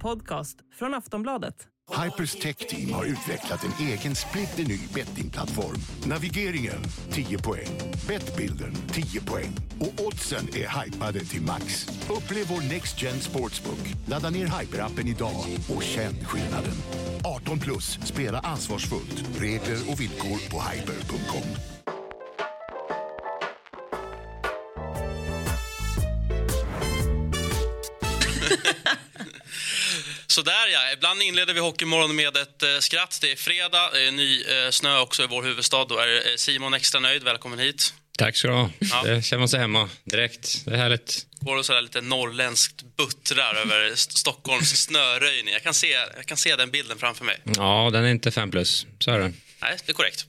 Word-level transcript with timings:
podcast 0.00 0.58
från 0.74 0.94
Aftonbladet. 0.94 1.54
Hypers 2.04 2.32
Tech 2.32 2.56
Team 2.56 2.92
har 2.92 3.04
utvecklat 3.04 3.64
en 3.64 3.86
egen 3.86 4.14
splitterny 4.14 4.78
bettingplattform. 4.94 5.80
Navigeringen 6.06 6.82
10 7.10 7.38
poäng, 7.38 7.68
Bettbilden 8.08 8.74
10 8.92 9.20
poäng 9.20 9.56
och 9.80 10.06
oddsen 10.06 10.48
är 10.48 10.84
hypade 10.84 11.20
till 11.20 11.42
max. 11.42 11.86
Upplev 12.10 12.46
vår 12.48 12.72
Next 12.72 13.02
Gen 13.02 13.20
Sportsbook. 13.20 13.94
Ladda 14.06 14.30
ner 14.30 14.46
Hyper-appen 14.46 15.08
idag 15.08 15.44
och 15.76 15.82
känn 15.82 16.24
skillnaden. 16.24 16.74
18 17.24 17.58
plus, 17.58 17.98
spela 18.04 18.38
ansvarsfullt. 18.38 19.24
Regler 19.38 19.90
och 19.90 20.00
villkor 20.00 20.50
på 20.50 20.62
hyper.com. 20.70 21.79
Sådär 30.40 30.68
ja, 30.72 30.92
ibland 30.92 31.22
inleder 31.22 31.54
vi 31.54 31.60
Hockeymorgon 31.60 32.16
med 32.16 32.36
ett 32.36 32.62
eh, 32.62 32.78
skratt. 32.78 33.18
Det 33.20 33.32
är 33.32 33.36
fredag, 33.36 33.90
det 33.92 34.06
är 34.06 34.10
ny 34.12 34.42
eh, 34.42 34.70
snö 34.70 34.98
också 34.98 35.22
i 35.22 35.26
vår 35.26 35.42
huvudstad. 35.42 35.84
Då 35.84 35.98
är 35.98 36.08
eh, 36.16 36.36
Simon 36.36 36.74
extra 36.74 37.00
nöjd. 37.00 37.22
Välkommen 37.22 37.58
hit. 37.58 37.94
Tack 38.18 38.36
ska 38.36 38.48
du 38.48 38.54
ha. 38.54 38.70
Ja. 38.78 39.02
Det 39.02 39.22
känner 39.22 39.38
man 39.38 39.48
sig 39.48 39.60
hemma 39.60 39.88
direkt. 40.04 40.64
Det 40.64 40.70
är 40.72 40.76
härligt. 40.76 41.26
Går 41.40 41.56
och 41.56 41.66
sådär 41.66 41.82
lite 41.82 42.00
norrländskt 42.00 42.82
buttrar 42.96 43.54
över 43.54 43.92
St- 43.92 44.18
Stockholms 44.18 44.82
snöröjning. 44.82 45.52
Jag 45.54 45.62
kan, 45.62 45.74
se, 45.74 45.90
jag 46.16 46.26
kan 46.26 46.36
se 46.36 46.56
den 46.56 46.70
bilden 46.70 46.98
framför 46.98 47.24
mig. 47.24 47.40
Ja, 47.56 47.90
den 47.92 48.04
är 48.04 48.08
inte 48.10 48.30
fem 48.30 48.50
plus. 48.50 48.86
Så 48.98 49.10
är 49.10 49.18
det. 49.18 49.32
Nej, 49.62 49.76
det 49.86 49.92
är 49.92 49.94
korrekt. 49.94 50.26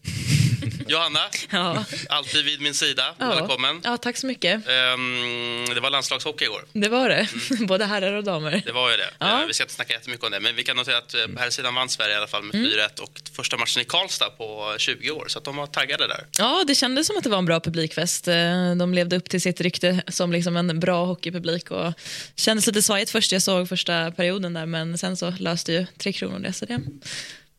Johanna, 0.92 1.20
Ja. 1.52 1.86
alltid 2.10 2.46
vid 2.46 2.62
min 2.62 2.74
sida. 2.74 3.16
Ja. 3.20 3.30
Välkommen. 3.36 3.82
ja, 3.84 3.98
tack 3.98 4.18
så 4.18 4.28
mycket. 4.28 4.68
Ehm, 4.68 5.66
det 5.76 5.80
var 5.82 5.90
landslagshockey 5.90 6.46
igår. 6.46 6.66
Det 6.74 6.90
var 6.90 7.10
det. 7.10 7.28
Både 7.68 7.86
herrar 7.86 8.14
och 8.14 8.24
damer. 8.24 8.62
Det 8.66 8.72
var 8.72 8.92
ju 8.92 8.98
det. 8.98 9.10
Ja. 9.20 9.42
Eh, 9.42 9.48
Vi 9.48 9.54
ska 9.54 9.64
inte 9.64 9.74
snacka 9.74 9.94
jättemycket 9.94 10.26
om 10.26 10.32
det, 10.32 10.40
men 10.40 10.56
vi 10.56 10.64
kan 10.64 10.76
notera 10.78 10.98
att 10.98 11.14
eh, 11.14 11.20
här 11.38 11.50
sidan 11.50 11.76
vann 11.76 11.90
Sverige 11.90 12.14
i 12.14 12.18
alla 12.18 12.28
fall 12.28 12.44
med 12.44 12.56
Mm. 12.56 12.72
4-1 12.72 13.00
och 13.00 13.22
första 13.36 13.58
matchen 13.58 13.82
i 13.82 13.86
Karlstad 13.86 14.30
på 14.30 14.76
20 14.78 15.12
år, 15.12 15.26
så 15.28 15.38
att 15.40 15.46
de 15.46 15.56
var 15.56 15.68
taggade 15.68 16.08
där. 16.08 16.26
Ja, 16.38 16.64
det 16.68 16.76
kändes 16.76 17.08
som 17.08 17.18
att 17.18 17.24
det 17.24 17.30
var 17.30 17.38
en 17.38 17.46
bra 17.46 17.60
publikfest. 17.60 18.28
Eh, 18.28 18.76
De 18.76 18.94
levde 18.94 19.16
upp 19.16 19.30
till 19.30 19.42
sitt 19.42 19.62
rykte 19.62 20.04
som 20.08 20.32
liksom 20.32 20.58
en 20.58 20.80
bra 20.80 21.06
hockeypublik. 21.06 21.72
Och 21.72 21.94
kändes 22.36 22.68
lite 22.68 22.82
svajigt 22.82 23.12
först. 23.12 23.32
Jag 23.32 23.42
såg 23.42 23.70
första 23.70 24.12
perioden 24.12 24.54
där, 24.54 24.66
men 24.66 24.98
sen 24.98 25.18
så 25.18 25.32
löste 25.40 25.74
ju 25.74 25.86
Tre 25.98 26.14
Kronor 26.14 26.40
det. 26.40 26.54
Så 26.54 26.66
det 26.66 26.80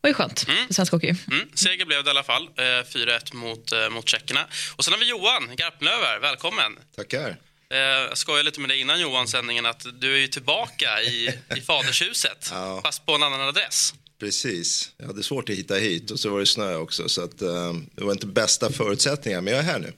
var 0.03 0.09
ju 0.09 0.13
skönt 0.13 0.39
för 0.39 0.73
svensk 0.73 0.91
hockey. 0.91 1.15
Mm, 1.31 1.49
seger 1.53 1.85
blev 1.85 2.03
det 2.03 2.07
i 2.07 2.11
alla 2.11 2.23
fall, 2.23 2.43
eh, 2.43 2.63
4-1 2.93 3.33
mot, 3.33 3.71
eh, 3.71 3.89
mot 3.89 4.09
tjeckerna. 4.09 4.47
Och 4.75 4.83
sen 4.85 4.93
har 4.93 4.99
vi 4.99 5.09
Johan 5.09 5.55
Garpenlöv 5.55 5.99
här, 6.03 6.19
välkommen. 6.19 6.79
Tackar. 6.95 7.37
Eh, 7.69 7.77
jag 7.77 8.17
skojade 8.17 8.43
lite 8.43 8.59
med 8.59 8.69
dig 8.69 8.79
innan 8.79 8.99
Johan 8.99 9.27
sändningen 9.27 9.65
att 9.65 9.85
du 10.01 10.13
är 10.13 10.17
ju 10.19 10.27
tillbaka 10.27 11.01
i, 11.01 11.39
i 11.57 11.61
fadershuset, 11.61 12.47
Ja. 12.51 12.81
fast 12.83 13.05
på 13.05 13.15
en 13.15 13.23
annan 13.23 13.41
adress. 13.41 13.93
Precis. 14.19 14.91
Jag 14.97 15.07
hade 15.07 15.23
svårt 15.23 15.49
att 15.49 15.55
hitta 15.55 15.75
hit 15.75 16.11
och 16.11 16.19
så 16.19 16.29
var 16.29 16.39
det 16.39 16.45
snö 16.45 16.75
också 16.75 17.09
så 17.09 17.23
att, 17.23 17.41
eh, 17.41 17.73
det 17.95 18.03
var 18.03 18.11
inte 18.11 18.27
bästa 18.27 18.71
förutsättningar 18.71 19.41
men 19.41 19.53
jag 19.53 19.59
är 19.63 19.65
här 19.67 19.79
nu. 19.79 19.93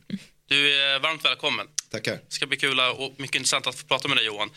Du 0.47 0.75
är 0.83 0.99
varmt 0.99 1.25
välkommen. 1.25 1.67
Tackar. 1.89 2.11
Det 2.13 2.19
ska 2.33 2.45
bli 2.45 2.57
kul 2.57 2.79
och 2.79 3.13
mycket 3.17 3.35
intressant 3.35 3.67
att 3.67 3.75
få 3.75 3.87
prata 3.87 4.07
med 4.07 4.17
dig 4.17 4.25
Johan. 4.25 4.49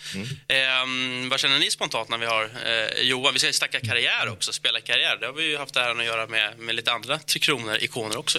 Eh, 0.49 1.29
vad 1.31 1.41
känner 1.41 1.59
ni 1.59 1.71
spontant 1.71 2.09
när 2.09 2.19
vi 2.19 2.27
har 2.27 2.45
eh, 2.45 3.03
Johan? 3.03 3.33
Vi 3.33 3.39
ska 3.39 3.47
ju 3.47 3.53
snacka 3.53 3.81
karriär 3.81 4.29
också, 4.33 4.53
spela 4.53 4.81
karriär. 4.81 5.17
Det 5.21 5.27
har 5.27 5.33
vi 5.33 5.51
ju 5.51 5.57
haft 5.57 5.77
äran 5.77 6.01
att 6.01 6.07
göra 6.07 6.27
med, 6.27 6.59
med 6.59 6.75
lite 6.75 6.93
andra 6.93 7.19
Tre 7.19 7.41
Kronor-ikoner 7.41 8.17
också. 8.17 8.39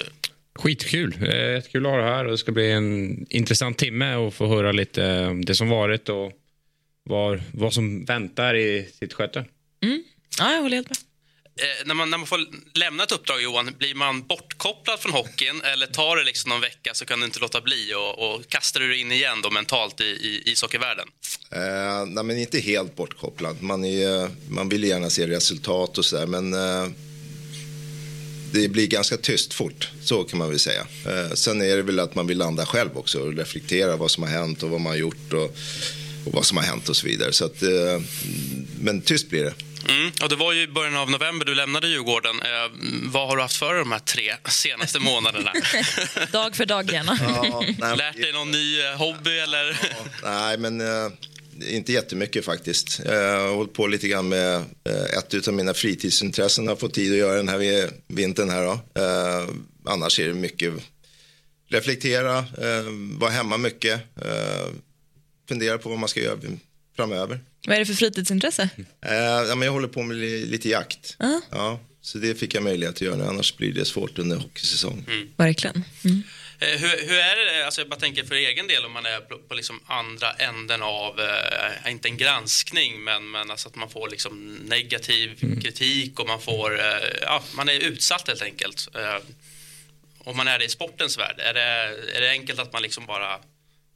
Skitkul. 0.55 1.15
Eh, 1.21 1.51
Jättekul 1.53 1.85
att 1.85 1.91
ha 1.91 1.97
det 1.97 2.03
här. 2.07 2.25
Och 2.25 2.31
det 2.31 2.37
ska 2.37 2.51
bli 2.51 2.71
en 2.71 3.25
intressant 3.29 3.77
timme 3.77 4.15
och 4.15 4.33
få 4.33 4.47
höra 4.47 4.71
lite 4.71 5.25
om 5.25 5.45
det 5.45 5.55
som 5.55 5.69
varit 5.69 6.09
och 6.09 6.31
vad, 7.03 7.41
vad 7.51 7.73
som 7.73 8.05
väntar 8.05 8.55
i 8.55 8.89
sitt 8.99 9.13
sköte. 9.13 9.45
Ja, 10.39 10.51
jag 10.53 10.61
håller 10.61 10.75
helt 10.75 10.89
med. 10.89 10.97
Eh, 11.61 11.85
när, 11.85 11.93
man, 11.95 12.09
när 12.09 12.17
man 12.17 12.27
får 12.27 12.45
lämna 12.73 13.03
ett 13.03 13.11
uppdrag, 13.11 13.41
Johan, 13.41 13.75
blir 13.77 13.95
man 13.95 14.27
bortkopplad 14.27 14.99
från 14.99 15.11
hockeyn 15.11 15.61
eller 15.61 15.87
tar 15.87 16.17
det 16.17 16.23
liksom 16.23 16.49
någon 16.49 16.61
vecka 16.61 16.93
så 16.93 17.05
kan 17.05 17.19
du 17.19 17.25
inte 17.25 17.39
låta 17.39 17.61
bli 17.61 17.93
och, 17.93 18.35
och 18.35 18.47
kastar 18.47 18.79
du 18.79 18.87
dig 18.89 19.01
in 19.01 19.11
igen 19.11 19.41
då 19.41 19.49
mentalt 19.49 20.01
i, 20.01 20.03
i 20.03 20.43
ishockeyvärlden? 20.45 21.07
Eh, 21.51 22.05
nej 22.07 22.23
men 22.23 22.37
inte 22.37 22.59
helt 22.59 22.95
bortkopplad. 22.95 23.61
Man, 23.61 23.85
är, 23.85 24.29
man 24.49 24.69
vill 24.69 24.83
gärna 24.83 25.09
se 25.09 25.27
resultat 25.27 25.97
och 25.97 26.05
sådär 26.05 26.25
men 26.25 26.53
eh, 26.53 26.91
det 28.51 28.69
blir 28.69 28.87
ganska 28.87 29.17
tyst 29.17 29.53
fort, 29.53 29.89
så 30.03 30.23
kan 30.23 30.39
man 30.39 30.49
väl 30.49 30.59
säga. 30.59 30.87
Eh, 31.05 31.33
sen 31.33 31.61
är 31.61 31.75
det 31.75 31.81
väl 31.81 31.99
att 31.99 32.15
man 32.15 32.27
vill 32.27 32.37
landa 32.37 32.65
själv 32.65 32.97
också 32.97 33.19
och 33.19 33.33
reflektera 33.33 33.95
vad 33.95 34.11
som 34.11 34.23
har 34.23 34.29
hänt 34.29 34.63
och 34.63 34.69
vad 34.69 34.81
man 34.81 34.91
har 34.91 34.97
gjort 34.97 35.33
och, 35.33 35.55
och 36.25 36.33
vad 36.33 36.45
som 36.45 36.57
har 36.57 36.63
hänt 36.63 36.89
och 36.89 36.95
så 36.95 37.07
vidare. 37.07 37.33
Så 37.33 37.45
att, 37.45 37.61
eh, 37.61 38.01
men 38.81 39.01
tyst 39.01 39.29
blir 39.29 39.43
det. 39.43 39.53
Mm. 39.89 40.11
Och 40.21 40.29
det 40.29 40.35
var 40.35 40.53
ju 40.53 40.61
i 40.61 40.67
början 40.67 40.95
av 40.95 41.09
november 41.11 41.45
du 41.45 41.55
lämnade 41.55 41.87
Djurgården. 41.87 42.41
Eh, 42.41 42.71
vad 43.03 43.27
har 43.27 43.35
du 43.35 43.41
haft 43.41 43.55
för 43.57 43.73
dig 43.73 43.83
de 43.83 43.91
här 43.91 43.99
tre 43.99 44.35
senaste 44.49 44.99
månaderna? 45.09 45.53
Dag 46.31 46.55
för 46.55 46.65
dag 46.65 46.91
gärna. 46.91 47.17
Ja, 47.21 47.63
nej, 47.77 47.97
Lärt 47.97 48.15
dig 48.21 48.33
någon 48.33 48.51
ny 48.51 48.81
eh, 48.81 48.97
hobby 48.97 49.39
eller? 49.39 49.77
Nej, 50.23 50.57
men 50.57 50.81
eh, 50.81 51.11
inte 51.75 51.91
jättemycket 51.93 52.45
faktiskt. 52.45 53.01
Jag 53.05 53.39
har 53.41 53.55
hållit 53.55 53.73
på 53.73 53.87
lite 53.87 54.07
grann 54.07 54.29
med 54.29 54.55
eh, 54.55 55.17
ett 55.17 55.47
av 55.47 55.53
mina 55.53 55.73
fritidsintressen. 55.73 56.65
Jag 56.65 56.71
har 56.71 56.77
fått 56.77 56.93
tid 56.93 57.11
att 57.11 57.17
göra 57.17 57.35
den 57.35 57.49
här 57.49 57.57
vi- 57.57 57.89
vintern 58.07 58.49
här 58.49 58.63
då. 58.65 58.71
Eh, 59.01 59.49
annars 59.85 60.19
är 60.19 60.27
det 60.27 60.33
mycket 60.33 60.73
reflektera, 61.71 62.37
eh, 62.37 62.83
vara 63.19 63.31
hemma 63.31 63.57
mycket, 63.57 64.01
eh, 64.25 64.67
fundera 65.49 65.77
på 65.77 65.89
vad 65.89 65.99
man 65.99 66.09
ska 66.09 66.19
göra 66.21 66.35
framöver. 66.99 67.39
Vad 67.67 67.75
är 67.75 67.79
det 67.79 67.85
för 67.85 67.93
fritidsintresse? 67.93 68.69
Eh, 69.05 69.13
ja, 69.13 69.55
men 69.55 69.61
jag 69.61 69.71
håller 69.71 69.87
på 69.87 70.03
med 70.03 70.17
li- 70.17 70.45
lite 70.45 70.69
jakt. 70.69 71.15
Ja. 71.19 71.41
Ja, 71.51 71.79
så 72.01 72.17
det 72.17 72.35
fick 72.35 72.53
jag 72.53 72.63
möjlighet 72.63 72.95
att 72.95 73.01
göra, 73.01 73.27
annars 73.29 73.55
blir 73.57 73.73
det 73.73 73.85
svårt 73.85 74.19
under 74.19 74.35
hockeysäsong. 74.37 75.05
Verkligen. 75.37 75.83
Mm. 76.05 76.23
Eh, 76.59 76.67
hur, 76.67 77.07
hur 77.07 77.17
är 77.17 77.35
det, 77.45 77.65
alltså 77.65 77.81
jag 77.81 77.89
bara 77.89 77.99
tänker 77.99 78.23
för 78.23 78.35
egen 78.35 78.67
del 78.67 78.85
om 78.85 78.91
man 78.91 79.05
är 79.05 79.19
på, 79.19 79.37
på 79.37 79.53
liksom 79.53 79.79
andra 79.85 80.31
änden 80.31 80.81
av, 80.81 81.19
eh, 81.19 81.91
inte 81.91 82.07
en 82.07 82.17
granskning, 82.17 83.03
men, 83.03 83.31
men 83.31 83.51
alltså 83.51 83.67
att 83.69 83.75
man 83.75 83.89
får 83.89 84.09
liksom 84.09 84.55
negativ 84.55 85.59
kritik 85.63 86.19
och 86.19 86.27
man 86.27 86.41
får, 86.41 86.79
eh, 86.79 86.85
ja, 87.21 87.43
man 87.55 87.69
är 87.69 87.79
utsatt 87.79 88.27
helt 88.27 88.41
enkelt. 88.41 88.87
Eh, 88.95 89.15
om 90.19 90.37
man 90.37 90.47
är 90.47 90.59
det 90.59 90.65
i 90.65 90.69
sportens 90.69 91.17
värld, 91.17 91.35
är 91.39 91.53
det, 91.53 91.61
är 92.17 92.21
det 92.21 92.29
enkelt 92.29 92.59
att 92.59 92.73
man 92.73 92.81
liksom 92.81 93.05
bara 93.05 93.39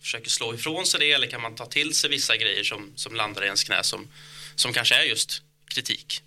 försöker 0.04 0.30
slå 0.30 0.54
ifrån 0.54 0.86
sig 0.86 1.00
det 1.00 1.12
eller 1.12 1.28
kan 1.28 1.42
man 1.42 1.56
ta 1.56 1.66
till 1.66 1.96
sig 1.96 2.10
vissa 2.10 2.38
grejer 2.38 2.64
som, 2.64 2.92
som 2.96 3.16
landar 3.16 3.42
i 3.42 3.46
ens 3.46 3.64
knä 3.64 3.84
som, 3.84 4.08
som 4.56 4.74
kanske 4.74 4.96
är 4.96 5.04
just 5.04 5.42
kritik? 5.68 6.22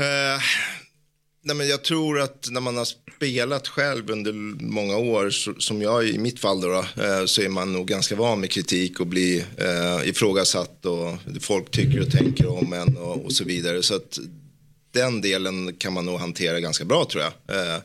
Uh, 0.00 0.42
nej 1.42 1.56
men 1.56 1.68
jag 1.68 1.84
tror 1.84 2.20
att 2.20 2.48
när 2.50 2.60
man 2.60 2.76
har 2.76 2.88
spelat 3.16 3.68
själv 3.68 4.10
under 4.10 4.32
många 4.62 4.96
år, 4.96 5.30
så, 5.30 5.54
som 5.58 5.82
jag 5.82 6.08
i 6.08 6.18
mitt 6.18 6.40
fall 6.40 6.60
då, 6.60 6.68
då 6.94 7.26
så 7.26 7.42
är 7.42 7.48
man 7.48 7.72
nog 7.72 7.88
ganska 7.88 8.16
van 8.16 8.40
med 8.40 8.50
kritik 8.50 9.00
och 9.00 9.06
bli 9.06 9.44
uh, 9.60 10.08
ifrågasatt 10.08 10.86
och 10.86 11.18
folk 11.40 11.70
tycker 11.70 12.00
och 12.00 12.10
tänker 12.10 12.46
om 12.46 12.72
en 12.72 12.96
och, 12.96 13.24
och 13.24 13.32
så 13.32 13.44
vidare. 13.44 13.82
Så 13.82 13.94
att 13.94 14.18
den 14.92 15.20
delen 15.20 15.76
kan 15.76 15.92
man 15.92 16.06
nog 16.06 16.20
hantera 16.20 16.60
ganska 16.60 16.84
bra 16.84 17.04
tror 17.04 17.22
jag. 17.22 17.82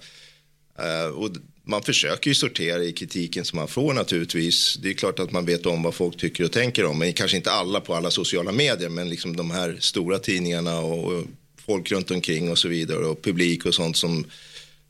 Och 1.14 1.30
man 1.64 1.84
försöker 1.84 2.30
ju 2.30 2.36
sortera 2.36 2.84
i 2.84 2.92
kritiken 2.92 3.46
som 3.46 3.58
man 3.60 3.68
får 3.68 3.94
naturligtvis. 3.94 4.78
Det 4.82 4.90
är 4.90 4.94
klart 4.94 5.20
att 5.20 5.32
man 5.32 5.46
vet 5.46 5.66
om 5.66 5.84
vad 5.84 5.94
folk 5.94 6.18
tycker 6.18 6.44
och 6.44 6.52
tänker 6.52 6.86
om. 6.86 7.00
Men 7.00 7.14
kanske 7.14 7.38
inte 7.38 7.52
alla 7.52 7.82
på 7.82 7.96
alla 7.96 8.12
sociala 8.12 8.52
medier. 8.52 8.90
Men 8.90 9.10
liksom 9.10 9.36
de 9.36 9.52
här 9.52 9.78
stora 9.80 10.20
tidningarna 10.20 10.80
och, 10.80 11.24
folk 11.66 11.92
runt 11.92 12.12
omkring 12.12 12.52
och 12.52 12.58
så 12.58 12.68
vidare. 12.68 13.06
Och 13.06 13.22
publik 13.22 13.66
och 13.66 13.76
sånt 13.76 13.98
som, 13.98 14.26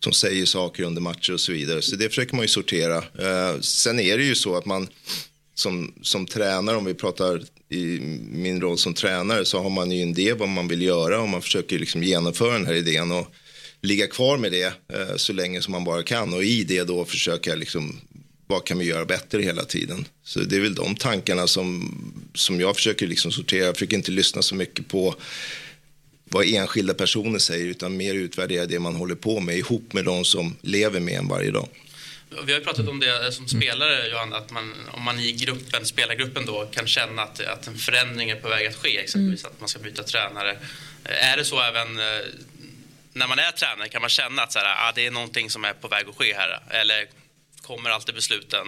som 0.03 0.13
säger 0.13 0.45
saker 0.45 0.83
under 0.83 1.01
matcher 1.01 1.33
och 1.33 1.39
så 1.39 1.51
vidare. 1.51 1.81
Så 1.81 1.95
det 1.95 2.09
försöker 2.09 2.35
man 2.35 2.43
ju 2.43 2.47
sortera. 2.47 2.97
Eh, 2.97 3.59
sen 3.59 3.99
är 3.99 4.17
det 4.17 4.23
ju 4.23 4.35
så 4.35 4.55
att 4.55 4.65
man 4.65 4.87
som, 5.53 5.93
som 6.01 6.25
tränare, 6.25 6.77
om 6.77 6.85
vi 6.85 6.93
pratar 6.93 7.41
i 7.69 7.99
min 8.31 8.61
roll 8.61 8.77
som 8.77 8.93
tränare, 8.93 9.45
så 9.45 9.61
har 9.61 9.69
man 9.69 9.91
ju 9.91 10.01
en 10.01 10.09
idé 10.09 10.33
vad 10.33 10.49
man 10.49 10.67
vill 10.67 10.81
göra 10.81 11.21
och 11.21 11.29
man 11.29 11.41
försöker 11.41 11.79
liksom 11.79 12.03
genomföra 12.03 12.53
den 12.53 12.65
här 12.65 12.73
idén 12.73 13.11
och 13.11 13.27
ligga 13.81 14.07
kvar 14.07 14.37
med 14.37 14.51
det 14.51 14.73
eh, 14.93 15.15
så 15.15 15.33
länge 15.33 15.61
som 15.61 15.71
man 15.71 15.83
bara 15.83 16.03
kan 16.03 16.33
och 16.33 16.43
i 16.43 16.63
det 16.63 16.83
då 16.83 17.05
försöka 17.05 17.55
liksom 17.55 18.01
vad 18.47 18.65
kan 18.65 18.79
vi 18.79 18.85
göra 18.85 19.05
bättre 19.05 19.41
hela 19.41 19.65
tiden. 19.65 20.05
Så 20.23 20.39
det 20.39 20.55
är 20.55 20.59
väl 20.59 20.75
de 20.75 20.95
tankarna 20.95 21.47
som, 21.47 21.95
som 22.33 22.59
jag 22.59 22.75
försöker 22.75 23.07
liksom 23.07 23.31
sortera. 23.31 23.65
Jag 23.65 23.75
försöker 23.75 23.97
inte 23.97 24.11
lyssna 24.11 24.41
så 24.41 24.55
mycket 24.55 24.87
på 24.87 25.15
vad 26.23 26.45
enskilda 26.45 26.93
personer 26.93 27.39
säger 27.39 27.65
utan 27.65 27.97
mer 27.97 28.15
utvärdera 28.15 28.65
det 28.65 28.79
man 28.79 28.95
håller 28.95 29.15
på 29.15 29.39
med 29.39 29.57
ihop 29.57 29.93
med 29.93 30.05
de 30.05 30.25
som 30.25 30.55
lever 30.61 30.99
med 30.99 31.13
en 31.13 31.27
varje 31.27 31.51
dag. 31.51 31.67
Vi 32.45 32.51
har 32.51 32.59
ju 32.59 32.65
pratat 32.65 32.87
om 32.87 32.99
det 32.99 33.31
som 33.31 33.47
spelare, 33.47 34.09
Johan, 34.09 34.33
att 34.33 34.51
man, 34.51 34.73
om 34.91 35.03
man 35.03 35.19
i 35.19 35.31
gruppen, 35.31 35.85
spelargruppen 35.85 36.45
då 36.45 36.65
kan 36.71 36.87
känna 36.87 37.21
att, 37.21 37.39
att 37.39 37.67
en 37.67 37.77
förändring 37.77 38.29
är 38.29 38.35
på 38.35 38.49
väg 38.49 38.67
att 38.67 38.75
ske, 38.75 38.97
exempelvis 38.97 39.45
att 39.45 39.59
man 39.59 39.69
ska 39.69 39.79
byta 39.79 40.03
tränare. 40.03 40.57
Är 41.03 41.37
det 41.37 41.45
så 41.45 41.61
även 41.61 41.99
eh, 41.99 42.05
när 43.13 43.27
man 43.27 43.39
är 43.39 43.51
tränare, 43.51 43.89
kan 43.89 44.01
man 44.01 44.09
känna 44.09 44.41
att 44.41 44.51
så 44.51 44.59
här, 44.59 44.89
ah, 44.89 44.91
det 44.95 45.05
är 45.05 45.11
någonting 45.11 45.49
som 45.49 45.65
är 45.65 45.73
på 45.73 45.87
väg 45.87 46.05
att 46.09 46.15
ske 46.15 46.33
här? 46.33 46.59
Eller 46.69 47.07
kommer 47.61 47.89
alltid 47.89 48.15
besluten 48.15 48.67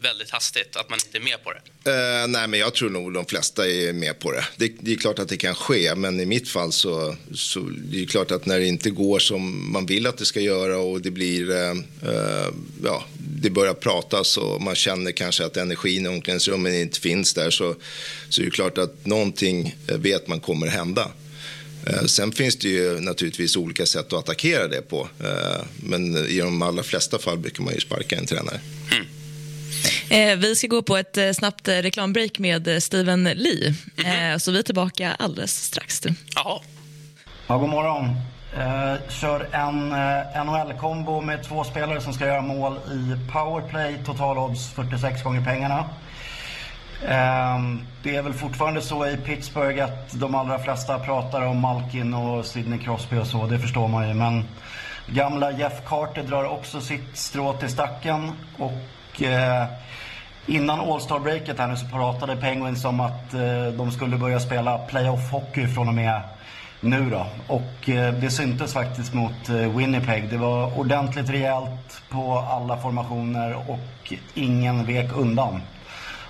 väldigt 0.00 0.30
hastigt 0.30 0.76
att 0.76 0.90
man 0.90 0.98
inte 1.04 1.18
är 1.18 1.22
med 1.22 1.44
på 1.44 1.52
det? 1.52 1.90
Uh, 1.90 2.28
nej, 2.28 2.48
men 2.48 2.60
jag 2.60 2.74
tror 2.74 2.90
nog 2.90 3.12
de 3.12 3.26
flesta 3.26 3.68
är 3.68 3.92
med 3.92 4.18
på 4.18 4.32
det. 4.32 4.44
det. 4.56 4.72
det. 4.80 4.92
är 4.92 4.96
klart 4.96 5.18
att 5.18 5.28
det 5.28 5.36
kan 5.36 5.54
ske, 5.54 5.94
men 5.94 6.20
i 6.20 6.26
mitt 6.26 6.48
fall 6.48 6.72
så, 6.72 7.16
så 7.34 7.60
det 7.60 8.02
är 8.02 8.06
klart 8.06 8.30
att 8.30 8.46
när 8.46 8.58
det 8.58 8.66
inte 8.66 8.90
går 8.90 9.18
som 9.18 9.72
man 9.72 9.86
vill 9.86 10.06
att 10.06 10.18
det 10.18 10.24
ska 10.24 10.40
göra 10.40 10.78
och 10.78 11.00
det 11.00 11.10
blir, 11.10 11.50
uh, 11.50 11.74
ja, 12.84 13.04
det 13.18 13.50
börjar 13.50 13.74
pratas 13.74 14.36
och 14.36 14.62
man 14.62 14.74
känner 14.74 15.12
kanske 15.12 15.44
att 15.44 15.56
energin 15.56 16.06
i 16.06 16.08
omklädningsrummet 16.08 16.74
inte 16.74 17.00
finns 17.00 17.34
där 17.34 17.50
så, 17.50 17.74
så 18.28 18.40
är 18.40 18.44
det 18.44 18.50
klart 18.50 18.78
att 18.78 19.06
någonting 19.06 19.76
vet 19.86 20.28
man 20.28 20.40
kommer 20.40 20.66
hända. 20.66 21.10
Eh, 21.86 22.04
sen 22.04 22.32
finns 22.32 22.56
det 22.56 22.68
ju 22.68 23.00
naturligtvis 23.00 23.56
olika 23.56 23.86
sätt 23.86 24.12
att 24.12 24.18
attackera 24.18 24.68
det 24.68 24.82
på. 24.82 25.08
Eh, 25.20 25.64
men 25.76 26.16
i 26.16 26.38
de 26.38 26.62
allra 26.62 26.82
flesta 26.82 27.18
fall 27.18 27.38
brukar 27.38 27.62
man 27.62 27.74
ju 27.74 27.80
sparka 27.80 28.16
en 28.16 28.26
tränare. 28.26 28.60
Mm. 28.92 29.06
Eh, 30.08 30.38
vi 30.38 30.56
ska 30.56 30.66
gå 30.66 30.82
på 30.82 30.96
ett 30.96 31.16
eh, 31.16 31.32
snabbt 31.32 31.68
reklambreak 31.68 32.38
med 32.38 32.82
Steven 32.82 33.24
Lee. 33.24 33.74
Mm. 34.04 34.40
Så 34.40 34.52
vi 34.52 34.58
är 34.58 34.62
tillbaka 34.62 35.16
alldeles 35.18 35.64
strax. 35.64 36.02
Jaha. 36.34 36.60
Ja, 37.46 37.58
god 37.58 37.68
morgon. 37.68 38.04
Kör 39.08 39.48
en 39.52 39.88
NHL-kombo 40.46 41.20
med 41.20 41.44
två 41.44 41.64
spelare 41.64 42.00
som 42.00 42.12
ska 42.12 42.26
göra 42.26 42.42
mål 42.42 42.76
i 42.76 43.32
powerplay. 43.32 43.98
Totalodds 44.06 44.72
46 44.72 45.22
gånger 45.22 45.44
pengarna. 45.44 45.90
Ehm, 47.04 47.80
det 48.02 48.16
är 48.16 48.22
väl 48.22 48.32
fortfarande 48.32 48.80
så 48.80 49.06
i 49.06 49.16
Pittsburgh 49.16 49.84
att 49.84 50.20
de 50.20 50.34
allra 50.34 50.58
flesta 50.58 50.98
pratar 50.98 51.42
om 51.42 51.60
Malkin 51.60 52.14
och 52.14 52.44
Sidney 52.44 52.78
Crosby 52.78 53.18
och 53.18 53.26
så, 53.26 53.46
det 53.46 53.58
förstår 53.58 53.88
man 53.88 54.08
ju. 54.08 54.14
Men 54.14 54.44
gamla 55.06 55.50
Jeff 55.50 55.84
Carter 55.86 56.22
drar 56.22 56.44
också 56.44 56.80
sitt 56.80 57.16
strå 57.16 57.52
till 57.52 57.68
stacken. 57.68 58.32
Och 58.58 59.22
eh, 59.22 59.64
innan 60.46 60.80
All 60.80 61.00
Star-breaket 61.00 61.58
här 61.58 61.66
nu 61.66 61.76
så 61.76 61.86
pratade 61.86 62.36
Penguins 62.36 62.84
om 62.84 63.00
att 63.00 63.34
eh, 63.34 63.66
de 63.66 63.90
skulle 63.90 64.16
börja 64.16 64.40
spela 64.40 64.78
playoff-hockey 64.78 65.74
från 65.74 65.88
och 65.88 65.94
med 65.94 66.20
nu 66.80 67.10
då. 67.10 67.26
Och 67.46 67.88
eh, 67.88 68.14
det 68.14 68.30
syntes 68.30 68.72
faktiskt 68.72 69.14
mot 69.14 69.48
Winnipeg. 69.48 70.30
Det 70.30 70.36
var 70.36 70.78
ordentligt 70.78 71.30
rejält 71.30 72.02
på 72.10 72.38
alla 72.38 72.76
formationer 72.76 73.70
och 73.70 74.12
ingen 74.34 74.86
vek 74.86 75.12
undan. 75.16 75.60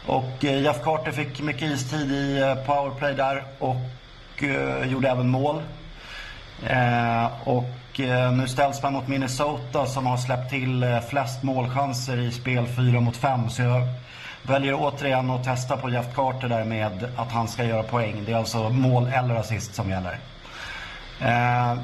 Och 0.07 0.45
eh, 0.45 0.63
Jeff 0.63 0.83
Carter 0.83 1.13
fick 1.13 1.41
mycket 1.41 1.63
istid 1.63 2.13
i 2.13 2.39
eh, 2.41 2.55
powerplay 2.55 3.15
där 3.15 3.45
och 3.59 4.43
eh, 4.43 4.91
gjorde 4.91 5.09
även 5.09 5.29
mål. 5.29 5.63
Eh, 6.67 7.27
och 7.45 8.01
eh, 8.01 8.33
nu 8.33 8.49
ställs 8.49 8.83
man 8.83 8.93
mot 8.93 9.09
Minnesota 9.09 9.87
som 9.87 10.07
har 10.07 10.17
släppt 10.17 10.51
till 10.51 11.01
flest 11.11 11.43
målchanser 11.43 12.19
i 12.19 12.31
spel 12.33 12.67
4 12.67 13.01
mot 13.01 13.17
5. 13.17 13.51
Så 13.51 13.63
jag 13.63 13.83
väljer 14.43 14.75
återigen 14.75 15.31
att 15.31 15.45
testa 15.45 15.77
på 15.77 15.91
Jeff 15.91 16.15
Carter 16.15 16.49
där 16.49 16.65
med 16.65 17.09
att 17.17 17.33
han 17.33 17.49
ska 17.49 17.65
göra 17.65 17.83
poäng. 17.83 18.23
Det 18.27 18.33
är 18.33 18.37
alltså 18.37 18.71
mål 18.71 19.09
eller 19.15 19.35
assist 19.35 19.75
som 19.75 19.91
gäller. 19.91 20.19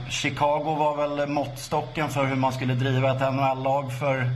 Chicago 0.08 0.74
var 0.74 0.96
väl 0.96 1.28
måttstocken 1.28 2.08
för 2.08 2.24
hur 2.24 2.36
man 2.36 2.52
skulle 2.52 2.74
driva 2.74 3.10
ett 3.10 3.34
NHL-lag 3.34 3.92
för 3.98 4.30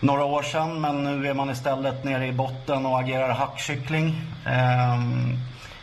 några 0.00 0.24
år 0.24 0.42
sedan 0.42 0.80
men 0.80 1.04
nu 1.04 1.28
är 1.28 1.34
man 1.34 1.50
istället 1.50 2.04
nere 2.04 2.26
i 2.26 2.32
botten 2.32 2.86
och 2.86 3.00
agerar 3.00 3.28
hackkyckling. 3.28 4.22
Ehm, 4.46 5.36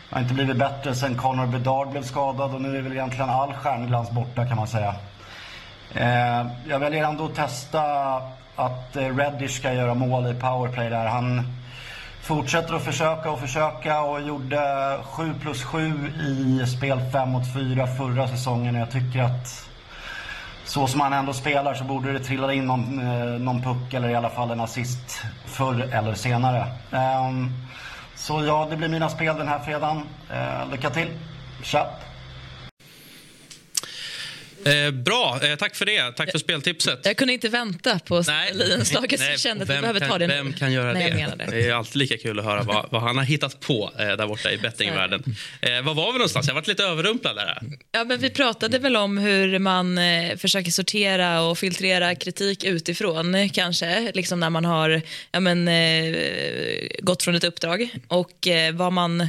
det 0.08 0.14
har 0.14 0.22
inte 0.22 0.34
blivit 0.34 0.56
bättre 0.56 0.94
sen 0.94 1.16
Connor 1.16 1.46
Bedard 1.46 1.88
blev 1.88 2.02
skadad 2.02 2.54
och 2.54 2.60
nu 2.60 2.78
är 2.78 2.82
väl 2.82 2.92
egentligen 2.92 3.30
all 3.30 3.52
stjärnglans 3.52 4.10
borta 4.10 4.46
kan 4.46 4.56
man 4.56 4.66
säga. 4.66 4.94
Ehm, 5.94 6.48
jag 6.68 6.78
väljer 6.78 7.04
ändå 7.04 7.24
att 7.24 7.34
testa 7.34 7.82
att 8.56 8.96
eh, 8.96 9.16
Reddish 9.16 9.58
ska 9.58 9.72
göra 9.72 9.94
mål 9.94 10.26
i 10.26 10.34
powerplay 10.34 10.90
där. 10.90 11.06
Han 11.06 11.42
fortsätter 12.22 12.74
att 12.74 12.84
försöka 12.84 13.30
och 13.30 13.40
försöka 13.40 14.00
och 14.00 14.20
gjorde 14.20 14.96
7 15.04 15.34
plus 15.40 15.62
7 15.62 16.12
i 16.20 16.66
spel 16.66 17.00
5 17.12 17.28
mot 17.28 17.54
4 17.54 17.86
förra 17.86 18.28
säsongen. 18.28 18.74
Jag 18.74 18.90
tycker 18.90 19.22
att 19.22 19.68
så 20.66 20.86
som 20.86 21.00
han 21.00 21.12
ändå 21.12 21.32
spelar 21.32 21.74
så 21.74 21.84
borde 21.84 22.12
det 22.12 22.18
trilla 22.18 22.52
in 22.52 22.66
någon, 22.66 22.98
eh, 22.98 23.40
någon 23.40 23.62
puck 23.62 23.94
eller 23.94 24.08
i 24.08 24.14
alla 24.14 24.30
fall 24.30 24.50
en 24.50 24.60
assist 24.60 25.22
förr 25.44 25.88
eller 25.92 26.14
senare. 26.14 26.66
Um, 26.90 27.52
så 28.14 28.44
ja, 28.44 28.66
det 28.70 28.76
blir 28.76 28.88
mina 28.88 29.08
spel 29.08 29.36
den 29.36 29.48
här 29.48 29.58
fredagen. 29.58 30.02
Uh, 30.30 30.70
lycka 30.70 30.90
till. 30.90 31.08
Tja! 31.62 31.86
Eh, 34.66 34.90
bra, 34.90 35.40
eh, 35.42 35.56
tack 35.56 35.76
för 35.76 35.86
det. 35.86 36.12
Tack 36.12 36.30
för 36.30 36.38
speltipset. 36.38 37.00
Jag 37.04 37.16
kunde 37.16 37.32
inte 37.32 37.48
vänta 37.48 37.98
på 37.98 38.18
inslaget 38.78 39.20
så 39.20 39.26
jag 39.26 39.40
kände 39.40 39.64
att 39.64 39.70
vi 39.70 39.80
behöver 39.80 40.00
ta 40.00 40.18
det 40.18 40.26
nu. 40.26 40.34
Vem 40.34 40.52
kan 40.52 40.72
göra 40.72 40.92
det? 40.92 41.34
det? 41.38 41.46
Det 41.50 41.68
är 41.68 41.74
alltid 41.74 41.96
lika 41.96 42.18
kul 42.18 42.38
att 42.38 42.44
höra 42.44 42.62
vad, 42.62 42.88
vad 42.90 43.02
han 43.02 43.16
har 43.16 43.24
hittat 43.24 43.60
på 43.60 43.92
eh, 43.98 44.06
där 44.06 44.26
borta 44.26 44.52
i 44.52 44.58
bettingvärlden. 44.58 45.22
Eh, 45.60 45.82
var 45.82 45.94
var 45.94 46.12
vi 46.12 46.18
någonstans? 46.18 46.46
Jag 46.46 46.54
varit 46.54 46.66
lite 46.66 46.84
överrumplad 46.84 47.36
där. 47.36 47.58
Ja, 47.92 48.04
men 48.04 48.18
vi 48.18 48.30
pratade 48.30 48.78
väl 48.78 48.96
om 48.96 49.18
hur 49.18 49.58
man 49.58 49.98
eh, 49.98 50.36
försöker 50.36 50.70
sortera 50.70 51.40
och 51.42 51.58
filtrera 51.58 52.14
kritik 52.14 52.64
utifrån 52.64 53.50
kanske, 53.50 54.12
liksom 54.14 54.40
när 54.40 54.50
man 54.50 54.64
har 54.64 55.02
ja, 55.32 55.40
men, 55.40 55.68
eh, 55.68 56.16
gått 57.00 57.22
från 57.22 57.34
ett 57.34 57.44
uppdrag 57.44 57.90
och 58.08 58.46
eh, 58.46 58.74
vad 58.74 58.92
man 58.92 59.28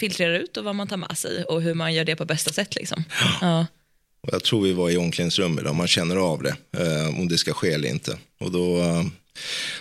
filtrerar 0.00 0.34
ut 0.34 0.56
och 0.56 0.64
vad 0.64 0.74
man 0.74 0.88
tar 0.88 0.96
med 0.96 1.18
sig 1.18 1.44
och 1.44 1.62
hur 1.62 1.74
man 1.74 1.94
gör 1.94 2.04
det 2.04 2.16
på 2.16 2.24
bästa 2.24 2.52
sätt. 2.52 2.74
Liksom. 2.74 3.04
Ja. 3.40 3.66
Och 4.20 4.28
jag 4.32 4.44
tror 4.44 4.62
vi 4.62 4.72
var 4.72 4.90
i 4.90 4.96
omklädningsrummet 4.96 5.66
och 5.66 5.74
man 5.74 5.88
känner 5.88 6.16
av 6.16 6.42
det, 6.42 6.56
eh, 6.78 7.18
om 7.18 7.28
det 7.28 7.38
ska 7.38 7.52
ske 7.52 7.72
eller 7.72 7.88
inte. 7.88 8.18
Och 8.40 8.52
då, 8.52 8.78
eh, 8.78 9.04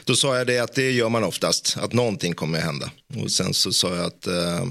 då 0.04 0.16
sa 0.16 0.38
jag 0.38 0.48
det 0.48 0.60
att 0.60 0.75
det 0.75 0.92
gör 0.92 1.10
man 1.10 1.24
oftast, 1.24 1.78
att 1.78 1.94
någonting 1.94 2.34
kommer 2.34 2.57
att 2.57 2.63
hända. 2.63 2.92
Och 3.16 3.31
sen 3.31 3.54
så 3.54 3.74
sa 3.74 3.95
jag 3.95 4.06
att 4.06 4.28
eh, 4.28 4.66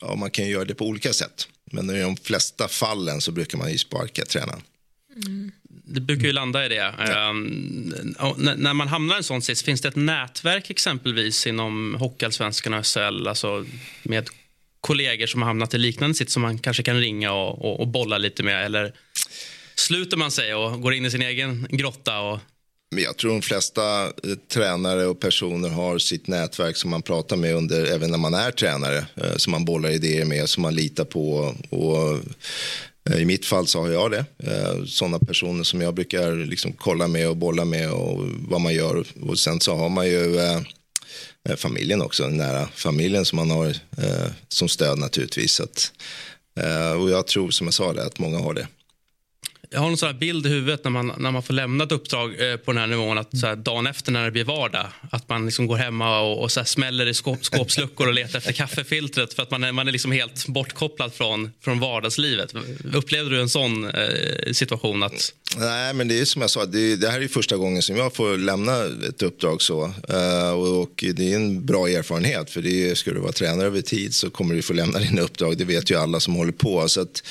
ja, 0.00 0.14
man 0.14 0.30
kan 0.30 0.48
göra 0.48 0.64
det 0.64 0.74
på 0.74 0.86
olika 0.86 1.12
sätt. 1.12 1.48
Men 1.72 1.90
i 1.90 2.00
de 2.00 2.16
flesta 2.16 2.68
fallen 2.68 3.20
så 3.20 3.32
brukar 3.32 3.58
man 3.58 3.72
ju 3.72 3.78
sparka 3.78 4.24
tränaren. 4.24 4.62
Mm. 5.26 5.52
Det 5.84 6.00
brukar 6.00 6.26
ju 6.26 6.32
landa 6.32 6.66
i 6.66 6.68
det. 6.68 6.94
Ja. 6.98 7.30
Um, 7.30 7.94
när 8.56 8.74
man 8.74 8.88
hamnar 8.88 9.14
i 9.14 9.18
en 9.18 9.24
sån 9.24 9.42
sits, 9.42 9.62
finns 9.62 9.80
det 9.80 9.88
ett 9.88 9.96
nätverk 9.96 10.70
exempelvis 10.70 11.46
inom 11.46 11.94
Hockeyallsvenskan 11.94 12.74
och 12.74 12.86
SHL, 12.86 13.28
alltså 13.28 13.66
med 14.02 14.28
kollegor 14.82 15.26
som 15.26 15.42
har 15.42 15.46
hamnat 15.46 15.74
i 15.74 15.78
liknande 15.78 16.14
sitt 16.14 16.30
som 16.30 16.42
man 16.42 16.58
kanske 16.58 16.82
kan 16.82 17.00
ringa 17.00 17.32
och, 17.32 17.64
och, 17.64 17.80
och 17.80 17.88
bolla 17.88 18.18
lite 18.18 18.42
med? 18.42 18.64
Eller 18.64 18.92
sluter 19.74 20.16
man 20.16 20.30
sig 20.30 20.54
och 20.54 20.82
går 20.82 20.94
in 20.94 21.04
i 21.04 21.10
sin 21.10 21.22
egen 21.22 21.66
grotta? 21.70 22.20
Och... 22.20 22.38
Men 22.94 23.04
jag 23.04 23.16
tror 23.16 23.30
de 23.30 23.42
flesta 23.42 24.04
eh, 24.04 24.10
tränare 24.52 25.06
och 25.06 25.20
personer 25.20 25.68
har 25.68 25.98
sitt 25.98 26.26
nätverk 26.26 26.76
som 26.76 26.90
man 26.90 27.02
pratar 27.02 27.36
med 27.36 27.54
under, 27.54 27.84
även 27.84 28.10
när 28.10 28.18
man 28.18 28.34
är 28.34 28.50
tränare, 28.50 29.06
eh, 29.16 29.36
som 29.36 29.50
man 29.50 29.64
bollar 29.64 29.90
idéer 29.90 30.24
med, 30.24 30.48
som 30.48 30.62
man 30.62 30.74
litar 30.74 31.04
på. 31.04 31.54
Och, 31.70 32.18
eh, 33.10 33.20
I 33.20 33.24
mitt 33.24 33.46
fall 33.46 33.66
så 33.66 33.80
har 33.80 33.90
jag 33.90 34.10
det. 34.10 34.24
Eh, 34.38 34.84
Sådana 34.86 35.18
personer 35.18 35.64
som 35.64 35.80
jag 35.80 35.94
brukar 35.94 36.32
liksom 36.46 36.72
kolla 36.72 37.08
med 37.08 37.28
och 37.28 37.36
bolla 37.36 37.64
med 37.64 37.90
och 37.90 38.28
vad 38.48 38.60
man 38.60 38.74
gör. 38.74 39.04
Och 39.22 39.38
sen 39.38 39.60
så 39.60 39.74
har 39.74 39.88
man 39.88 40.06
ju 40.06 40.38
eh, 40.38 40.60
Eh, 41.48 41.56
familjen 41.56 42.02
också, 42.02 42.28
nära 42.28 42.68
familjen 42.74 43.24
som 43.24 43.36
man 43.36 43.50
har 43.50 43.66
eh, 43.98 44.30
som 44.48 44.68
stöd 44.68 44.98
naturligtvis. 44.98 45.60
Att, 45.60 45.92
eh, 46.60 46.92
och 46.92 47.10
jag 47.10 47.26
tror 47.26 47.50
som 47.50 47.66
jag 47.66 47.74
sa 47.74 47.92
det, 47.92 48.04
att 48.06 48.18
många 48.18 48.38
har 48.38 48.54
det 48.54 48.66
jag 49.72 49.80
har 49.80 49.88
någon 49.88 49.96
sån 49.96 50.18
bild 50.18 50.46
i 50.46 50.48
huvudet 50.48 50.84
när 50.84 50.90
man, 50.90 51.12
när 51.18 51.30
man 51.30 51.42
får 51.42 51.54
lämna 51.54 51.84
ett 51.84 51.92
uppdrag 51.92 52.50
eh, 52.50 52.56
på 52.56 52.72
den 52.72 52.80
här 52.80 52.86
nivån. 52.86 53.18
Att 53.18 53.38
så 53.38 53.46
här, 53.46 53.56
dagen 53.56 53.86
efter 53.86 54.12
när 54.12 54.24
det 54.24 54.30
blir 54.30 54.44
vardag, 54.44 54.86
att 55.10 55.28
man 55.28 55.46
liksom 55.46 55.66
går 55.66 55.76
hemma 55.76 56.20
och, 56.20 56.42
och 56.42 56.52
så 56.52 56.60
här, 56.60 56.64
smäller 56.64 57.06
i 57.06 57.14
skåp, 57.14 57.44
skåpsluckor 57.44 58.06
och 58.06 58.14
letar 58.14 58.38
efter 58.38 58.52
kaffefiltret 58.52 59.34
för 59.34 59.42
att 59.42 59.50
man 59.50 59.64
är, 59.64 59.72
man 59.72 59.88
är 59.88 59.92
liksom 59.92 60.12
helt 60.12 60.46
bortkopplad 60.46 61.14
från, 61.14 61.52
från 61.60 61.80
vardagslivet. 61.80 62.54
Upplevde 62.94 63.30
du 63.30 63.40
en 63.40 63.48
sån 63.48 63.90
eh, 63.90 64.52
situation? 64.52 65.02
att... 65.02 65.34
Nej, 65.58 65.94
men 65.94 66.08
det 66.08 66.20
är 66.20 66.24
som 66.24 66.42
jag 66.42 66.50
sa, 66.50 66.66
det, 66.66 66.96
det, 66.96 67.08
här 67.08 67.20
är 67.20 67.28
första 67.28 67.56
gången 67.56 67.82
som 67.82 67.96
jag 67.96 68.14
får 68.14 68.38
lämna 68.38 68.84
ett 69.08 69.22
uppdrag 69.22 69.62
så. 69.62 69.84
Uh, 69.84 70.50
och, 70.50 70.80
och, 70.82 71.04
det 71.14 71.32
är 71.32 71.36
en 71.36 71.66
bra 71.66 71.88
erfarenhet, 71.88 72.50
för 72.50 72.62
det 72.62 72.90
är, 72.90 72.94
ska 72.94 73.12
du 73.12 73.20
vara 73.20 73.32
tränare 73.32 73.66
över 73.66 73.80
tid 73.80 74.14
så 74.14 74.30
kommer 74.30 74.54
du 74.54 74.62
få 74.62 74.72
lämna 74.72 74.98
dina 74.98 75.22
uppdrag. 75.22 75.58
Det 75.58 75.64
vet 75.64 75.90
ju 75.90 75.96
alla 75.96 76.20
som 76.20 76.34
håller 76.34 76.52
på. 76.52 76.88
Så 76.88 77.00
att, 77.00 77.22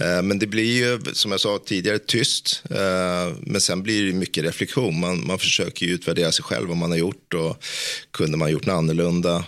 uh, 0.00 0.22
men 0.22 0.38
det 0.38 0.46
blir 0.46 0.78
ju, 0.78 1.00
som 1.12 1.30
jag 1.30 1.40
sa 1.40 1.58
tidigare, 1.66 1.98
tyst. 1.98 2.62
Eh, 2.70 3.36
men 3.40 3.60
sen 3.60 3.82
blir 3.82 4.06
det 4.06 4.12
mycket 4.12 4.44
reflektion. 4.44 5.00
Man, 5.00 5.26
man 5.26 5.38
försöker 5.38 5.86
ju 5.86 5.92
utvärdera 5.92 6.32
sig 6.32 6.44
själv, 6.44 6.68
vad 6.68 6.76
man 6.76 6.90
har 6.90 6.98
gjort 6.98 7.34
och 7.34 7.64
kunde 8.10 8.36
man 8.36 8.50
gjort 8.50 8.66
något 8.66 8.74
annorlunda 8.74 9.44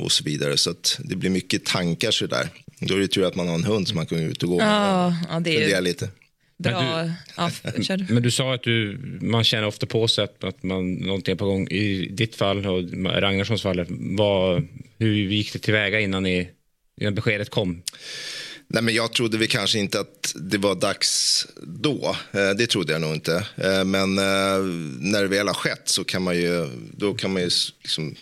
och 0.00 0.12
så 0.12 0.24
vidare. 0.24 0.56
Så 0.56 0.74
det 0.98 1.16
blir 1.16 1.30
mycket 1.30 1.64
tankar 1.64 2.10
så 2.10 2.26
där. 2.26 2.48
Då 2.78 2.94
är 2.94 2.98
det 2.98 3.08
tur 3.08 3.24
att 3.24 3.34
man 3.34 3.48
har 3.48 3.54
en 3.54 3.64
hund 3.64 3.88
som 3.88 3.96
man 3.96 4.06
kan 4.06 4.18
ut 4.18 4.42
och 4.42 4.48
gå 4.48 4.56
med. 4.56 4.66
Ja, 4.66 5.16
ja, 5.30 5.40
det 5.40 5.64
är 5.64 5.76
ju... 5.76 5.80
lite. 5.80 6.08
Men 6.64 7.06
du, 7.06 7.12
ja, 7.36 7.50
men 8.08 8.22
du 8.22 8.30
sa 8.30 8.54
att 8.54 8.62
du, 8.62 8.98
man 9.20 9.44
känner 9.44 9.66
ofta 9.66 9.86
på 9.86 10.08
sig 10.08 10.24
att, 10.24 10.44
att 10.44 10.62
man, 10.62 10.92
någonting 10.92 11.32
är 11.32 11.36
på 11.36 11.44
gång. 11.44 11.68
I 11.68 12.08
ditt 12.12 12.36
fall 12.36 12.66
och 12.66 12.82
Ragnarssons 13.04 13.62
fall, 13.62 13.86
vad, 13.88 14.68
hur 14.98 15.14
gick 15.14 15.52
det 15.52 15.58
tillväga 15.58 16.00
innan, 16.00 16.22
ni, 16.22 16.48
innan 17.00 17.14
beskedet 17.14 17.50
kom? 17.50 17.82
Nej, 18.74 18.82
men 18.82 18.94
jag 18.94 19.12
trodde 19.12 19.38
vi 19.38 19.46
kanske 19.46 19.78
inte 19.78 20.00
att 20.00 20.34
det 20.34 20.58
var 20.58 20.74
dags 20.74 21.46
då. 21.62 22.16
Eh, 22.32 22.50
det 22.50 22.66
trodde 22.66 22.92
jag 22.92 23.00
nog 23.00 23.14
inte. 23.14 23.46
Eh, 23.56 23.84
men 23.84 24.18
eh, 24.18 24.64
när 24.98 25.22
det 25.22 25.28
väl 25.28 25.46
har 25.46 25.54
skett 25.54 25.82
så 25.84 26.04
kan 26.04 26.22
man 26.22 26.36
ju, 26.36 26.68
då 26.96 27.14
kan 27.14 27.32
man 27.32 27.42
ju 27.42 27.50
liksom 27.82 28.14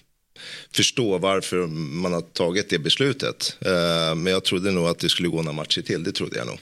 förstå 0.72 1.18
varför 1.18 1.66
man 1.66 2.12
har 2.12 2.20
tagit 2.20 2.70
det 2.70 2.78
beslutet. 2.78 3.56
Men 4.16 4.26
jag 4.26 4.44
trodde 4.44 4.70
nog 4.70 4.86
att 4.86 4.98
det 4.98 5.08
skulle 5.08 5.28
gå 5.28 5.42
några 5.42 5.52
matcher 5.52 5.82
till, 5.82 6.04
det 6.04 6.12
trodde 6.12 6.38
jag 6.38 6.46
nog. 6.46 6.58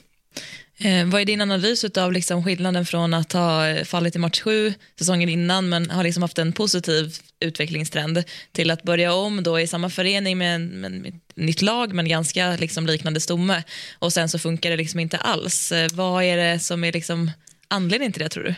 Eh, 0.80 1.06
vad 1.06 1.20
är 1.20 1.24
din 1.24 1.40
analys 1.40 1.84
av 1.84 2.12
liksom 2.12 2.44
skillnaden 2.44 2.86
från 2.86 3.14
att 3.14 3.32
ha 3.32 3.84
fallit 3.84 4.16
i 4.16 4.18
match 4.18 4.40
sju 4.40 4.74
säsongen 4.98 5.28
innan 5.28 5.68
men 5.68 5.90
har 5.90 6.04
liksom 6.04 6.22
haft 6.22 6.38
en 6.38 6.52
positiv 6.52 7.16
utvecklingstrend 7.40 8.24
till 8.52 8.70
att 8.70 8.82
börja 8.82 9.12
om 9.12 9.42
då 9.42 9.60
i 9.60 9.66
samma 9.66 9.90
förening 9.90 10.38
med, 10.38 10.60
med, 10.60 10.92
med 10.92 11.14
ett 11.14 11.36
nytt 11.36 11.62
lag 11.62 11.94
men 11.94 12.08
ganska 12.08 12.56
liksom 12.56 12.86
liknande 12.86 13.20
stomme 13.20 13.62
och 13.98 14.12
sen 14.12 14.28
så 14.28 14.38
funkar 14.38 14.70
det 14.70 14.76
liksom 14.76 15.00
inte 15.00 15.16
alls. 15.16 15.72
Eh, 15.72 15.88
vad 15.92 16.24
är 16.24 16.36
det 16.36 16.58
som 16.58 16.84
är 16.84 16.92
liksom 16.92 17.30
anledningen 17.68 18.12
till 18.12 18.22
det 18.22 18.28
tror 18.28 18.44
du? 18.44 18.54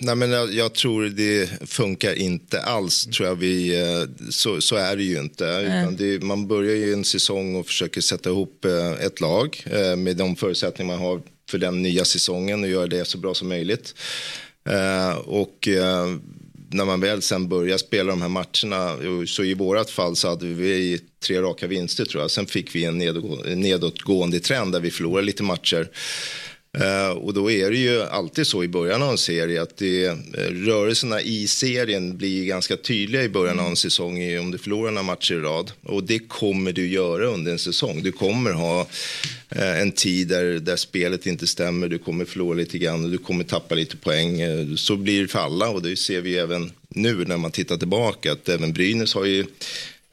Nej, 0.00 0.14
men 0.16 0.30
jag, 0.30 0.54
jag, 0.54 0.74
tror 0.74 1.04
det 1.04 1.50
funkar 1.70 2.14
inte 2.14 2.62
alls. 2.62 3.04
Tror 3.04 3.28
jag 3.28 3.36
vi, 3.36 3.80
eh, 3.80 4.30
så, 4.30 4.60
så 4.60 4.76
är 4.76 4.96
det 4.96 5.02
ju 5.02 5.18
inte. 5.18 5.44
Det, 5.98 6.22
man 6.22 6.48
börjar 6.48 6.76
ju 6.76 6.92
en 6.92 7.04
säsong 7.04 7.56
och 7.56 7.66
försöker 7.66 8.00
sätta 8.00 8.30
ihop 8.30 8.64
eh, 8.64 9.06
ett 9.06 9.20
lag 9.20 9.64
med 9.96 10.16
de 10.16 10.36
förutsättningar 10.36 10.96
man 10.96 11.06
har 11.06 11.20
för 11.50 11.58
den 11.58 11.82
nya 11.82 12.04
säsongen 12.04 12.62
och 12.62 12.68
göra 12.68 12.86
det 12.86 13.04
så 13.04 13.18
bra 13.18 13.34
som 13.34 13.48
möjligt. 13.48 13.94
Eh, 14.68 15.16
och 15.16 15.68
eh, 15.68 16.06
när 16.72 16.84
man 16.84 17.00
väl 17.00 17.22
sen 17.22 17.48
börjar 17.48 17.78
spela 17.78 18.10
de 18.10 18.22
här 18.22 18.28
matcherna, 18.28 18.96
så 19.26 19.44
i 19.44 19.54
vårat 19.54 19.90
fall 19.90 20.16
så 20.16 20.28
hade 20.28 20.46
vi 20.46 21.00
tre 21.26 21.42
raka 21.42 21.66
vinster 21.66 22.04
tror 22.04 22.22
jag. 22.22 22.30
Sen 22.30 22.46
fick 22.46 22.74
vi 22.74 22.84
en 22.84 22.98
nedåtgående 23.60 24.40
trend 24.40 24.72
där 24.72 24.80
vi 24.80 24.90
förlorade 24.90 25.26
lite 25.26 25.42
matcher. 25.42 25.90
Uh, 26.78 27.10
och 27.10 27.34
då 27.34 27.50
är 27.50 27.70
det 27.70 27.76
ju 27.76 28.02
alltid 28.02 28.46
så 28.46 28.64
i 28.64 28.68
början 28.68 29.02
av 29.02 29.10
en 29.10 29.18
serie 29.18 29.62
att 29.62 29.76
det, 29.76 30.08
uh, 30.08 30.16
rörelserna 30.66 31.20
i 31.20 31.46
serien 31.46 32.16
blir 32.16 32.44
ganska 32.44 32.76
tydliga 32.76 33.22
i 33.22 33.28
början 33.28 33.60
av 33.60 33.66
en 33.66 33.76
säsong 33.76 34.38
om 34.38 34.50
du 34.50 34.58
förlorar 34.58 34.90
några 34.90 35.02
matcher 35.02 35.34
i 35.34 35.38
rad. 35.38 35.72
Och 35.82 36.04
det 36.04 36.18
kommer 36.18 36.72
du 36.72 36.88
göra 36.88 37.26
under 37.26 37.52
en 37.52 37.58
säsong. 37.58 38.02
Du 38.02 38.12
kommer 38.12 38.52
ha 38.52 38.80
uh, 39.56 39.80
en 39.80 39.92
tid 39.92 40.28
där, 40.28 40.44
där 40.44 40.76
spelet 40.76 41.26
inte 41.26 41.46
stämmer, 41.46 41.88
du 41.88 41.98
kommer 41.98 42.24
förlora 42.24 42.56
lite 42.56 42.78
grann 42.78 43.04
och 43.04 43.10
du 43.10 43.18
kommer 43.18 43.44
tappa 43.44 43.74
lite 43.74 43.96
poäng. 43.96 44.38
så 44.76 44.96
blir 44.96 45.22
det 45.22 45.28
för 45.28 45.38
alla 45.38 45.68
och 45.68 45.82
det 45.82 45.96
ser 45.96 46.20
vi 46.20 46.38
även 46.38 46.72
nu 46.88 47.24
när 47.24 47.36
man 47.36 47.50
tittar 47.50 47.76
tillbaka 47.76 48.32
att 48.32 48.48
även 48.48 48.72
Brynäs 48.72 49.14
har 49.14 49.24
ju 49.24 49.46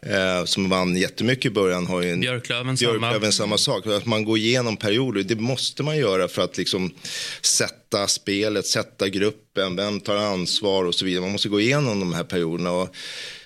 Eh, 0.09 0.45
som 0.45 0.69
vann 0.69 0.95
jättemycket 0.95 1.45
i 1.45 1.49
början 1.49 1.87
har 1.87 2.01
ju 2.01 2.11
en 2.11 2.19
Björklöven, 2.19 2.75
Björklöven 2.75 3.31
samma. 3.31 3.57
samma 3.57 3.57
sak. 3.57 3.87
Att 3.87 4.05
man 4.05 4.23
går 4.23 4.37
igenom 4.37 4.77
perioder, 4.77 5.23
det 5.23 5.35
måste 5.35 5.83
man 5.83 5.97
göra 5.97 6.27
för 6.27 6.41
att 6.41 6.57
liksom 6.57 6.93
sätta 7.41 8.07
spelet, 8.07 8.65
sätta 8.65 9.09
gruppen, 9.09 9.75
vem 9.75 9.99
tar 9.99 10.15
ansvar 10.15 10.85
och 10.85 10.95
så 10.95 11.05
vidare. 11.05 11.21
Man 11.21 11.31
måste 11.31 11.49
gå 11.49 11.59
igenom 11.59 11.99
de 11.99 12.13
här 12.13 12.23
perioderna. 12.23 12.71
Och 12.71 12.89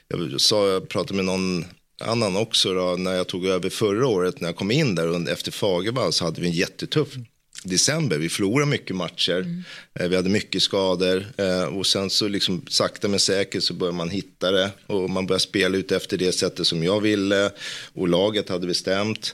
jag, 0.07 0.41
sa, 0.41 0.67
jag 0.67 0.89
pratade 0.89 1.13
med 1.13 1.25
någon 1.25 1.65
annan 2.01 2.35
också 2.35 2.73
då, 2.73 2.95
när 2.97 3.13
jag 3.13 3.27
tog 3.27 3.45
över 3.45 3.69
förra 3.69 4.07
året 4.07 4.41
när 4.41 4.47
jag 4.47 4.55
kom 4.55 4.71
in 4.71 4.95
där 4.95 5.31
efter 5.31 5.51
Fagervall 5.51 6.13
så 6.13 6.25
hade 6.25 6.41
vi 6.41 6.47
en 6.47 6.53
jättetuff 6.53 7.09
december. 7.63 8.17
Vi 8.17 8.29
förlorade 8.29 8.71
mycket 8.71 8.95
matcher, 8.95 9.37
mm. 9.37 9.63
vi 10.09 10.15
hade 10.15 10.29
mycket 10.29 10.61
skador 10.61 11.25
eh, 11.37 11.63
och 11.63 11.87
sen 11.87 12.09
så 12.09 12.27
liksom 12.27 12.65
sakta 12.69 13.07
men 13.07 13.19
säkert 13.19 13.63
så 13.63 13.73
börjar 13.73 13.93
man 13.93 14.09
hitta 14.09 14.51
det 14.51 14.71
och 14.87 15.09
man 15.09 15.27
börjar 15.27 15.39
spela 15.39 15.77
ut 15.77 15.91
efter 15.91 16.17
det 16.17 16.31
sättet 16.31 16.67
som 16.67 16.83
jag 16.83 17.01
ville 17.01 17.51
och 17.93 18.07
laget 18.07 18.49
hade 18.49 18.67
bestämt 18.67 19.33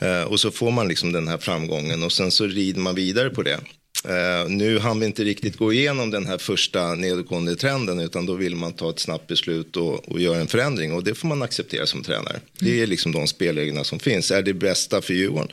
eh, 0.00 0.22
och 0.22 0.40
så 0.40 0.50
får 0.50 0.70
man 0.70 0.88
liksom 0.88 1.12
den 1.12 1.28
här 1.28 1.38
framgången 1.38 2.02
och 2.02 2.12
sen 2.12 2.30
så 2.30 2.46
rider 2.46 2.80
man 2.80 2.94
vidare 2.94 3.30
på 3.30 3.42
det. 3.42 3.60
Uh, 4.08 4.48
nu 4.48 4.78
hann 4.78 5.00
vi 5.00 5.06
inte 5.06 5.24
riktigt 5.24 5.56
gå 5.56 5.72
igenom 5.72 6.10
den 6.10 6.26
här 6.26 6.38
första 6.38 6.94
nedåtgående 6.94 7.56
trenden 7.56 8.00
utan 8.00 8.26
då 8.26 8.34
vill 8.34 8.56
man 8.56 8.72
ta 8.72 8.90
ett 8.90 8.98
snabbt 8.98 9.26
beslut 9.26 9.76
och, 9.76 10.08
och 10.08 10.20
göra 10.20 10.40
en 10.40 10.46
förändring 10.48 10.92
och 10.92 11.04
det 11.04 11.14
får 11.14 11.28
man 11.28 11.42
acceptera 11.42 11.86
som 11.86 12.02
tränare. 12.02 12.36
Mm. 12.36 12.42
Det 12.58 12.82
är 12.82 12.86
liksom 12.86 13.12
de 13.12 13.26
spelreglerna 13.26 13.84
som 13.84 13.98
finns. 13.98 14.30
Är 14.30 14.42
det 14.42 14.54
bästa 14.54 15.02
för 15.02 15.14
Djurgården? 15.14 15.48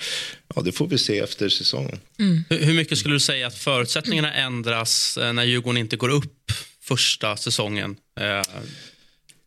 Ja, 0.56 0.62
det 0.62 0.72
får 0.72 0.88
vi 0.88 0.98
se 0.98 1.20
efter 1.20 1.50
säsongen. 1.50 2.00
Mm. 2.20 2.44
Hur 2.50 2.74
mycket 2.74 2.98
skulle 2.98 3.16
du 3.16 3.20
säga 3.20 3.48
att 3.48 3.58
förutsättningarna 3.58 4.34
ändras 4.34 5.18
eh, 5.18 5.34
när 5.34 5.44
Djurgården 5.44 5.78
inte 5.78 5.96
går 5.96 6.10
upp 6.10 6.52
första 6.82 7.38
säsongen? 7.38 7.96
Uh, 8.22 8.62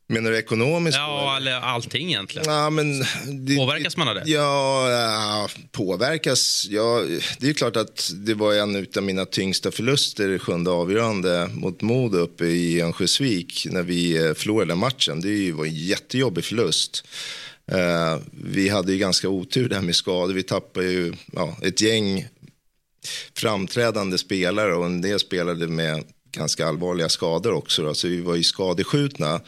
Menar 0.09 0.31
du 0.31 0.39
ekonomiskt? 0.39 0.99
Ja, 0.99 1.37
eller 1.37 1.53
allting 1.53 2.09
egentligen. 2.09 2.49
Ja, 2.49 2.71
men 2.71 2.99
det, 3.47 3.57
påverkas 3.57 3.97
man 3.97 4.09
av 4.09 4.15
det? 4.15 4.23
Ja, 4.27 4.91
ja, 4.91 5.49
påverkas. 5.73 6.67
Ja, 6.71 7.05
det 7.39 7.49
är 7.49 7.53
klart 7.53 7.77
att 7.77 8.11
det 8.15 8.35
var 8.35 8.55
en 8.55 8.87
av 8.97 9.03
mina 9.03 9.25
tyngsta 9.25 9.71
förluster, 9.71 10.39
sjunde 10.39 10.71
avgörande 10.71 11.51
mot 11.55 11.83
Modo 11.83 12.19
uppe 12.19 12.45
i 12.45 12.81
Örnsköldsvik 12.81 13.67
när 13.71 13.83
vi 13.83 14.27
eh, 14.27 14.35
förlorade 14.35 14.75
matchen. 14.75 15.21
Det 15.21 15.53
var 15.53 15.65
en 15.65 15.75
jättejobbig 15.75 16.45
förlust. 16.45 17.05
Uh, 17.73 18.23
vi 18.45 18.69
hade 18.69 18.93
ju 18.93 18.99
ganska 18.99 19.29
otur 19.29 19.69
där 19.69 19.81
med 19.81 19.97
skador. 19.97 20.35
Vi 20.35 20.43
tappade 20.43 20.87
ju 20.87 21.15
ja, 21.33 21.57
ett 21.63 21.81
gäng 21.81 22.27
framträdande 23.35 24.19
spelare 24.19 24.75
och 24.75 24.87
en 24.87 25.01
del 25.01 25.21
spelade 25.21 25.67
med 25.67 26.05
ganska 26.37 26.66
allvarliga 26.66 27.09
skador 27.09 27.52
också. 27.52 27.83
Då, 27.83 27.95
så 27.95 28.09
vi 28.09 28.21
var 28.21 28.35
ju 28.35 28.43
skadeskjutna. 28.43 29.40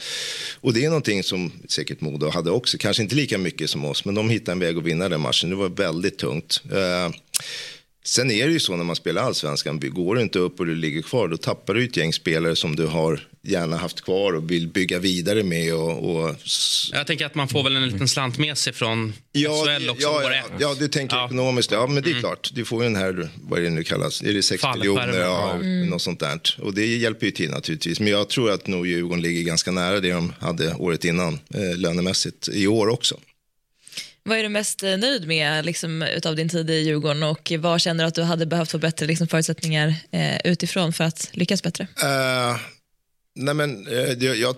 Och 0.60 0.72
det 0.72 0.84
är 0.84 0.88
någonting 0.88 1.22
som 1.22 1.52
säkert 1.68 2.00
Modo 2.00 2.28
hade 2.28 2.50
också, 2.50 2.78
kanske 2.78 3.02
inte 3.02 3.14
lika 3.14 3.38
mycket 3.38 3.70
som 3.70 3.84
oss, 3.84 4.04
men 4.04 4.14
de 4.14 4.30
hittade 4.30 4.52
en 4.52 4.58
väg 4.58 4.78
att 4.78 4.84
vinna 4.84 5.08
den 5.08 5.20
matchen. 5.20 5.50
Det 5.50 5.56
var 5.56 5.68
väldigt 5.68 6.18
tungt. 6.18 6.62
Uh, 6.72 7.14
Sen 8.08 8.30
är 8.30 8.46
det 8.46 8.52
ju 8.52 8.60
så 8.60 8.76
när 8.76 8.84
man 8.84 8.96
spelar 8.96 9.22
allsvenskan, 9.22 9.80
går 9.80 10.14
du 10.14 10.22
inte 10.22 10.38
upp 10.38 10.60
och 10.60 10.66
du 10.66 10.74
ligger 10.74 11.02
kvar, 11.02 11.28
då 11.28 11.36
tappar 11.36 11.74
du 11.74 11.84
ett 11.84 11.96
gäng 11.96 12.12
spelare 12.12 12.56
som 12.56 12.76
du 12.76 12.86
har 12.86 13.20
gärna 13.42 13.76
haft 13.76 14.00
kvar 14.00 14.32
och 14.32 14.50
vill 14.50 14.68
bygga 14.68 14.98
vidare 14.98 15.42
med. 15.42 15.74
Och, 15.74 16.10
och... 16.10 16.36
Jag 16.92 17.06
tänker 17.06 17.26
att 17.26 17.34
man 17.34 17.48
får 17.48 17.62
väl 17.64 17.76
en 17.76 17.88
liten 17.88 18.08
slant 18.08 18.38
med 18.38 18.58
sig 18.58 18.72
från 18.72 19.12
ja, 19.32 19.64
SHL 19.64 19.90
också. 19.90 20.02
Ja, 20.02 20.32
ja, 20.32 20.42
ja, 20.58 20.76
du 20.78 20.88
tänker 20.88 21.16
ja. 21.16 21.26
ekonomiskt. 21.26 21.70
Ja, 21.70 21.86
men 21.86 22.02
det 22.02 22.08
är 22.08 22.10
mm. 22.10 22.22
klart. 22.22 22.50
Du 22.54 22.64
får 22.64 22.82
ju 22.82 22.88
den 22.88 22.96
här, 22.96 23.28
vad 23.34 23.58
är 23.58 23.62
det 23.62 23.70
nu 23.70 23.84
kallas, 23.84 24.22
är 24.22 24.34
det 24.34 24.42
6 24.42 24.64
miljoner? 24.76 25.18
Ja, 25.18 25.52
mm. 25.52 25.86
något 25.86 26.02
sånt 26.02 26.20
där. 26.20 26.40
Och 26.58 26.74
det 26.74 26.86
hjälper 26.86 27.26
ju 27.26 27.32
till 27.32 27.50
naturligtvis. 27.50 28.00
Men 28.00 28.08
jag 28.08 28.28
tror 28.28 28.50
att 28.50 28.66
nog 28.66 28.86
Djurgården 28.86 29.22
ligger 29.22 29.42
ganska 29.42 29.70
nära 29.70 30.00
det 30.00 30.12
de 30.12 30.32
hade 30.40 30.74
året 30.74 31.04
innan, 31.04 31.34
eh, 31.54 31.76
lönemässigt, 31.76 32.48
i 32.48 32.66
år 32.66 32.88
också. 32.88 33.18
Vad 34.28 34.38
är 34.38 34.42
du 34.42 34.48
mest 34.48 34.82
eh, 34.82 34.96
nöjd 34.96 35.26
med 35.26 35.66
liksom, 35.66 36.02
utav 36.02 36.36
din 36.36 36.48
tid 36.48 36.70
i 36.70 36.74
Djurgården 36.74 37.22
och 37.22 37.52
vad 37.58 37.80
känner 37.80 38.04
du 38.04 38.08
att 38.08 38.14
du 38.14 38.22
hade 38.22 38.46
behövt 38.46 38.70
få 38.70 38.78
bättre 38.78 39.06
liksom, 39.06 39.28
förutsättningar 39.28 39.94
eh, 40.10 40.36
utifrån 40.44 40.92
för 40.92 41.04
att 41.04 41.30
lyckas 41.32 41.62
bättre? 41.62 41.84
Uh, 41.84 42.56
nej 43.34 43.54
men, 43.54 43.88
uh, 43.88 44.24
jag, 44.24 44.56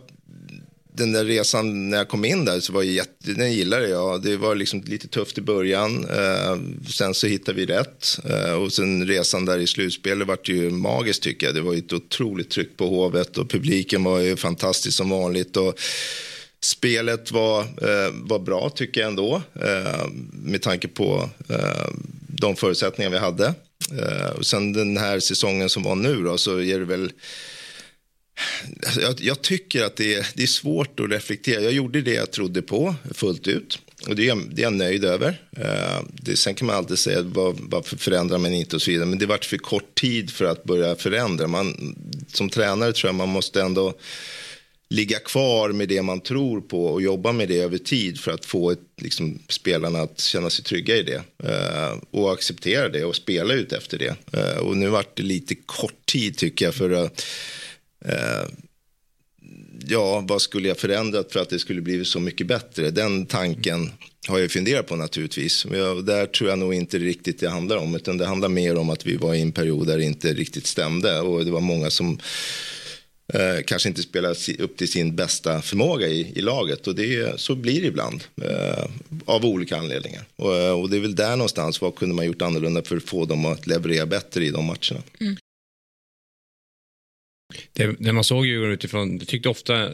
den 0.92 1.12
där 1.12 1.24
resan 1.24 1.90
när 1.90 1.98
jag 1.98 2.08
kom 2.08 2.24
in 2.24 2.44
där 2.44 2.60
så 2.60 2.72
var 2.72 2.82
jag 2.82 2.92
jätte, 2.92 3.32
den 3.32 3.52
gillade 3.52 3.88
jag. 3.88 4.22
Det 4.22 4.36
var 4.36 4.54
liksom 4.54 4.82
lite 4.86 5.08
tufft 5.08 5.38
i 5.38 5.40
början. 5.40 6.04
Uh, 6.04 6.86
sen 6.88 7.14
så 7.14 7.26
hittade 7.26 7.56
vi 7.56 7.66
rätt. 7.66 8.18
Uh, 8.30 8.52
och 8.52 8.72
sen 8.72 9.06
resan 9.06 9.44
där 9.44 9.58
i 9.58 9.66
slutspelet 9.66 10.28
vart 10.28 10.48
ju 10.48 10.70
magiskt 10.70 11.22
tycker 11.22 11.46
jag. 11.46 11.54
Det 11.54 11.60
var 11.60 11.74
ett 11.74 11.92
otroligt 11.92 12.50
tryck 12.50 12.76
på 12.76 12.88
Hovet 12.88 13.38
och 13.38 13.50
publiken 13.50 14.04
var 14.04 14.20
ju 14.20 14.36
fantastisk 14.36 14.96
som 14.96 15.10
vanligt. 15.10 15.56
Och, 15.56 15.78
Spelet 16.62 17.32
var, 17.32 17.60
eh, 17.60 18.12
var 18.12 18.38
bra 18.38 18.70
tycker 18.70 19.00
jag 19.00 19.08
ändå 19.08 19.42
eh, 19.54 20.06
med 20.32 20.62
tanke 20.62 20.88
på 20.88 21.30
eh, 21.48 21.88
de 22.28 22.56
förutsättningar 22.56 23.10
vi 23.10 23.18
hade. 23.18 23.54
Eh, 23.98 24.30
och 24.30 24.46
sen 24.46 24.72
den 24.72 24.96
här 24.96 25.20
säsongen 25.20 25.68
som 25.68 25.82
var 25.82 25.94
nu 25.94 26.22
då, 26.22 26.38
så 26.38 26.60
är 26.60 26.78
det 26.78 26.84
väl 26.84 27.12
jag, 29.00 29.20
jag, 29.20 29.42
tycker 29.42 29.84
att 29.84 29.96
det 29.96 30.14
är, 30.14 30.26
det 30.34 30.42
är 30.42 30.46
svårt 30.46 31.00
att 31.00 31.10
reflektera. 31.10 31.60
Jag 31.60 31.72
gjorde 31.72 32.00
det 32.00 32.14
jag 32.14 32.30
trodde 32.30 32.62
på 32.62 32.94
fullt 33.14 33.48
ut. 33.48 33.78
Och 34.08 34.16
det 34.16 34.28
är, 34.28 34.36
det 34.50 34.62
är 34.62 34.64
jag 34.64 34.72
nöjd 34.72 35.04
över. 35.04 35.40
Eh, 35.56 36.02
det, 36.12 36.36
sen 36.36 36.54
kan 36.54 36.66
man 36.66 36.76
alltid 36.76 36.98
säga 36.98 37.22
var, 37.22 37.56
varför 37.58 37.96
förändrar 37.96 38.38
man 38.38 38.52
inte 38.52 38.76
och 38.76 38.82
så 38.82 38.90
vidare. 38.90 39.06
Men 39.06 39.18
det 39.18 39.26
vart 39.26 39.44
för 39.44 39.56
kort 39.56 39.94
tid 39.94 40.30
för 40.30 40.44
att 40.44 40.64
börja 40.64 40.96
förändra. 40.96 41.46
Man, 41.46 41.96
som 42.32 42.50
tränare 42.50 42.92
tror 42.92 43.08
jag 43.08 43.14
man 43.14 43.28
måste 43.28 43.62
ändå 43.62 43.94
ligga 44.90 45.18
kvar 45.18 45.72
med 45.72 45.88
det 45.88 46.02
man 46.02 46.20
tror 46.20 46.60
på 46.60 46.86
och 46.86 47.02
jobba 47.02 47.32
med 47.32 47.48
det 47.48 47.60
över 47.60 47.78
tid 47.78 48.20
för 48.20 48.32
att 48.32 48.44
få 48.44 48.70
ett, 48.70 48.80
liksom, 48.96 49.38
spelarna 49.48 50.00
att 50.00 50.20
känna 50.20 50.50
sig 50.50 50.64
trygga 50.64 50.96
i 50.96 51.02
det 51.02 51.22
eh, 51.44 51.98
och 52.10 52.32
acceptera 52.32 52.88
det 52.88 53.04
och 53.04 53.16
spela 53.16 53.54
ut 53.54 53.72
efter 53.72 53.98
det. 53.98 54.16
Eh, 54.32 54.58
och 54.58 54.76
nu 54.76 54.88
vart 54.88 55.16
det 55.16 55.22
lite 55.22 55.54
kort 55.54 56.06
tid 56.06 56.36
tycker 56.36 56.64
jag 56.64 56.74
för 56.74 56.90
att 56.90 57.26
eh, 58.04 58.50
ja, 59.86 60.24
vad 60.28 60.42
skulle 60.42 60.68
jag 60.68 60.78
förändrat 60.78 61.32
för 61.32 61.40
att 61.40 61.50
det 61.50 61.58
skulle 61.58 61.80
blivit 61.80 62.08
så 62.08 62.20
mycket 62.20 62.46
bättre? 62.46 62.90
Den 62.90 63.26
tanken 63.26 63.90
har 64.28 64.38
jag 64.38 64.50
funderat 64.50 64.86
på 64.86 64.96
naturligtvis. 64.96 65.66
Jag, 65.72 66.04
där 66.04 66.26
tror 66.26 66.50
jag 66.50 66.58
nog 66.58 66.74
inte 66.74 66.98
riktigt 66.98 67.40
det 67.40 67.48
handlar 67.48 67.76
om, 67.76 67.94
utan 67.94 68.18
det 68.18 68.26
handlar 68.26 68.48
mer 68.48 68.76
om 68.76 68.90
att 68.90 69.06
vi 69.06 69.16
var 69.16 69.34
i 69.34 69.40
en 69.40 69.52
period 69.52 69.86
där 69.86 69.98
det 69.98 70.04
inte 70.04 70.32
riktigt 70.34 70.66
stämde 70.66 71.20
och 71.20 71.44
det 71.44 71.50
var 71.50 71.60
många 71.60 71.90
som 71.90 72.18
eh, 73.34 73.62
kanske 73.66 73.88
inte 73.88 74.02
spelar 74.02 74.36
upp 74.58 74.76
till 74.76 74.90
sin 74.90 75.16
bästa 75.16 75.62
förmåga 75.62 76.08
i, 76.08 76.32
i 76.34 76.40
laget. 76.40 76.86
Och 76.86 76.94
det, 76.94 77.40
så 77.40 77.54
blir 77.54 77.80
det 77.80 77.86
ibland. 77.86 78.24
Eh, 78.42 78.84
av 79.24 79.44
olika 79.44 79.76
anledningar. 79.76 80.24
Och, 80.36 80.56
eh, 80.56 80.80
och, 80.80 80.90
det 80.90 80.96
är 80.96 81.00
väl 81.00 81.14
där 81.14 81.36
någonstans, 81.36 81.80
vad 81.80 81.94
kunde 81.94 82.14
man 82.14 82.26
gjort 82.26 82.42
annorlunda 82.42 82.82
för 82.82 82.96
att 82.96 83.02
få 83.02 83.24
dem 83.24 83.46
att 83.46 83.66
leverera 83.66 84.06
bättre 84.06 84.44
i 84.44 84.50
de 84.50 84.64
matcherna? 84.64 85.02
Mm. 85.20 85.36
Det, 87.72 88.00
när 88.00 88.12
man 88.12 88.24
såg 88.24 88.46
Djurgården 88.46 88.74
utifrån, 88.74 89.18
jag 89.18 89.28
tyckte 89.28 89.48
ofta, 89.48 89.88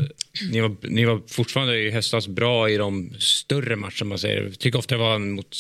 ni 0.52 0.61
var, 0.61 0.76
ni 0.83 1.05
var 1.05 1.23
fortfarande 1.26 1.78
i 1.78 1.90
höstas 1.90 2.28
bra 2.28 2.71
i 2.71 2.76
de 2.76 3.14
större 3.19 3.76
matcherna 3.76 4.05
man 4.05 4.19
säger. 4.19 4.43
Jag 4.43 4.59
tycker 4.59 4.78
ofta 4.78 4.95
det 4.95 5.00
var 5.00 5.19
mot 5.19 5.57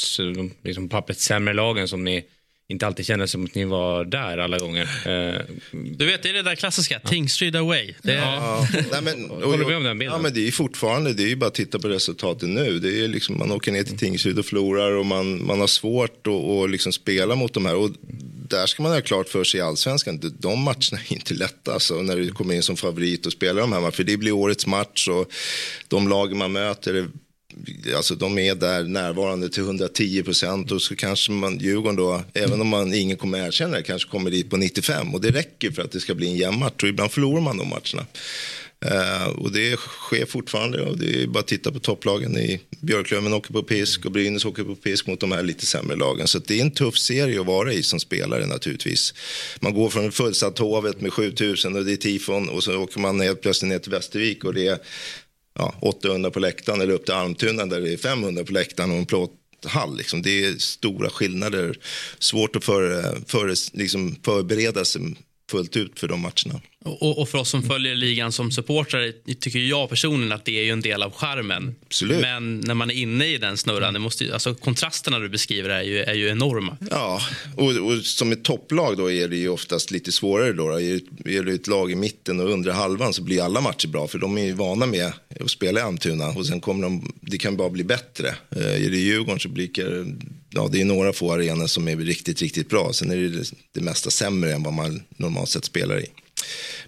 liksom, 0.62 0.88
pappret 0.88 1.18
sämre 1.18 1.54
lagen 1.54 1.88
som 1.88 2.04
ni 2.04 2.24
inte 2.68 2.86
alltid 2.86 3.06
kändes 3.06 3.30
som 3.30 3.44
att 3.44 3.54
ni 3.54 3.64
var 3.64 4.04
där 4.04 4.38
alla 4.38 4.58
gånger. 4.58 4.82
Eh, 4.82 5.40
du 5.72 6.06
vet, 6.06 6.22
det 6.22 6.28
är 6.28 6.32
det 6.32 6.42
där 6.42 6.54
klassiska, 6.54 7.00
ja. 7.02 7.08
Tingsryd 7.08 7.56
away. 7.56 7.94
Det 8.02 8.12
är... 8.12 8.16
ja. 8.16 8.68
Nej, 8.92 9.02
men, 9.02 9.30
och, 9.30 9.42
Håller 9.42 9.58
du 9.58 9.66
med 9.66 9.76
om 9.76 9.84
den 9.84 9.98
bilden? 9.98 10.16
Ja, 10.16 10.22
men 10.22 10.34
det 10.34 10.48
är 10.48 10.52
fortfarande, 10.52 11.12
det 11.12 11.22
är 11.22 11.28
ju 11.28 11.36
bara 11.36 11.46
att 11.46 11.54
titta 11.54 11.78
på 11.78 11.88
resultatet 11.88 12.48
nu. 12.48 12.78
Det 12.78 13.04
är 13.04 13.08
liksom, 13.08 13.38
man 13.38 13.52
åker 13.52 13.72
ner 13.72 13.82
till 13.82 13.98
Tingsryd 13.98 14.38
och 14.38 14.46
förlorar 14.46 14.92
och 14.92 15.06
man, 15.06 15.46
man 15.46 15.60
har 15.60 15.66
svårt 15.66 16.26
att 16.26 16.32
och 16.32 16.68
liksom 16.68 16.92
spela 16.92 17.34
mot 17.34 17.54
de 17.54 17.66
här. 17.66 17.76
Och 17.76 17.90
där 18.48 18.66
ska 18.66 18.82
man 18.82 18.92
ha 18.92 19.00
klart 19.00 19.28
för 19.28 19.44
sig 19.44 19.58
i 19.58 19.62
allsvenskan, 19.62 20.20
de 20.38 20.62
matcherna 20.62 21.00
är 21.08 21.12
inte 21.12 21.34
lätta. 21.34 21.72
Alltså, 21.72 22.02
när 22.02 22.16
du 22.16 22.30
kommer 22.30 22.54
in 22.54 22.62
som 22.62 22.76
favorit 22.76 23.26
och 23.26 23.32
spelar 23.32 23.60
de 23.60 23.72
här 23.72 23.80
matcherna. 23.80 23.92
För 23.92 24.04
det 24.04 24.16
blir 24.16 24.32
årets 24.32 24.66
match 24.66 25.08
och 25.08 25.32
de 25.88 26.08
lag 26.08 26.36
man 26.36 26.52
möter 26.52 27.08
alltså 27.96 28.14
de 28.14 28.38
är 28.38 28.54
där 28.54 28.84
närvarande 28.84 29.48
till 29.48 29.62
110 29.62 30.22
procent 30.22 30.72
och 30.72 30.82
så 30.82 30.96
kanske 30.96 31.32
man, 31.32 31.58
Djurgården 31.58 31.96
då, 31.96 32.22
även 32.34 32.60
om 32.60 32.68
man 32.68 32.94
ingen 32.94 33.16
kommer 33.16 33.46
erkänna 33.46 33.76
det, 33.76 33.82
kanske 33.82 34.10
kommer 34.10 34.30
dit 34.30 34.50
på 34.50 34.56
95 34.56 35.14
och 35.14 35.20
det 35.20 35.30
räcker 35.30 35.70
för 35.70 35.82
att 35.82 35.92
det 35.92 36.00
ska 36.00 36.14
bli 36.14 36.26
en 36.26 36.36
jämn 36.36 36.58
match 36.58 36.82
och 36.82 36.88
ibland 36.88 37.12
förlorar 37.12 37.40
man 37.40 37.56
de 37.56 37.68
matcherna. 37.68 38.06
Uh, 38.84 39.28
och 39.28 39.52
det 39.52 39.76
sker 39.76 40.26
fortfarande 40.26 40.82
och 40.82 40.98
det 40.98 41.22
är 41.22 41.26
bara 41.26 41.40
att 41.40 41.46
titta 41.46 41.72
på 41.72 41.78
topplagen 41.78 42.38
i 42.38 42.60
Björklöven 42.80 43.32
åker 43.32 43.52
på 43.52 43.62
pisk 43.62 44.04
och 44.04 44.12
Brynäs 44.12 44.44
åker 44.44 44.64
på 44.64 44.74
pisk 44.74 45.06
mot 45.06 45.20
de 45.20 45.32
här 45.32 45.42
lite 45.42 45.66
sämre 45.66 45.96
lagen. 45.96 46.28
Så 46.28 46.38
det 46.38 46.58
är 46.58 46.62
en 46.62 46.70
tuff 46.70 46.98
serie 46.98 47.40
att 47.40 47.46
vara 47.46 47.72
i 47.72 47.82
som 47.82 48.00
spelare 48.00 48.46
naturligtvis. 48.46 49.14
Man 49.60 49.74
går 49.74 49.90
från 49.90 50.12
fullsatt 50.12 50.58
hovet 50.58 51.00
med 51.00 51.12
7000 51.12 51.76
och 51.76 51.84
det 51.84 51.92
är 51.92 51.96
tifon 51.96 52.48
och 52.48 52.64
så 52.64 52.76
åker 52.76 53.00
man 53.00 53.20
helt 53.20 53.40
plötsligt 53.40 53.68
ner 53.68 53.78
till 53.78 53.92
Västervik 53.92 54.44
och 54.44 54.54
det 54.54 54.66
är 54.66 54.78
ja, 55.56 55.74
800 55.80 56.30
på 56.30 56.40
läktaren 56.40 56.80
eller 56.80 56.94
upp 56.94 57.04
till 57.04 57.14
Almtuna 57.14 57.66
där 57.66 57.80
det 57.80 57.92
är 57.92 57.96
500 57.96 58.44
på 58.44 58.52
läktaren 58.52 58.90
och 58.90 58.96
en 58.96 59.06
plåthall. 59.06 59.96
Liksom. 59.96 60.22
Det 60.22 60.44
är 60.44 60.54
stora 60.58 61.10
skillnader. 61.10 61.78
Svårt 62.18 62.56
att 62.56 62.64
för, 62.64 63.02
för, 63.26 63.76
liksom 63.76 64.16
förbereda 64.24 64.84
sig 64.84 65.02
fullt 65.50 65.76
ut 65.76 65.98
för 65.98 66.08
de 66.08 66.20
matcherna. 66.20 66.60
Och, 66.86 67.18
och, 67.18 67.28
för 67.28 67.38
oss 67.38 67.48
som 67.48 67.62
följer 67.62 67.94
ligan 67.94 68.32
som 68.32 68.50
supportrar 68.52 69.12
tycker 69.40 69.58
jag 69.58 69.88
personligen 69.88 70.32
att 70.32 70.44
det 70.44 70.58
är 70.58 70.64
ju 70.64 70.70
en 70.70 70.80
del 70.80 71.02
av 71.02 71.12
charmen. 71.12 71.74
Absolut. 71.86 72.20
Men 72.20 72.60
när 72.60 72.74
man 72.74 72.90
är 72.90 72.94
inne 72.94 73.26
i 73.26 73.38
den 73.38 73.56
snurran, 73.56 73.94
det 73.94 74.00
måste, 74.00 74.32
alltså, 74.32 74.54
kontrasterna 74.54 75.18
du 75.18 75.28
beskriver 75.28 75.70
är 75.70 75.82
ju, 75.82 75.98
är 75.98 76.14
ju 76.14 76.28
enorma. 76.28 76.76
Ja, 76.90 77.20
och, 77.56 77.70
och 77.70 78.04
som 78.04 78.32
ett 78.32 78.44
topplag 78.44 78.96
då 78.96 79.10
är 79.10 79.28
det 79.28 79.36
ju 79.36 79.48
oftast 79.48 79.90
lite 79.90 80.12
svårare. 80.12 80.52
Då, 80.52 80.68
då. 80.68 80.80
Är, 80.80 81.42
det 81.42 81.52
ett 81.52 81.66
lag 81.66 81.92
i 81.92 81.94
mitten 81.94 82.40
och 82.40 82.50
undre 82.50 82.72
halvan 82.72 83.12
så 83.12 83.22
blir 83.22 83.42
alla 83.42 83.60
matcher 83.60 83.88
bra 83.88 84.08
för 84.08 84.18
de 84.18 84.38
är 84.38 84.44
ju 84.44 84.52
vana 84.52 84.86
med 84.86 85.12
att 85.40 85.50
spela 85.50 85.80
i 85.80 85.82
Almtuna 85.82 86.28
och 86.28 86.46
sen 86.46 86.60
kommer 86.60 86.82
de, 86.82 87.12
det 87.20 87.38
kan 87.38 87.56
bara 87.56 87.70
bli 87.70 87.84
bättre. 87.84 88.28
Eh, 88.50 88.84
är 88.86 88.90
det 88.90 88.96
Djurgården 88.96 89.40
så 89.40 89.48
blir 89.48 89.68
det, 89.74 90.16
ja, 90.50 90.68
det 90.72 90.80
är 90.80 90.84
några 90.84 91.12
få 91.12 91.32
arenor 91.32 91.66
som 91.66 91.88
är 91.88 91.96
riktigt, 91.96 92.42
riktigt 92.42 92.68
bra. 92.68 92.92
Sen 92.92 93.10
är 93.10 93.16
det 93.16 93.52
det 93.72 93.80
mesta 93.80 94.10
sämre 94.10 94.52
än 94.52 94.62
vad 94.62 94.72
man 94.72 95.02
normalt 95.16 95.48
sett 95.48 95.64
spelar 95.64 96.00
i. 96.00 96.06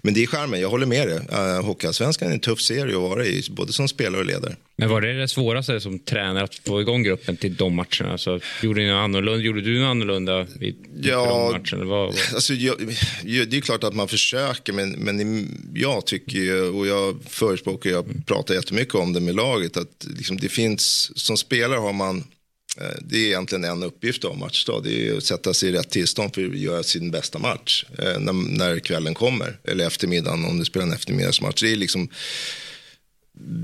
Men 0.01 0.13
det 0.13 0.23
är 0.23 0.27
charmen, 0.27 0.61
jag 0.61 0.69
håller 0.69 0.85
med 0.85 1.07
dig. 1.07 1.17
Uh, 1.17 1.65
Hockeyallsvenskan 1.65 2.29
är 2.29 2.33
en 2.33 2.39
tuff 2.39 2.61
serie 2.61 2.95
att 2.95 3.01
vara 3.01 3.25
i, 3.25 3.43
både 3.49 3.73
som 3.73 3.87
spelare 3.87 4.21
och 4.21 4.25
ledare. 4.25 4.55
Men 4.75 4.89
var 4.89 5.01
det 5.01 5.13
det 5.13 5.27
svåraste 5.27 5.79
som 5.79 5.99
tränare 5.99 6.43
att 6.43 6.55
få 6.55 6.81
igång 6.81 7.03
gruppen 7.03 7.37
till 7.37 7.55
de 7.55 7.75
matcherna? 7.75 8.11
Alltså, 8.11 8.39
gjorde, 8.63 8.81
ni 8.81 8.91
annorlunda, 8.91 9.43
gjorde 9.43 9.61
du 9.61 9.79
något 9.79 9.89
annorlunda 9.89 10.47
vid 10.59 10.75
ja, 11.01 11.25
de 11.25 11.51
matcherna? 11.51 11.89
Vad, 11.89 12.07
vad? 12.07 12.15
Alltså, 12.33 12.53
jag, 12.53 12.75
det 13.23 13.57
är 13.57 13.61
klart 13.61 13.83
att 13.83 13.95
man 13.95 14.07
försöker, 14.07 14.73
men, 14.73 14.91
men 14.91 15.47
jag 15.75 16.05
tycker 16.05 16.39
ju, 16.39 16.63
och 16.63 16.87
jag 16.87 17.19
förespråkar, 17.27 17.89
jag 17.89 18.25
pratar 18.25 18.53
jättemycket 18.53 18.95
om 18.95 19.13
det 19.13 19.19
med 19.19 19.35
laget, 19.35 19.77
att 19.77 20.07
liksom, 20.17 20.37
det 20.37 20.49
finns, 20.49 21.11
som 21.15 21.37
spelare 21.37 21.79
har 21.79 21.93
man 21.93 22.17
Eh, 22.17 22.38
Eh, 22.77 22.97
det 23.01 23.17
är 23.17 23.27
egentligen 23.27 23.63
en 23.63 23.83
uppgift 23.83 24.25
av 24.25 24.37
matchdag. 24.37 24.83
Det 24.83 25.07
är 25.07 25.17
att 25.17 25.23
sätta 25.23 25.53
sig 25.53 25.69
i 25.69 25.71
rätt 25.71 25.89
tillstånd 25.89 26.35
för 26.35 26.45
att 26.45 26.57
göra 26.57 26.83
sin 26.83 27.11
bästa 27.11 27.39
match 27.39 27.85
eh, 27.97 28.19
när, 28.19 28.33
när 28.33 28.79
kvällen 28.79 29.13
kommer. 29.13 29.59
Eller 29.63 29.87
eftermiddagen 29.87 30.45
om 30.45 30.59
du 30.59 30.65
spelar 30.65 30.85
en 30.85 30.93
eftermiddagsmatch. 30.93 31.61
Det, 31.61 31.71
är 31.71 31.75
liksom, 31.75 32.09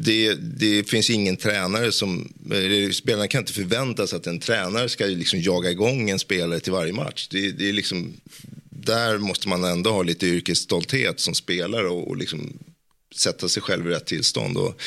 det, 0.04 0.34
det 0.34 0.90
finns 0.90 1.10
ingen 1.10 1.38
tränare 1.38 1.92
som... 1.92 2.34
Eh, 2.52 2.92
spelarna 2.92 3.28
kan 3.28 3.42
inte 3.42 3.54
förvänta 3.54 4.08
sig 4.08 4.18
att 4.18 4.28
en 4.28 4.40
tränare 4.40 4.90
ska 4.90 5.06
liksom 5.06 5.42
jaga 5.42 5.72
igång 5.72 6.10
en 6.10 6.20
spelare 6.20 6.60
till 6.60 6.74
varje 6.74 6.94
match. 6.94 7.28
Det, 7.32 7.52
det 7.52 7.70
är 7.70 7.74
liksom, 7.74 8.14
där 8.70 9.18
måste 9.18 9.50
man 9.50 9.64
ändå 9.64 9.92
ha 9.92 10.04
lite 10.04 10.28
yrkesstolthet 10.28 11.20
som 11.20 11.36
spelare 11.36 11.88
och, 11.88 12.08
och 12.08 12.18
liksom 12.18 12.60
sätta 13.16 13.50
sig 13.50 13.64
själv 13.64 13.88
i 13.88 13.90
rätt 13.90 14.06
tillstånd. 14.06 14.58
Och, 14.58 14.82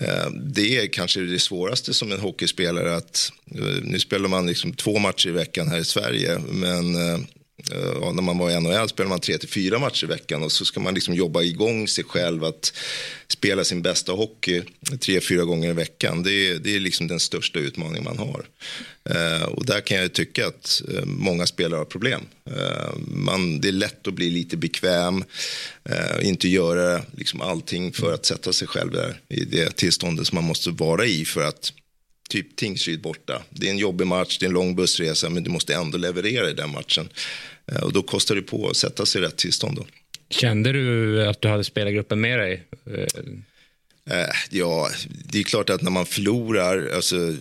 Eh, 0.00 0.30
det 0.30 0.76
är 0.76 0.86
kanske 0.86 1.20
det 1.20 1.38
svåraste 1.38 1.94
som 1.94 2.12
en 2.12 2.20
hockeyspelare 2.20 2.96
att 2.96 3.32
eh, 3.54 3.82
nu 3.82 3.98
spelar 3.98 4.28
man 4.28 4.46
liksom 4.46 4.72
två 4.72 4.98
matcher 4.98 5.28
i 5.28 5.32
veckan 5.32 5.68
här 5.68 5.78
i 5.78 5.84
Sverige 5.84 6.38
men 6.38 6.94
eh, 6.94 7.18
Eh, 7.70 7.96
ja, 8.00 8.12
när 8.12 8.22
man 8.22 8.38
var 8.38 8.50
i 8.50 8.60
NHL 8.60 8.88
spelade 8.88 9.10
man 9.10 9.20
tre 9.20 9.38
till 9.38 9.48
fyra 9.48 9.78
matcher 9.78 10.04
i 10.04 10.06
veckan 10.06 10.42
och 10.42 10.52
så 10.52 10.64
ska 10.64 10.80
man 10.80 10.94
liksom 10.94 11.14
jobba 11.14 11.42
igång 11.42 11.88
sig 11.88 12.04
själv 12.04 12.44
att 12.44 12.72
spela 13.28 13.64
sin 13.64 13.82
bästa 13.82 14.12
hockey 14.12 14.62
tre, 15.00 15.20
fyra 15.20 15.44
gånger 15.44 15.70
i 15.70 15.72
veckan. 15.72 16.22
Det 16.22 16.32
är, 16.32 16.58
det 16.58 16.76
är 16.76 16.80
liksom 16.80 17.08
den 17.08 17.20
största 17.20 17.58
utmaningen 17.58 18.04
man 18.04 18.18
har. 18.18 18.44
Eh, 19.10 19.42
och 19.42 19.66
där 19.66 19.80
kan 19.80 19.96
jag 19.96 20.12
tycka 20.12 20.46
att 20.46 20.82
eh, 20.94 21.04
många 21.04 21.46
spelare 21.46 21.78
har 21.78 21.84
problem. 21.84 22.22
Eh, 22.50 22.96
man, 23.06 23.60
det 23.60 23.68
är 23.68 23.72
lätt 23.72 24.06
att 24.06 24.14
bli 24.14 24.30
lite 24.30 24.56
bekväm, 24.56 25.24
eh, 25.84 26.28
inte 26.28 26.48
göra 26.48 27.02
liksom 27.16 27.40
allting 27.40 27.92
för 27.92 28.14
att 28.14 28.26
sätta 28.26 28.52
sig 28.52 28.68
själv 28.68 28.92
där 28.92 29.20
i 29.28 29.44
det 29.44 29.76
tillståndet 29.76 30.26
som 30.26 30.36
man 30.36 30.44
måste 30.44 30.70
vara 30.70 31.06
i 31.06 31.24
för 31.24 31.42
att 31.42 31.72
typ 32.32 32.56
Tingsryd 32.56 33.00
borta. 33.00 33.42
Det 33.50 33.66
är 33.66 33.70
en 33.70 33.78
jobbig 33.78 34.06
match, 34.06 34.38
det 34.38 34.46
är 34.46 34.48
en 34.48 34.54
lång 34.54 34.76
bussresa 34.76 35.30
men 35.30 35.42
du 35.42 35.50
måste 35.50 35.74
ändå 35.74 35.98
leverera 35.98 36.50
i 36.50 36.52
den 36.52 36.70
matchen. 36.70 37.08
Eh, 37.72 37.82
och 37.82 37.92
då 37.92 38.02
kostar 38.02 38.34
det 38.34 38.42
på 38.42 38.68
att 38.68 38.76
sätta 38.76 39.06
sig 39.06 39.22
i 39.22 39.24
rätt 39.24 39.36
tillstånd. 39.36 39.76
Då. 39.76 39.86
Kände 40.30 40.72
du 40.72 41.26
att 41.26 41.40
du 41.40 41.48
hade 41.48 41.64
spelargruppen 41.64 42.20
med 42.20 42.38
dig? 42.38 42.64
Eh, 44.10 44.16
ja, 44.50 44.90
det 45.08 45.38
är 45.38 45.42
klart 45.42 45.70
att 45.70 45.82
när 45.82 45.90
man 45.90 46.06
förlorar 46.06 46.90
alltså, 46.94 47.36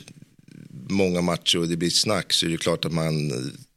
många 0.89 1.21
matcher 1.21 1.57
och 1.59 1.67
det 1.67 1.77
blir 1.77 1.89
snack 1.89 2.33
så 2.33 2.45
är 2.45 2.49
det 2.49 2.57
klart 2.57 2.85
att 2.85 2.93
man 2.93 3.31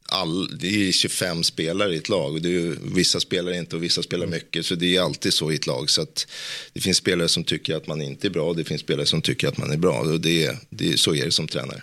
all, 0.07 0.59
det 0.59 0.89
är 0.89 0.93
25 0.93 1.43
spelare 1.43 1.95
i 1.95 1.99
ett 1.99 2.09
lag 2.09 2.33
och 2.33 2.41
det 2.41 2.57
är, 2.57 2.77
vissa 2.95 3.21
spelar 3.21 3.53
inte 3.53 3.77
och 3.77 3.83
vissa 3.83 4.03
spelar 4.03 4.27
mycket. 4.27 4.67
Så 4.67 4.75
det 4.75 4.97
är 4.97 5.01
alltid 5.01 5.35
så 5.35 5.53
i 5.53 5.55
ett 5.55 5.67
lag. 5.67 5.91
Så 5.91 6.03
att 6.03 6.27
det 6.73 6.81
finns 6.81 6.97
spelare 6.97 7.29
som 7.29 7.45
tycker 7.45 7.77
att 7.77 7.87
man 7.87 8.03
inte 8.03 8.29
är 8.29 8.31
bra 8.31 8.49
och 8.49 8.57
det 8.57 8.65
finns 8.65 8.81
spelare 8.81 9.07
som 9.07 9.23
tycker 9.23 9.49
att 9.49 9.59
man 9.59 9.73
är 9.73 9.77
bra. 9.77 9.99
Och 9.99 10.21
det, 10.21 10.57
det, 10.71 11.01
så 11.01 11.15
är 11.15 11.25
det 11.25 11.31
som 11.31 11.49
tränare. 11.49 11.83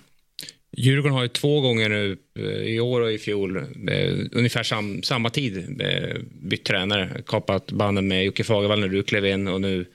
Djurgården 0.77 1.13
har 1.13 1.23
ju 1.23 1.27
två 1.27 1.61
gånger 1.61 1.89
nu, 1.89 2.17
eh, 2.39 2.45
i 2.45 2.79
år 2.79 3.01
och 3.01 3.11
i 3.11 3.17
fjol, 3.17 3.57
eh, 3.57 4.15
ungefär 4.31 4.63
sam, 4.63 5.03
samma 5.03 5.29
tid 5.29 5.81
eh, 5.81 6.17
bytt 6.41 6.65
tränare. 6.65 7.21
Kapat 7.25 7.71
banden 7.71 8.07
med 8.07 8.25
Jocke 8.25 8.43
Fagervall 8.43 8.79
när 8.79 8.87
du 8.87 9.03
klev 9.03 9.25
in 9.25 9.47
och 9.47 9.61
nu 9.61 9.85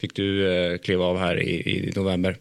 fick 0.00 0.14
du 0.14 0.52
eh, 0.52 0.78
kliva 0.78 1.04
av 1.04 1.18
här 1.18 1.42
i, 1.42 1.50
i 1.50 1.92
november. 1.96 2.36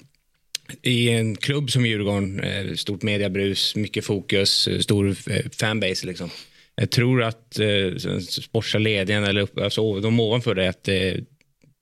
I 0.81 1.09
en 1.09 1.35
klubb 1.35 1.71
som 1.71 1.85
Djurgården, 1.85 2.39
eh, 2.39 2.73
stort 2.73 3.03
mediebrus, 3.03 3.75
mycket 3.75 4.05
fokus, 4.05 4.69
stor 4.79 5.13
fanbase 5.59 6.07
liksom. 6.07 6.29
Jag 6.75 6.89
tror 6.89 7.23
att 7.23 7.59
eh, 7.59 8.19
sportsliga 8.19 8.83
ledningen 8.83 9.23
eller 9.23 9.63
alltså, 9.63 9.99
de 9.99 10.19
ovanför 10.19 10.55
det, 10.55 10.69
att 10.69 10.83
det, 10.83 11.23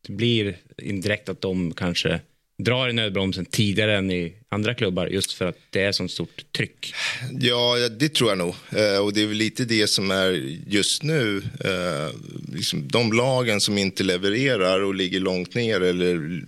det 0.08 0.14
blir 0.14 0.56
indirekt 0.78 1.30
att 1.30 1.42
de 1.42 1.74
kanske 1.74 2.20
drar 2.58 2.90
i 2.90 2.94
nödbromsen 2.94 3.46
tidigare 3.46 3.98
än 3.98 4.12
i 4.12 4.34
andra 4.50 4.74
klubbar 4.74 5.08
just 5.08 5.34
för 5.34 5.46
att 5.46 5.58
det 5.70 5.82
är 5.82 5.92
så 5.92 6.08
stort 6.08 6.46
tryck? 6.58 6.94
Ja, 7.40 7.90
det 7.90 8.10
tror 8.10 8.30
jag 8.30 8.38
nog. 8.38 8.56
Eh, 8.72 8.98
och 8.98 9.14
det 9.14 9.22
är 9.22 9.28
väl 9.28 9.38
lite 9.38 9.66
det 9.66 9.88
som 9.88 10.12
är 10.12 10.32
just 10.68 11.04
nu. 11.04 11.38
Eh, 11.66 12.16
liksom 12.54 12.88
de 12.88 13.14
lagen 13.14 13.62
som 13.62 13.78
inte 13.78 14.04
levererar 14.04 14.82
och 14.82 14.96
ligger 14.96 15.20
långt 15.20 15.56
ner 15.56 15.82
eller 15.82 16.44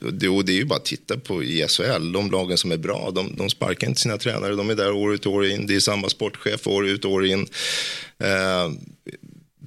det, 0.00 0.28
och 0.28 0.44
det 0.44 0.52
är 0.52 0.56
ju 0.56 0.64
bara 0.64 0.76
att 0.76 0.84
titta 0.84 1.18
på 1.18 1.42
i 1.42 1.66
SHL. 1.68 2.12
De 2.12 2.30
lagen 2.30 2.58
som 2.58 2.72
är 2.72 2.76
bra, 2.76 3.10
de, 3.14 3.34
de 3.36 3.50
sparkar 3.50 3.88
inte 3.88 4.00
sina 4.00 4.18
tränare. 4.18 4.54
De 4.54 4.70
är 4.70 4.74
där 4.74 4.92
år 4.92 5.14
ut 5.14 5.26
och 5.26 5.32
år 5.32 5.46
in. 5.46 5.66
Det 5.66 5.74
är 5.74 5.80
samma 5.80 6.08
sportchef 6.08 6.66
år 6.66 6.88
ut 6.88 7.04
och 7.04 7.12
år 7.12 7.26
in. 7.26 7.46
Eh, 8.18 8.72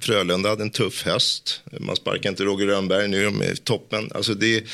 Frölunda 0.02 0.48
hade 0.48 0.62
en 0.62 0.70
tuff 0.70 1.02
höst. 1.02 1.60
Man 1.80 1.96
sparkar 1.96 2.30
inte 2.30 2.44
Roger 2.44 2.66
Rönnberg, 2.66 3.08
nu 3.08 3.20
är 3.20 3.24
de 3.24 3.42
i 3.42 3.56
toppen. 3.56 4.10
Alltså 4.14 4.34
det, 4.34 4.64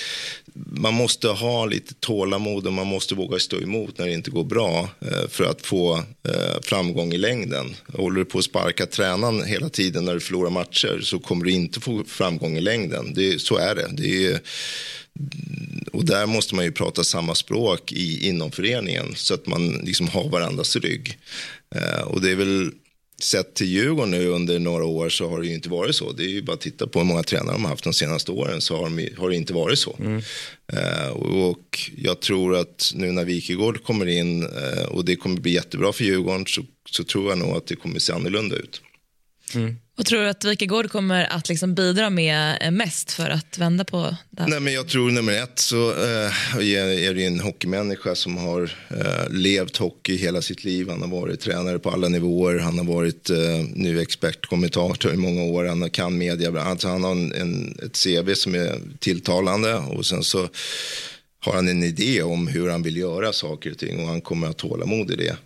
man 0.54 0.94
måste 0.94 1.28
ha 1.28 1.66
lite 1.66 1.94
tålamod 1.94 2.66
och 2.66 2.72
man 2.72 2.86
måste 2.86 3.14
våga 3.14 3.38
stå 3.38 3.60
emot 3.60 3.98
när 3.98 4.06
det 4.06 4.12
inte 4.12 4.30
går 4.30 4.44
bra 4.44 4.88
eh, 5.00 5.28
för 5.28 5.44
att 5.44 5.66
få 5.66 5.96
eh, 5.98 6.60
framgång 6.62 7.12
i 7.12 7.18
längden. 7.18 7.74
Håller 7.92 8.18
du 8.18 8.24
på 8.24 8.38
att 8.38 8.44
sparka 8.44 8.86
tränaren 8.86 9.44
hela 9.44 9.68
tiden 9.68 10.04
när 10.04 10.14
du 10.14 10.20
förlorar 10.20 10.50
matcher 10.50 11.00
så 11.02 11.18
kommer 11.18 11.44
du 11.44 11.50
inte 11.50 11.80
få 11.80 12.04
framgång 12.04 12.56
i 12.56 12.60
längden. 12.60 13.14
Det, 13.14 13.40
så 13.40 13.56
är 13.56 13.74
det. 13.74 13.88
det 13.92 14.26
är, 14.26 14.40
och 15.92 16.04
där 16.04 16.26
måste 16.26 16.54
man 16.54 16.64
ju 16.64 16.72
prata 16.72 17.04
samma 17.04 17.34
språk 17.34 17.92
i, 17.92 18.28
inom 18.28 18.50
föreningen 18.50 19.06
så 19.14 19.34
att 19.34 19.46
man 19.46 19.68
liksom 19.68 20.08
har 20.08 20.28
varandras 20.28 20.76
rygg. 20.76 21.18
Eh, 21.74 22.00
och 22.00 22.20
det 22.20 22.30
är 22.30 22.36
väl 22.36 22.70
sett 23.22 23.54
till 23.54 23.66
Djurgården 23.66 24.10
nu 24.10 24.26
under 24.26 24.58
några 24.58 24.84
år 24.84 25.08
så 25.08 25.28
har 25.28 25.40
det 25.40 25.46
ju 25.46 25.54
inte 25.54 25.68
varit 25.68 25.96
så. 25.96 26.12
Det 26.12 26.24
är 26.24 26.28
ju 26.28 26.42
bara 26.42 26.52
att 26.52 26.60
titta 26.60 26.86
på 26.86 26.98
hur 26.98 27.06
många 27.06 27.22
tränare 27.22 27.52
de 27.52 27.62
har 27.64 27.70
haft 27.70 27.84
de 27.84 27.92
senaste 27.92 28.32
åren 28.32 28.60
så 28.60 28.76
har, 28.76 28.84
de, 28.84 29.08
har 29.16 29.30
det 29.30 29.36
inte 29.36 29.52
varit 29.52 29.78
så. 29.78 29.96
Mm. 30.00 30.22
Uh, 30.72 31.10
och 31.18 31.90
jag 31.96 32.20
tror 32.20 32.56
att 32.56 32.92
nu 32.94 33.12
när 33.12 33.24
Wikegård 33.24 33.84
kommer 33.84 34.06
in 34.06 34.42
uh, 34.42 34.84
och 34.88 35.04
det 35.04 35.16
kommer 35.16 35.40
bli 35.40 35.52
jättebra 35.52 35.92
för 35.92 36.04
Djurgården 36.04 36.46
så, 36.46 36.62
så 36.90 37.04
tror 37.04 37.28
jag 37.28 37.38
nog 37.38 37.56
att 37.56 37.66
det 37.66 37.76
kommer 37.76 37.98
se 37.98 38.12
annorlunda 38.12 38.56
ut. 38.56 38.82
Mm. 39.54 39.76
Vad 39.98 40.06
tror 40.06 40.20
du 40.20 40.28
att 40.28 40.44
Wikegård 40.44 40.90
kommer 40.90 41.32
att 41.32 41.48
liksom 41.48 41.74
bidra 41.74 42.10
med 42.10 42.58
eh, 42.60 42.70
mest 42.70 43.12
för 43.12 43.30
att 43.30 43.58
vända 43.58 43.84
på 43.84 44.16
det 44.30 44.46
Nej, 44.46 44.60
men 44.60 44.72
Jag 44.72 44.88
tror 44.88 45.10
nummer 45.10 45.32
ett 45.32 45.58
så 45.58 45.90
äh, 45.90 46.30
är 46.56 47.14
det 47.14 47.24
en 47.24 47.40
hockeymänniska 47.40 48.14
som 48.14 48.36
har 48.36 48.62
äh, 48.90 49.30
levt 49.30 49.76
hockey 49.76 50.16
hela 50.16 50.42
sitt 50.42 50.64
liv. 50.64 50.88
Han 50.90 51.02
har 51.02 51.08
varit 51.08 51.40
tränare 51.40 51.78
på 51.78 51.90
alla 51.90 52.08
nivåer. 52.08 52.58
Han 52.58 52.78
har 52.78 52.84
varit 52.84 53.30
äh, 53.30 53.36
nu 53.74 54.00
expertkommentator 54.00 55.12
i 55.12 55.16
många 55.16 55.42
år. 55.42 55.64
Han 55.64 55.90
kan 55.90 56.18
media. 56.18 56.62
Alltså, 56.62 56.88
han 56.88 57.04
har 57.04 57.12
en, 57.12 57.32
en, 57.32 57.78
ett 57.82 58.04
CV 58.04 58.34
som 58.34 58.54
är 58.54 58.80
tilltalande 58.98 59.74
och 59.74 60.06
sen 60.06 60.24
så 60.24 60.48
har 61.40 61.52
han 61.52 61.68
en 61.68 61.82
idé 61.82 62.22
om 62.22 62.46
hur 62.46 62.70
han 62.70 62.82
vill 62.82 62.96
göra 62.96 63.32
saker 63.32 63.70
och 63.70 63.78
ting 63.78 64.00
och 64.00 64.08
han 64.08 64.20
kommer 64.20 64.46
att 64.48 64.60
ha 64.60 64.68
tålamod 64.68 65.10
i 65.10 65.16
det. 65.16 65.36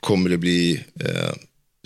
kommer 0.00 0.30
det 0.30 0.38
bli 0.38 0.84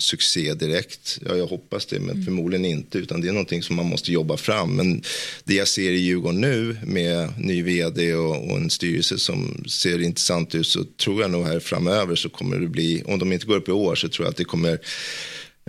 succé 0.01 0.53
direkt? 0.53 1.19
Ja, 1.25 1.35
jag 1.35 1.47
hoppas 1.47 1.85
det, 1.85 1.99
men 1.99 2.09
mm. 2.09 2.25
förmodligen 2.25 2.65
inte. 2.65 2.97
Utan 2.97 3.21
det 3.21 3.27
är 3.27 3.31
någonting 3.31 3.63
som 3.63 3.75
man 3.75 3.85
måste 3.85 4.11
jobba 4.11 4.37
fram. 4.37 4.75
Men 4.75 5.03
det 5.43 5.53
jag 5.53 5.67
ser 5.67 5.91
i 5.91 5.97
Djurgården 5.97 6.41
nu 6.41 6.77
med 6.83 7.33
ny 7.39 7.63
vd 7.63 8.13
och, 8.15 8.51
och, 8.51 8.57
en 8.57 8.69
styrelse 8.69 9.17
som 9.17 9.63
ser 9.67 10.01
intressant 10.01 10.55
ut 10.55 10.67
så 10.67 10.83
tror 10.83 11.21
jag 11.21 11.31
nog 11.31 11.45
här 11.45 11.59
framöver 11.59 12.15
så 12.15 12.29
kommer 12.29 12.59
det 12.59 12.67
bli, 12.67 13.03
om 13.05 13.19
de 13.19 13.33
inte 13.33 13.45
går 13.45 13.55
upp 13.55 13.69
i 13.69 13.71
år 13.71 13.95
så 13.95 14.09
tror 14.09 14.25
jag 14.25 14.31
att 14.31 14.37
det 14.37 14.43
kommer, 14.43 14.79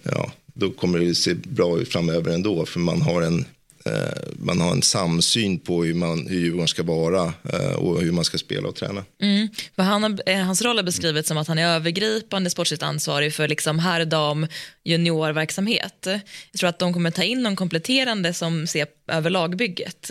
ja, 0.03 0.33
då 0.55 0.71
kommer 0.71 0.99
det 0.99 1.15
se 1.15 1.35
bra 1.35 1.81
ut 1.81 1.89
framöver 1.89 2.33
ändå. 2.33 2.67
För 2.67 2.81
man 2.81 3.03
har 3.03 3.23
en 3.23 3.45
Eh, 3.85 4.33
man 4.39 4.61
har 4.61 4.73
en 4.73 4.83
samsyn 4.83 5.59
på 5.59 5.85
hur, 5.85 5.95
man, 5.95 6.27
hur 6.27 6.41
Djurgården 6.41 6.69
ska 6.69 6.83
vara 6.83 7.33
eh, 7.53 7.73
och 7.73 8.01
hur 8.01 8.13
man 8.13 8.25
ska 8.25 8.39
spela 8.39 8.69
och 8.69 8.75
träna. 8.75 9.05
Mm. 9.23 9.49
För 9.77 9.83
han 9.83 10.19
eh, 10.27 10.39
hans 10.39 10.63
roll 10.63 10.77
har 10.77 10.85
beskrivits 10.85 11.29
som 11.29 11.39
att 11.39 11.49
han 11.49 11.59
är 11.59 11.67
övergripande 11.67 12.51
sportsligt 12.51 12.83
ansvarig 12.83 13.35
för 13.35 13.49
liksom 13.49 13.79
herr, 13.79 14.05
dam, 14.05 14.47
juniorverksamhet. 14.85 16.07
Jag 16.53 16.59
tror 16.59 16.69
att 16.69 16.79
de 16.79 16.93
kommer 16.93 17.11
ta 17.11 17.23
in 17.23 17.43
någon 17.43 17.57
kompletterande 17.57 18.35
som 18.35 18.67
ser 18.67 18.87
över 19.09 19.31
lagbygget. 19.31 20.11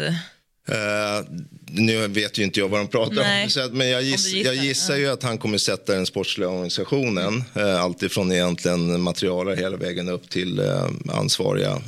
Uh, 0.72 1.26
nu 1.72 2.08
vet 2.08 2.38
ju 2.38 2.44
inte 2.44 2.60
jag 2.60 2.70
vad 2.70 2.80
de 2.80 2.88
pratar 2.88 3.16
Nej. 3.16 3.44
om, 3.44 3.50
så, 3.50 3.70
men 3.72 3.90
jag, 3.90 4.04
giss, 4.04 4.34
jag 4.34 4.56
gissar 4.56 4.96
ju 4.96 5.08
att 5.08 5.24
han 5.24 5.38
kommer 5.38 5.58
sätta 5.58 5.94
den 5.94 6.06
sportsliga 6.06 6.50
organisationen. 6.50 7.44
Uh, 7.58 7.84
alltifrån 7.84 8.32
egentligen 8.32 9.02
materialare 9.02 9.56
hela 9.56 9.78
vägen 9.78 10.10
upp 10.10 10.30
till 10.30 10.60
uh, 10.60 10.90
ansvariga. 11.08 11.82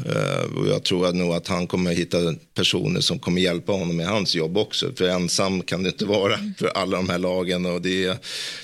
Och 0.55 0.67
jag 0.67 0.83
tror 0.83 1.13
nog 1.13 1.33
att 1.33 1.47
han 1.47 1.67
kommer 1.67 1.91
hitta 1.91 2.17
personer 2.53 3.01
som 3.01 3.19
kommer 3.19 3.41
hjälpa 3.41 3.71
honom 3.71 3.97
med 3.97 4.07
hans 4.07 4.35
jobb 4.35 4.57
också. 4.57 4.91
För 4.95 5.07
ensam 5.07 5.61
kan 5.61 5.83
det 5.83 5.89
inte 5.89 6.05
vara 6.05 6.33
mm. 6.33 6.53
för 6.59 6.67
alla 6.67 6.97
de 6.97 7.09
här 7.09 7.17
lagen. 7.17 7.65
Och 7.65 7.81
det, 7.81 8.05
är, 8.05 8.17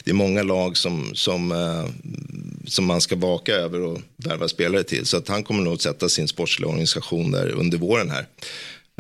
det 0.04 0.12
är 0.12 0.16
många 0.16 0.44
lag 0.44 0.78
som, 0.78 1.12
som, 1.16 1.54
som 2.68 2.86
man 2.86 3.02
ska 3.02 3.16
vaka 3.16 3.54
över 3.54 3.82
och 3.82 4.00
värva 4.18 4.48
spelare 4.48 4.84
till. 4.84 5.06
Så 5.06 5.18
att 5.18 5.28
han 5.28 5.44
kommer 5.44 5.64
nog 5.64 5.82
sätta 5.82 6.10
sin 6.10 6.28
sportsliga 6.28 6.70
organisation 6.70 7.32
där 7.32 7.52
under 7.52 7.78
våren 7.78 8.10
här. 8.10 8.26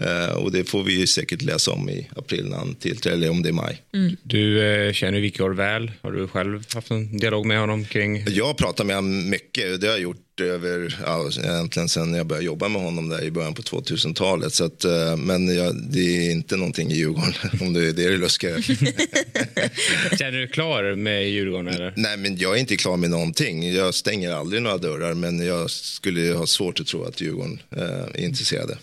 Uh, 0.01 0.36
och 0.36 0.51
det 0.51 0.63
får 0.63 0.83
vi 0.83 1.07
säkert 1.07 1.41
läsa 1.41 1.71
om 1.71 1.89
i 1.89 2.10
april 2.15 2.49
när 2.49 2.57
han 2.57 2.75
tillträder, 2.75 3.17
eller 3.17 3.29
om 3.29 3.43
det 3.43 3.49
är 3.49 3.53
maj. 3.53 3.81
Mm. 3.93 4.15
Du 4.23 4.60
uh, 4.60 4.93
känner 4.93 5.19
Wikegård 5.19 5.55
väl. 5.55 5.91
Har 6.01 6.12
du 6.12 6.27
själv 6.27 6.63
haft 6.73 6.91
en 6.91 7.17
dialog 7.17 7.45
med 7.45 7.60
honom 7.60 7.86
kring? 7.86 8.25
Jag 8.27 8.57
pratar 8.57 8.83
med 8.83 8.95
honom 8.95 9.29
mycket. 9.29 9.81
Det 9.81 9.88
har 9.88 9.93
jag 9.93 10.01
gjort 10.01 10.41
över, 10.41 10.97
ja, 11.05 11.29
egentligen 11.43 11.89
sen 11.89 12.13
jag 12.13 12.25
började 12.25 12.45
jobba 12.45 12.67
med 12.67 12.81
honom 12.81 13.10
där 13.10 13.23
i 13.23 13.31
början 13.31 13.53
på 13.53 13.62
2000-talet. 13.62 14.53
Så 14.53 14.65
att, 14.65 14.86
uh, 14.86 15.15
men 15.15 15.55
jag, 15.55 15.75
det 15.75 15.99
är 15.99 16.31
inte 16.31 16.57
någonting 16.57 16.91
i 16.91 16.95
Djurgården, 16.95 17.33
om 17.62 17.73
det 17.73 17.88
är 17.88 17.93
det 17.93 18.10
du 18.10 18.17
luskar. 18.17 18.62
Känner 20.17 20.39
du 20.39 20.47
klar 20.47 20.95
med 20.95 21.29
Djurgården? 21.29 21.67
Eller? 21.67 21.93
Nej, 21.95 22.17
men 22.17 22.38
jag 22.38 22.55
är 22.55 22.60
inte 22.60 22.75
klar 22.75 22.97
med 22.97 23.10
någonting. 23.10 23.73
Jag 23.73 23.93
stänger 23.93 24.31
aldrig 24.31 24.62
några 24.62 24.77
dörrar, 24.77 25.13
men 25.13 25.45
jag 25.45 25.69
skulle 25.69 26.33
ha 26.33 26.45
svårt 26.45 26.79
att 26.79 26.88
tro 26.88 27.03
att 27.03 27.21
Djurgården 27.21 27.60
är 27.69 28.19
intresserade. 28.19 28.77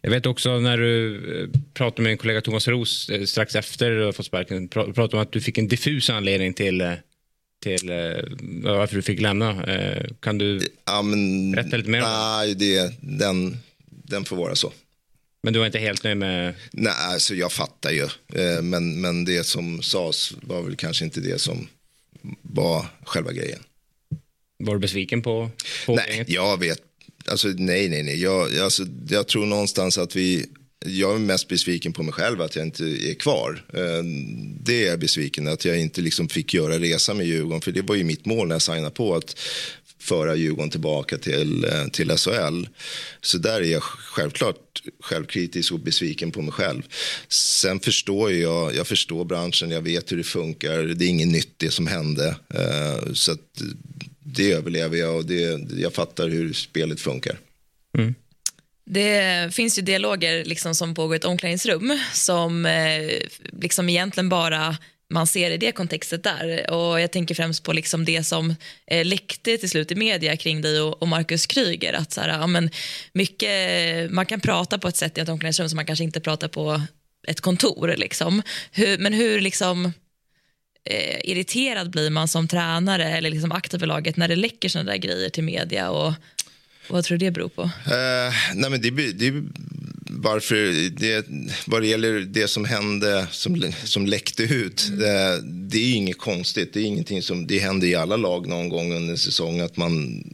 Jag 0.00 0.10
vet 0.10 0.26
också 0.26 0.60
när 0.60 0.78
du 0.78 1.16
eh, 1.42 1.60
pratade 1.74 2.02
med 2.02 2.12
en 2.12 2.18
kollega 2.18 2.40
Thomas 2.40 2.68
Ros 2.68 3.10
eh, 3.10 3.24
strax 3.24 3.54
efter 3.54 3.90
du 3.90 4.12
fått 4.12 4.26
sparken, 4.26 4.68
pratade 4.68 5.16
om 5.16 5.22
att 5.22 5.32
du 5.32 5.40
fick 5.40 5.58
en 5.58 5.68
diffus 5.68 6.10
anledning 6.10 6.54
till 6.54 6.80
eh, 6.80 6.92
till 7.62 7.90
varför 8.62 8.96
du 8.96 9.02
fick 9.02 9.20
lämna. 9.20 9.64
Kan 10.20 10.38
du 10.38 10.60
ja, 10.84 11.02
men, 11.02 11.52
berätta 11.52 11.76
lite 11.76 11.90
mer? 11.90 12.00
Nej, 12.00 12.54
det, 12.54 12.92
den, 13.00 13.58
den 13.88 14.24
får 14.24 14.36
vara 14.36 14.54
så. 14.54 14.72
Men 15.42 15.52
du 15.52 15.58
var 15.58 15.66
inte 15.66 15.78
helt 15.78 16.04
nöjd 16.04 16.16
med? 16.16 16.54
Nej, 16.72 16.92
alltså 16.98 17.34
jag 17.34 17.52
fattar 17.52 17.90
ju. 17.90 18.08
Men, 18.62 19.00
men 19.00 19.24
det 19.24 19.44
som 19.44 19.82
sades 19.82 20.32
var 20.42 20.62
väl 20.62 20.76
kanske 20.76 21.04
inte 21.04 21.20
det 21.20 21.38
som 21.38 21.68
var 22.42 22.86
själva 23.04 23.32
grejen. 23.32 23.60
Var 24.58 24.74
du 24.74 24.80
besviken 24.80 25.22
på, 25.22 25.50
på 25.86 25.94
Nej, 25.94 26.24
jag 26.28 26.60
vet 26.60 26.82
Alltså, 27.30 27.48
nej, 27.48 27.88
nej, 27.88 28.02
nej. 28.02 28.22
Jag, 28.22 28.58
alltså, 28.58 28.82
jag 29.08 29.28
tror 29.28 29.46
någonstans 29.46 29.98
att 29.98 30.16
vi... 30.16 30.46
Jag 30.86 31.14
är 31.14 31.18
mest 31.18 31.48
besviken 31.48 31.92
på 31.92 32.02
mig 32.02 32.12
själv 32.12 32.40
att 32.40 32.56
jag 32.56 32.66
inte 32.66 32.84
är 32.84 33.14
kvar. 33.14 33.64
Eh, 33.72 34.04
det 34.60 34.84
är 34.84 34.90
jag 34.90 35.00
besviken 35.00 35.48
att 35.48 35.64
jag 35.64 35.80
inte 35.80 36.00
liksom 36.00 36.28
fick 36.28 36.54
göra 36.54 36.78
resan 36.78 37.16
med 37.16 37.26
Djurgården. 37.26 37.60
För 37.60 37.72
det 37.72 37.82
var 37.82 37.94
ju 37.94 38.04
mitt 38.04 38.26
mål 38.26 38.48
när 38.48 38.54
jag 38.54 38.62
signade 38.62 38.90
på. 38.90 39.14
att 39.14 39.34
föra 40.06 40.34
Djurgården 40.34 40.70
tillbaka 40.70 41.18
till, 41.18 41.64
eh, 41.64 41.86
till 41.86 42.10
SHL. 42.10 42.66
Så 43.20 43.38
där 43.38 43.60
är 43.60 43.72
jag 43.72 43.82
självklart 43.82 44.82
självkritisk 45.00 45.72
och 45.72 45.80
besviken 45.80 46.30
på 46.30 46.42
mig 46.42 46.52
själv. 46.52 46.82
Sen 47.28 47.80
förstår 47.80 48.32
jag, 48.32 48.74
jag 48.74 48.86
förstår 48.86 49.24
branschen, 49.24 49.70
jag 49.70 49.82
vet 49.82 50.12
hur 50.12 50.16
det 50.16 50.24
funkar. 50.24 50.82
Det 50.82 51.04
är 51.04 51.08
inget 51.08 51.28
nytt 51.28 51.54
det 51.56 51.70
som 51.70 51.86
hände. 51.86 52.36
Eh, 52.54 53.12
så 53.12 53.32
att 53.32 53.62
det 54.36 54.52
överlever 54.52 54.96
jag 54.96 55.16
och 55.16 55.26
det, 55.26 55.72
jag 55.80 55.94
fattar 55.94 56.28
hur 56.28 56.52
spelet 56.52 57.00
funkar. 57.00 57.38
Mm. 57.98 58.14
Det 58.90 59.54
finns 59.54 59.78
ju 59.78 59.82
dialoger 59.82 60.44
liksom 60.44 60.74
som 60.74 60.94
pågår 60.94 61.14
i 61.14 61.16
ett 61.16 61.24
omklädningsrum 61.24 61.98
som 62.12 62.66
eh, 62.66 63.10
liksom 63.52 63.88
egentligen 63.88 64.28
bara 64.28 64.76
man 65.10 65.26
ser 65.26 65.50
i 65.50 65.56
det 65.56 65.72
kontextet 65.72 66.22
där. 66.22 66.70
Och 66.70 67.00
Jag 67.00 67.10
tänker 67.12 67.34
främst 67.34 67.62
på 67.62 67.72
liksom 67.72 68.04
det 68.04 68.24
som 68.24 68.54
eh, 68.86 69.04
läckte 69.04 69.58
till 69.58 69.70
slut 69.70 69.92
i 69.92 69.94
media 69.94 70.36
kring 70.36 70.62
dig 70.62 70.80
och, 70.80 71.02
och 71.02 71.08
Marcus 71.08 71.46
Kryger. 71.46 71.92
Att 71.92 72.12
så 72.12 72.20
här, 72.20 72.28
ja, 72.28 72.46
men 72.46 72.70
mycket, 73.12 74.10
man 74.10 74.26
kan 74.26 74.40
prata 74.40 74.78
på 74.78 74.88
ett 74.88 74.96
sätt 74.96 75.18
i 75.18 75.20
ett 75.20 75.28
omklädningsrum 75.28 75.68
som 75.68 75.76
man 75.76 75.86
kanske 75.86 76.04
inte 76.04 76.20
pratar 76.20 76.48
på 76.48 76.82
ett 77.26 77.40
kontor. 77.40 77.94
Liksom. 77.96 78.42
Hur, 78.72 78.98
men 78.98 79.12
hur 79.12 79.40
liksom 79.40 79.92
eh, 80.86 81.20
irriterad 81.24 81.90
blir 81.90 82.10
man 82.10 82.28
som 82.28 82.48
tränare 82.48 83.04
eller 83.04 83.30
liksom 83.30 83.52
aktiv 83.52 83.82
i 83.82 83.86
laget 83.86 84.16
när 84.16 84.28
det 84.28 84.36
läcker 84.36 84.68
sådana 84.68 84.90
där 84.90 84.98
grejer 84.98 85.28
till 85.28 85.44
media? 85.44 85.90
Och, 85.90 86.12
vad 86.88 87.04
tror 87.04 87.18
du 87.18 87.26
det 87.26 87.30
beror 87.30 87.48
på? 87.48 87.62
Uh, 87.62 88.34
nej 88.54 88.70
men 88.70 88.80
det, 88.80 88.90
det, 88.90 89.42
varför 90.10 90.90
det, 90.90 91.26
vad 91.66 91.82
det 91.82 91.86
gäller 91.86 92.20
det 92.20 92.48
som 92.48 92.64
hände, 92.64 93.26
som, 93.30 93.72
som 93.84 94.06
läckte 94.06 94.42
ut, 94.42 94.88
mm. 94.88 95.00
det, 95.00 95.40
det, 95.42 95.78
är 95.78 95.94
inget 95.94 96.18
konstigt. 96.18 96.72
Det 96.72 96.80
är 96.80 96.84
ingenting 96.84 97.22
som, 97.22 97.46
det 97.46 97.58
händer 97.58 97.86
i 97.86 97.94
alla 97.94 98.16
lag 98.16 98.46
någon 98.46 98.68
gång 98.68 98.92
under 98.92 99.12
en 99.12 99.18
säsong 99.18 99.60
att 99.60 99.76
man, 99.76 100.24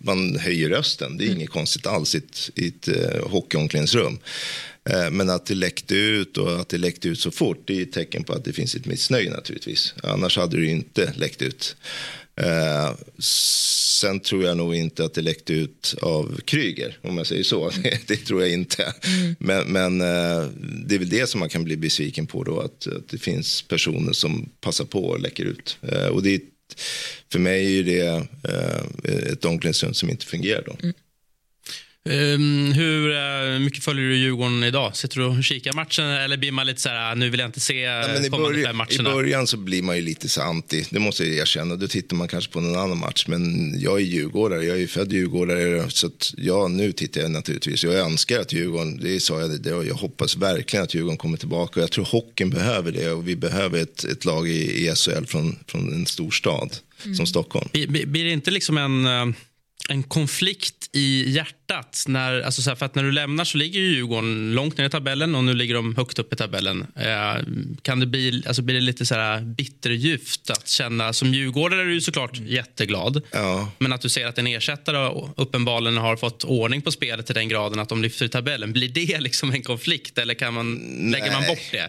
man 0.00 0.38
höjer 0.38 0.68
rösten. 0.68 1.16
Det 1.16 1.24
är 1.24 1.26
mm. 1.26 1.38
inget 1.38 1.50
konstigt 1.50 1.86
alls 1.86 2.14
i 2.14 2.18
ett, 2.18 2.50
i 2.54 2.68
ett 2.68 2.88
uh, 2.88 3.28
hockeyomklädningsrum. 3.28 4.18
Eh, 4.92 5.10
men 5.10 5.30
att 5.30 5.46
det 5.46 5.54
läckte 5.54 5.94
ut 5.94 6.36
och 6.36 6.60
att 6.60 6.68
det 6.68 6.78
läckte 6.78 7.08
ut 7.08 7.20
så 7.20 7.30
fort 7.30 7.62
det 7.66 7.78
är 7.78 7.82
ett 7.82 7.92
tecken 7.92 8.24
på 8.24 8.32
att 8.32 8.44
det 8.44 8.52
finns 8.52 8.74
ett 8.74 8.86
missnöje 8.86 9.30
naturligtvis. 9.30 9.94
Annars 10.02 10.36
hade 10.36 10.56
det 10.56 10.66
inte 10.66 11.12
läckt 11.16 11.42
ut. 11.42 11.76
Eh, 12.36 12.90
sen 13.18 14.20
tror 14.20 14.44
jag 14.44 14.56
nog 14.56 14.74
inte 14.74 15.04
att 15.04 15.14
det 15.14 15.22
läckte 15.22 15.52
ut 15.52 15.94
av 16.02 16.40
Kryger, 16.44 16.98
om 17.02 17.18
jag 17.18 17.26
säger 17.26 17.42
så. 17.42 17.70
det 18.06 18.16
tror 18.16 18.42
jag 18.42 18.52
inte. 18.52 18.92
Mm. 19.04 19.36
Men, 19.38 19.66
men 19.66 20.00
eh, 20.00 20.48
det 20.86 20.94
är 20.94 20.98
väl 20.98 21.08
det 21.08 21.26
som 21.26 21.40
man 21.40 21.48
kan 21.48 21.64
bli 21.64 21.76
besviken 21.76 22.26
på 22.26 22.44
då, 22.44 22.60
att, 22.60 22.86
att 22.86 23.08
det 23.08 23.18
finns 23.18 23.62
personer 23.62 24.12
som 24.12 24.48
passar 24.60 24.84
på 24.84 25.04
och 25.04 25.20
läcker 25.20 25.44
ut. 25.44 25.78
och 26.10 26.22
det, 26.22 26.42
för 27.32 27.38
mig 27.38 27.78
är 27.78 27.82
det 27.82 28.26
ett 29.32 29.44
omklädningsrum 29.44 29.94
som 29.94 30.10
inte 30.10 30.26
fungerar 30.26 30.62
då. 30.66 30.76
Mm. 30.82 30.94
Um, 32.08 32.72
hur 32.72 33.10
uh, 33.10 33.60
mycket 33.60 33.84
följer 33.84 34.08
du 34.08 34.16
Djurgården 34.16 34.64
idag? 34.64 34.96
Sitter 34.96 35.16
du 35.16 35.24
och 35.24 35.44
kikar 35.44 35.72
matchen 35.72 36.04
eller 36.04 36.36
blir 36.36 36.52
man 36.52 36.66
lite 36.66 36.80
så 36.80 36.88
här, 36.88 37.14
nu 37.14 37.30
vill 37.30 37.40
jag 37.40 37.48
inte 37.48 37.60
se 37.60 37.80
Ja, 37.80 38.08
men 38.08 38.24
i, 38.24 38.28
kommande 38.28 38.48
början, 38.54 38.66
fem 38.66 38.74
I 38.74 39.02
matcherna? 39.02 39.14
början 39.14 39.46
så 39.46 39.56
blir 39.56 39.82
man 39.82 39.96
ju 39.96 40.02
lite 40.02 40.28
så 40.28 40.42
anti, 40.42 40.86
det 40.90 40.98
måste 40.98 41.24
jag 41.24 41.36
erkänna. 41.36 41.76
Då 41.76 41.88
tittar 41.88 42.16
man 42.16 42.28
kanske 42.28 42.52
på 42.52 42.60
någon 42.60 42.76
annan 42.76 42.98
match. 42.98 43.24
Men 43.28 43.74
jag 43.80 44.00
är 44.00 44.04
djurgårdare, 44.04 44.64
jag 44.64 44.76
är 44.76 44.80
ju 44.80 44.86
född 44.86 45.12
djurgårdare. 45.12 45.90
Så 45.90 46.06
att, 46.06 46.34
ja, 46.36 46.68
nu 46.68 46.92
tittar 46.92 47.20
jag 47.20 47.30
naturligtvis. 47.30 47.84
Jag 47.84 47.94
önskar 47.94 48.40
att 48.40 48.52
Djurgården, 48.52 49.00
det 49.00 49.20
sa 49.20 49.40
jag, 49.40 49.62
det, 49.62 49.70
jag 49.70 49.94
hoppas 49.94 50.36
verkligen 50.36 50.84
att 50.84 50.94
Djurgården 50.94 51.18
kommer 51.18 51.36
tillbaka. 51.36 51.80
Jag 51.80 51.90
tror 51.90 52.04
hockeyn 52.04 52.50
behöver 52.50 52.92
det 52.92 53.10
och 53.10 53.28
vi 53.28 53.36
behöver 53.36 53.82
ett, 53.82 54.04
ett 54.04 54.24
lag 54.24 54.48
i, 54.48 54.86
i 54.86 54.94
SHL 54.94 55.24
från, 55.26 55.56
från 55.66 55.92
en 55.92 56.06
stor 56.06 56.30
stad 56.30 56.76
som 57.16 57.26
Stockholm. 57.26 57.68
Blir, 57.72 58.06
blir 58.06 58.24
det 58.24 58.30
inte 58.30 58.50
liksom 58.50 58.78
en, 58.78 59.06
eh, 59.06 59.26
en 59.90 60.02
konflikt 60.02 60.90
i 60.92 61.30
hjärtat? 61.30 62.04
När, 62.08 62.40
alltså 62.40 62.62
så 62.62 62.70
här, 62.70 62.76
för 62.76 62.86
att 62.86 62.94
när 62.94 63.02
du 63.02 63.12
lämnar 63.12 63.44
så 63.44 63.58
ligger 63.58 63.80
ju 63.80 63.94
Djurgården 63.94 64.54
långt 64.54 64.78
ner 64.78 64.84
i 64.84 64.90
tabellen 64.90 65.34
och 65.34 65.44
nu 65.44 65.54
ligger 65.54 65.74
de 65.74 65.96
högt 65.96 66.18
upp 66.18 66.32
i 66.32 66.36
tabellen. 66.36 66.86
Eh, 66.96 67.42
kan 67.82 68.00
det 68.00 68.06
bli, 68.06 68.42
alltså 68.46 68.62
blir 68.62 68.74
det 68.74 68.80
lite 68.80 69.06
så 69.06 69.14
här 69.14 69.40
bitterljuvt 69.40 70.50
att 70.50 70.68
känna, 70.68 71.12
som 71.12 71.34
djurgårdare 71.34 71.80
är 71.80 71.86
du 71.86 72.00
såklart 72.00 72.38
jätteglad. 72.38 73.22
Ja. 73.32 73.72
Men 73.78 73.92
att 73.92 74.00
du 74.00 74.08
ser 74.08 74.26
att 74.26 74.38
en 74.38 74.46
ersättare 74.46 75.30
uppenbarligen 75.36 75.96
har 75.96 76.16
fått 76.16 76.44
ordning 76.44 76.82
på 76.82 76.90
spelet 76.90 77.26
till 77.26 77.34
den 77.34 77.48
graden 77.48 77.78
att 77.78 77.88
de 77.88 78.02
lyfter 78.02 78.26
i 78.26 78.28
tabellen. 78.28 78.72
Blir 78.72 78.88
det 78.88 79.20
liksom 79.20 79.50
en 79.50 79.62
konflikt 79.62 80.18
eller 80.18 80.34
kan 80.34 80.54
man, 80.54 80.74
lägger 81.12 81.32
man 81.32 81.46
bort 81.46 81.72
det? 81.72 81.88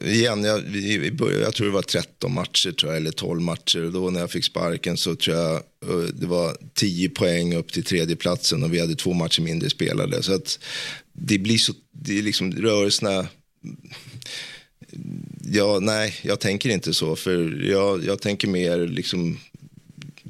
Igen, 0.00 0.44
jag, 0.44 0.60
i 0.60 0.98
vi 0.98 1.12
jag 1.40 1.54
tror 1.54 1.66
det 1.66 1.72
var 1.72 1.82
13 1.82 2.34
matcher 2.34 2.72
tror 2.72 2.92
jag, 2.92 3.00
eller 3.00 3.10
12 3.10 3.40
matcher. 3.40 3.84
Och 3.84 3.92
då 3.92 4.10
när 4.10 4.20
jag 4.20 4.30
fick 4.30 4.44
sparken 4.44 4.96
så 4.96 5.16
tror 5.16 5.36
jag 5.36 5.54
eh, 5.54 6.08
det 6.14 6.26
var 6.26 6.56
10 6.74 7.08
poäng 7.08 7.54
upp 7.54 7.72
till 7.72 7.84
tredjeplatsen 7.84 8.62
och 8.62 8.74
vi 8.74 8.80
hade 8.80 8.94
två 8.94 9.12
matcher 9.12 9.42
mindre 9.42 9.70
spelade. 9.70 10.22
Så 10.22 10.34
att 10.34 10.58
det 11.12 11.38
blir 11.38 11.58
så, 11.58 11.72
det 11.92 12.18
är 12.18 12.22
liksom 12.22 12.52
rörelserna. 12.52 13.28
Ja, 15.52 15.78
nej, 15.80 16.14
jag 16.22 16.40
tänker 16.40 16.70
inte 16.70 16.94
så. 16.94 17.16
För 17.16 17.64
jag, 17.70 18.04
jag 18.04 18.20
tänker 18.20 18.48
mer 18.48 18.86
liksom 18.86 19.38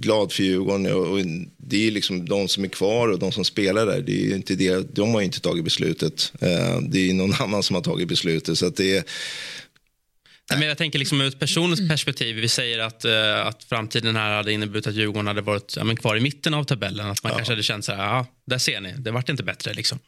glad 0.04 0.32
för 0.32 0.42
Djurgården. 0.42 0.86
Och, 0.92 1.06
och 1.06 1.18
det 1.56 1.86
är 1.86 1.90
liksom 1.90 2.28
de 2.28 2.48
som 2.48 2.64
är 2.64 2.68
kvar 2.68 3.08
och 3.08 3.18
de 3.18 3.32
som 3.32 3.44
spelar 3.44 3.86
där. 3.86 4.00
Det 4.00 4.26
är 4.26 4.34
inte 4.34 4.54
det, 4.54 4.94
de 4.94 5.14
har 5.14 5.20
inte 5.22 5.40
tagit 5.40 5.64
beslutet. 5.64 6.32
Eh, 6.40 6.80
det 6.88 7.10
är 7.10 7.14
någon 7.14 7.34
annan 7.40 7.62
som 7.62 7.74
har 7.74 7.82
tagit 7.82 8.08
beslutet. 8.08 8.58
Så 8.58 8.68
det 8.68 8.96
är, 8.96 9.04
Nej, 10.50 10.58
men 10.58 10.68
jag 10.68 10.78
tänker 10.78 10.98
liksom 10.98 11.20
ur 11.20 11.28
ett 11.28 11.38
personligt 11.38 11.88
perspektiv. 11.88 12.36
Vi 12.36 12.48
säger 12.48 12.78
att, 12.78 13.04
eh, 13.04 13.46
att 13.46 13.64
framtiden 13.64 14.16
här 14.16 14.34
hade 14.36 14.52
inneburit 14.52 14.86
att 14.86 14.94
Djurgården 14.94 15.26
hade 15.26 15.40
varit 15.40 15.74
ja, 15.76 15.84
men 15.84 15.96
kvar 15.96 16.16
i 16.16 16.20
mitten 16.20 16.54
av 16.54 16.64
tabellen. 16.64 17.10
Att 17.10 17.22
man 17.22 17.32
kanske 17.32 17.52
hade 17.52 17.62
känt 17.62 17.84
så 17.84 17.92
här, 17.92 18.04
ja, 18.04 18.26
där 18.46 18.58
ser 18.58 18.80
ni, 18.80 18.94
det 18.98 19.10
vart 19.10 19.28
inte 19.28 19.42
bättre. 19.42 19.74
Liksom. 19.74 19.98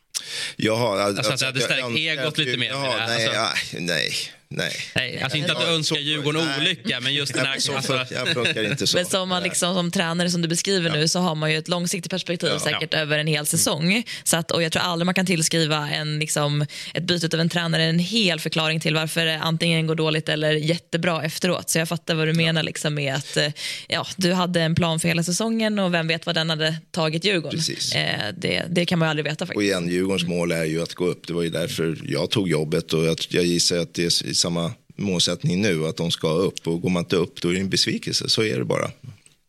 Jaha, 0.57 1.03
Alltså 1.03 1.33
att 1.33 1.39
det 1.39 1.47
hade 1.47 1.61
jag 1.61 1.71
stärkt 1.71 1.99
egot 1.99 2.25
att 2.27 2.39
lite 2.39 2.57
mer 2.57 2.69
Ja, 2.69 2.95
nej, 3.07 3.15
alltså. 3.15 3.33
ja, 3.33 3.53
nej, 3.81 4.13
nej. 4.49 4.73
Nej, 4.95 5.21
alltså 5.23 5.39
inte 5.39 5.53
att 5.53 5.59
du 5.61 5.67
Ja, 5.67 5.73
önskar 5.73 5.97
Djurgården 5.97 6.45
nej. 6.47 6.59
olycka, 6.61 7.01
men 7.01 7.15
just 7.15 7.35
den 7.35 7.47
här... 7.47 7.59
Så 7.59 7.73
Alltså, 7.77 8.05
jag 8.11 8.29
funkar 8.29 8.71
inte 8.71 8.87
så. 8.87 8.97
Men 8.97 9.07
som, 9.07 9.29
man 9.29 9.43
liksom, 9.43 9.75
som 9.75 9.91
tränare 9.91 10.31
som 10.31 10.43
du 10.43 10.49
beskriver 10.49 10.91
nu 10.91 11.09
så 11.09 11.19
har 11.19 11.35
man 11.35 11.53
ju 11.53 11.59
ett 11.59 11.69
långsiktigt 11.69 12.11
perspektiv 12.11 12.51
Ja. 12.53 12.59
säkert 12.59 12.95
över 12.95 13.19
en 13.19 13.27
hel 13.27 13.47
säsong. 13.47 14.03
Så 14.25 14.37
att, 14.37 14.51
och 14.51 14.63
jag 14.63 14.73
tror 14.73 14.83
aldrig 14.83 15.07
man 15.07 15.15
kan 15.15 15.27
tillskriva 15.27 15.91
en, 15.91 16.19
liksom, 16.19 16.67
ett 16.95 17.03
byte 17.03 17.37
av 17.37 17.41
en 17.41 17.49
tränare 17.49 17.83
en 17.85 17.99
hel 17.99 18.41
förklaring 18.41 18.81
till 18.81 18.95
varför 18.95 19.25
det 19.27 19.39
antingen 19.39 19.87
går 19.87 19.95
dåligt 19.95 20.29
eller 20.29 20.53
jättebra 20.53 21.25
efteråt. 21.25 21.71
Så 21.71 21.79
jag 21.79 21.89
fattar 21.89 22.15
vad 22.15 22.29
du 22.29 22.33
menar 22.33 22.63
liksom 22.63 22.95
med 22.95 23.15
att 23.15 23.37
eh, 23.37 23.49
ja, 23.89 24.07
du 24.17 24.33
hade 24.33 24.61
en 24.61 24.75
plan 24.75 25.01
för 25.01 25.09
hela 25.09 25.23
säsongen 25.23 25.79
och 25.79 25.95
vem 25.95 26.09
vet 26.09 26.27
vad 26.27 26.35
den 26.35 26.51
hade 26.51 26.77
tagit 26.91 27.25
Djurgården. 27.25 27.61
Eh, 27.95 28.11
det, 28.39 28.63
det 28.71 28.87
kan 28.87 28.99
man 28.99 29.07
ju 29.07 29.11
aldrig 29.11 29.25
veta 29.25 29.45
Och 29.45 29.49
faktiskt. 29.49 29.63
igen, 29.63 29.89
Djurgårdens 29.89 30.29
mål 30.29 30.53
är 30.53 30.65
ju 30.65 30.83
att 30.83 30.95
gå 30.95 31.07
upp. 31.07 31.27
Det 31.27 31.33
var 31.33 31.43
ju 31.43 31.51
därför 31.51 31.99
jag 32.05 32.31
tog 32.31 32.49
jobbet 32.49 32.93
och 32.93 33.05
jag, 33.05 33.17
jag 33.29 33.45
gissar 33.45 33.77
att 33.79 33.95
det 33.95 34.11
i 34.37 34.38
samma 34.38 34.72
målsättning 34.96 35.62
nu, 35.62 35.87
att 35.87 35.96
de 35.96 36.11
ska 36.11 36.29
upp. 36.29 36.66
Och 36.66 36.81
går 36.81 36.90
man 36.90 37.03
inte 37.03 37.16
upp 37.16 37.40
då 37.42 37.49
är 37.49 37.53
det 37.53 37.61
en 37.61 37.70
besvikelse, 37.70 38.29
så 38.29 38.42
är 38.42 38.59
det 38.59 38.64
bara. 38.64 38.90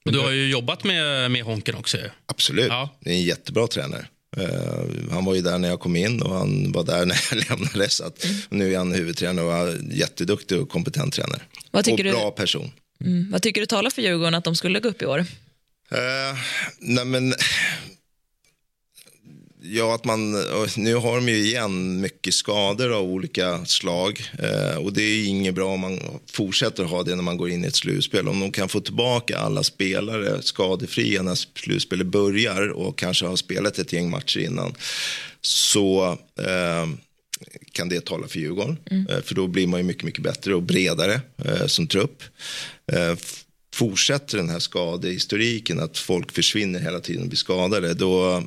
och 0.06 0.12
du 0.12 0.19
har 0.19 0.32
ju 0.32 0.50
jobbat 0.50 0.84
med, 0.84 1.32
med 1.32 1.43
Honken 1.43 1.76
också. 1.76 1.97
Absolut, 2.26 2.67
Ja. 2.69 2.89
det 3.00 3.10
är 3.10 3.13
en 3.13 3.23
jättebra 3.23 3.67
tränare. 3.67 4.06
Eh, 4.38 5.12
han 5.12 5.26
var 5.26 5.36
ju 5.36 5.41
där 5.41 5.58
när 5.58 5.69
jag 5.69 5.80
kom 5.80 5.95
in 5.95 6.21
och 6.21 6.34
han 6.36 6.71
var 6.71 6.84
där 6.84 7.06
när 7.12 7.17
jag 7.32 7.50
lämnade. 7.50 7.89
Så 7.89 8.04
att, 8.04 8.26
och 8.50 8.56
nu 8.58 8.73
är 8.73 8.78
han 8.78 8.91
huvudtränare 8.93 9.45
och 9.45 9.54
är 9.54 9.93
jätteduktig 9.93 10.60
och 10.62 10.69
kompetent 10.69 11.13
tränare. 11.13 11.41
Vad 11.71 11.86
tycker 11.86 11.97
och 12.08 12.12
du- 12.13 12.19
bra 12.19 12.32
person. 12.32 12.71
Mm. 13.06 13.32
Vad 13.32 13.41
tycker 13.41 13.62
du 13.62 13.67
talar 13.67 13.89
för 13.89 14.02
Djurgården 14.02 14.36
att 14.36 14.43
de 14.43 14.56
skulle 14.56 14.80
gå 14.80 14.89
upp 14.89 15.02
i 15.02 15.06
år? 15.06 15.19
Eh, 15.91 16.38
nej 16.80 17.06
men, 17.06 17.34
ja 19.69 19.95
att 19.95 20.06
man, 20.06 20.32
nu 20.77 20.95
har 20.95 21.15
de 21.15 21.30
ju 21.30 21.45
igen 21.45 22.01
mycket 22.01 22.34
skador 22.34 22.93
av 22.93 23.03
olika 23.03 23.65
slag. 23.65 24.21
Eh, 24.39 24.77
och 24.77 24.93
det 24.93 25.01
är 25.01 25.27
inget 25.27 25.56
bra 25.56 25.73
om 25.73 25.80
man 25.80 25.99
fortsätter 26.32 26.84
ha 26.84 27.03
det 27.03 27.15
när 27.15 27.23
man 27.23 27.38
går 27.38 27.49
in 27.49 27.63
i 27.63 27.67
ett 27.67 27.75
slutspel. 27.75 28.27
Om 28.27 28.39
de 28.39 28.51
kan 28.51 28.69
få 28.69 28.80
tillbaka 28.80 29.38
alla 29.38 29.63
spelare 29.63 30.41
skadefria 30.41 31.21
när 31.21 31.36
slutspelet 31.36 32.08
börjar 32.08 32.69
och 32.69 32.97
kanske 32.97 33.25
har 33.25 33.36
spelat 33.36 33.80
ett 33.80 33.93
gäng 33.93 34.10
matcher 34.10 34.39
innan. 34.39 34.75
Så 35.41 36.17
eh, 36.39 36.88
kan 37.71 37.89
det 37.89 38.06
tala 38.06 38.27
för 38.27 38.39
Djurgården. 38.39 38.77
Eh, 39.10 39.21
För 39.23 39.36
då 39.36 39.47
blir 39.47 39.67
man 39.67 39.80
ju 39.80 39.84
mycket, 39.84 40.03
mycket 40.03 40.23
bättre 40.23 40.56
och 40.56 40.63
bredare 40.63 41.21
eh, 41.45 41.65
som 41.65 41.88
trupp. 41.88 42.23
Eh, 42.91 43.15
fortsätter 43.78 44.38
den 44.38 44.50
här 44.50 44.60
skadehistoriken, 44.60 45.80
att 45.80 45.98
folk 45.98 46.32
försvinner 46.32 46.80
hela 46.80 47.00
tiden 47.00 47.22
och 47.22 47.28
blir 47.28 47.38
skadade, 47.38 47.94
då, 47.94 48.44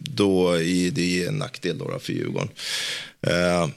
då 0.00 0.52
är 0.52 0.90
det 0.90 1.24
en 1.24 1.38
nackdel 1.38 1.78
då 1.78 1.98
för 1.98 2.12
Djurgården. 2.12 2.48
Eh, 3.20 3.68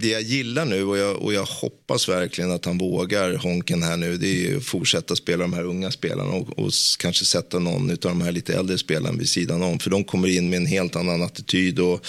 det 0.00 0.08
jag 0.08 0.22
gillar 0.22 0.64
nu 0.64 0.84
och 0.84 0.98
jag, 0.98 1.16
och 1.16 1.34
jag 1.34 1.44
hoppas 1.44 2.08
verkligen 2.08 2.50
att 2.50 2.64
han 2.64 2.78
vågar 2.78 3.34
Honken 3.34 3.82
här 3.82 3.96
nu 3.96 4.16
det 4.16 4.46
är 4.46 4.56
att 4.56 4.64
fortsätta 4.64 5.16
spela 5.16 5.42
de 5.42 5.52
här 5.52 5.64
unga 5.64 5.90
spelarna 5.90 6.30
och, 6.30 6.58
och 6.58 6.72
kanske 6.98 7.24
sätta 7.24 7.58
någon 7.58 7.90
av 7.90 7.96
de 8.00 8.20
här 8.20 8.32
lite 8.32 8.54
äldre 8.54 8.78
spelarna 8.78 9.18
vid 9.18 9.28
sidan 9.28 9.62
om. 9.62 9.78
För 9.78 9.90
de 9.90 10.04
kommer 10.04 10.28
in 10.28 10.50
med 10.50 10.56
en 10.56 10.66
helt 10.66 10.96
annan 10.96 11.22
attityd 11.22 11.78
och 11.78 12.06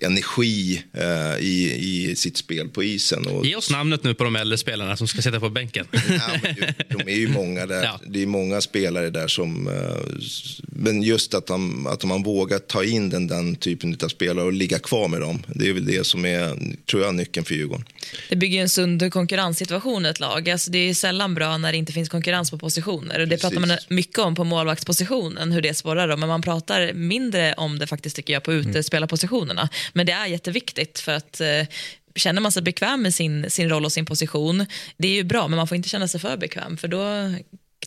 energi 0.00 0.82
eh, 0.92 1.38
i, 1.40 1.74
i 1.78 2.16
sitt 2.16 2.36
spel 2.36 2.68
på 2.68 2.82
isen. 2.82 3.26
Och, 3.26 3.46
Ge 3.46 3.56
oss 3.56 3.70
namnet 3.70 4.04
nu 4.04 4.14
på 4.14 4.24
de 4.24 4.36
äldre 4.36 4.58
spelarna 4.58 4.96
som 4.96 5.08
ska 5.08 5.22
sitta 5.22 5.40
på 5.40 5.48
bänken. 5.48 5.86
Ja, 5.92 6.50
de 6.88 7.12
är 7.12 7.16
ju 7.16 7.28
många 7.28 7.66
där. 7.66 7.82
Ja. 7.82 8.00
Det 8.06 8.22
är 8.22 8.26
många 8.26 8.60
spelare 8.60 9.10
där 9.10 9.28
som... 9.28 9.68
eh, 9.68 9.96
Men 10.60 11.02
just 11.02 11.34
att, 11.34 11.46
de, 11.46 11.86
att 11.86 12.04
man 12.04 12.22
vågar 12.22 12.58
ta 12.58 12.84
in 12.84 13.10
den, 13.10 13.26
den 13.26 13.56
typen 13.56 13.96
av 14.02 14.08
spelare 14.08 14.44
och 14.44 14.52
ligga 14.52 14.78
kvar 14.78 15.08
med 15.08 15.20
dem. 15.20 15.42
Det 15.54 15.68
är 15.68 15.72
väl 15.72 15.86
det 15.86 16.06
som 16.06 16.24
är, 16.24 16.76
tror 16.90 17.02
jag, 17.02 17.14
nyckeln 17.14 17.29
för 17.34 17.54
Djurgården. 17.54 17.84
Det 18.28 18.36
bygger 18.36 18.56
ju 18.56 18.62
en 18.62 18.68
sund 18.68 19.12
konkurrenssituation 19.12 20.06
i 20.06 20.08
ett 20.08 20.20
lag. 20.20 20.50
Alltså 20.50 20.70
det 20.70 20.78
är 20.78 20.94
sällan 20.94 21.34
bra 21.34 21.58
när 21.58 21.72
det 21.72 21.78
inte 21.78 21.92
finns 21.92 22.08
konkurrens 22.08 22.50
på 22.50 22.58
positioner. 22.58 23.20
Och 23.20 23.28
det 23.28 23.38
pratar 23.38 23.60
man 23.60 23.68
Precis. 23.68 23.90
mycket 23.90 24.18
om 24.18 24.34
på 24.34 24.44
målvaktspositionen, 24.44 25.52
hur 25.52 25.62
det 25.62 25.74
sporrar 25.74 26.08
dem. 26.08 26.20
Men 26.20 26.28
man 26.28 26.42
pratar 26.42 26.92
mindre 26.92 27.54
om 27.54 27.78
det 27.78 27.86
faktiskt 27.86 28.16
tycker 28.16 28.32
jag 28.32 28.42
på 28.42 28.52
utespelarpositionerna. 28.52 29.68
Men 29.92 30.06
det 30.06 30.12
är 30.12 30.26
jätteviktigt 30.26 30.98
för 30.98 31.12
att 31.12 31.40
eh, 31.40 31.66
Känner 32.14 32.40
man 32.40 32.52
sig 32.52 32.62
bekväm 32.62 33.02
med 33.02 33.14
sin, 33.14 33.50
sin 33.50 33.68
roll 33.68 33.84
och 33.84 33.92
sin 33.92 34.06
position, 34.06 34.66
det 34.96 35.08
är 35.08 35.12
ju 35.12 35.24
bra, 35.24 35.48
men 35.48 35.56
man 35.56 35.68
får 35.68 35.76
inte 35.76 35.88
känna 35.88 36.08
sig 36.08 36.20
för 36.20 36.36
bekväm, 36.36 36.76
för 36.76 36.88
då 36.88 37.32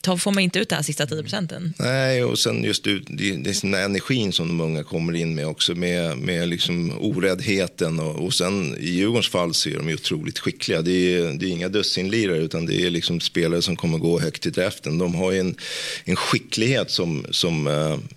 tar, 0.04 0.18
får 0.18 0.32
man 0.32 0.44
inte 0.44 0.60
ut 0.60 0.70
det 0.70 0.76
här 0.76 0.84
sista 0.84 1.06
10 1.06 1.22
procenten. 1.22 1.74
Nej, 1.80 2.24
och 2.24 2.40
sen 2.40 2.64
just 2.64 2.84
det, 2.84 3.00
det, 3.08 3.36
det 3.36 3.50
är 3.50 3.62
den 3.62 3.74
här 3.74 3.86
energin 3.86 4.32
som 4.34 4.48
de 4.48 4.62
unga 4.62 4.84
kommer 4.84 5.14
in 5.14 5.36
med 5.36 5.48
också 5.48 5.76
med, 5.76 6.18
med 6.18 6.50
liksom 6.50 6.94
oräddheten 7.00 8.00
och, 8.00 8.26
och 8.26 8.34
sen 8.34 8.78
i 8.80 8.90
Djurgårdens 8.90 9.30
fall 9.30 9.54
så 9.54 9.70
är 9.70 9.76
de 9.78 9.90
ju 9.90 9.96
otroligt 9.96 10.40
skickliga. 10.40 10.82
Det 10.82 10.92
är, 10.92 11.34
det 11.34 11.46
är 11.46 11.50
inga 11.50 11.70
dussinlirare 11.70 12.38
utan 12.38 12.66
det 12.66 12.82
är 12.82 12.90
liksom 12.90 13.20
spelare 13.20 13.62
som 13.62 13.76
kommer 13.76 13.98
gå 13.98 14.20
högt 14.20 14.46
i 14.46 14.50
draften. 14.50 14.98
De 14.98 15.16
har 15.16 15.32
ju 15.32 15.40
en, 15.40 15.56
en 16.04 16.16
skicklighet 16.16 16.92
som, 16.92 17.26
som 17.30 17.68
eh, 17.68 17.74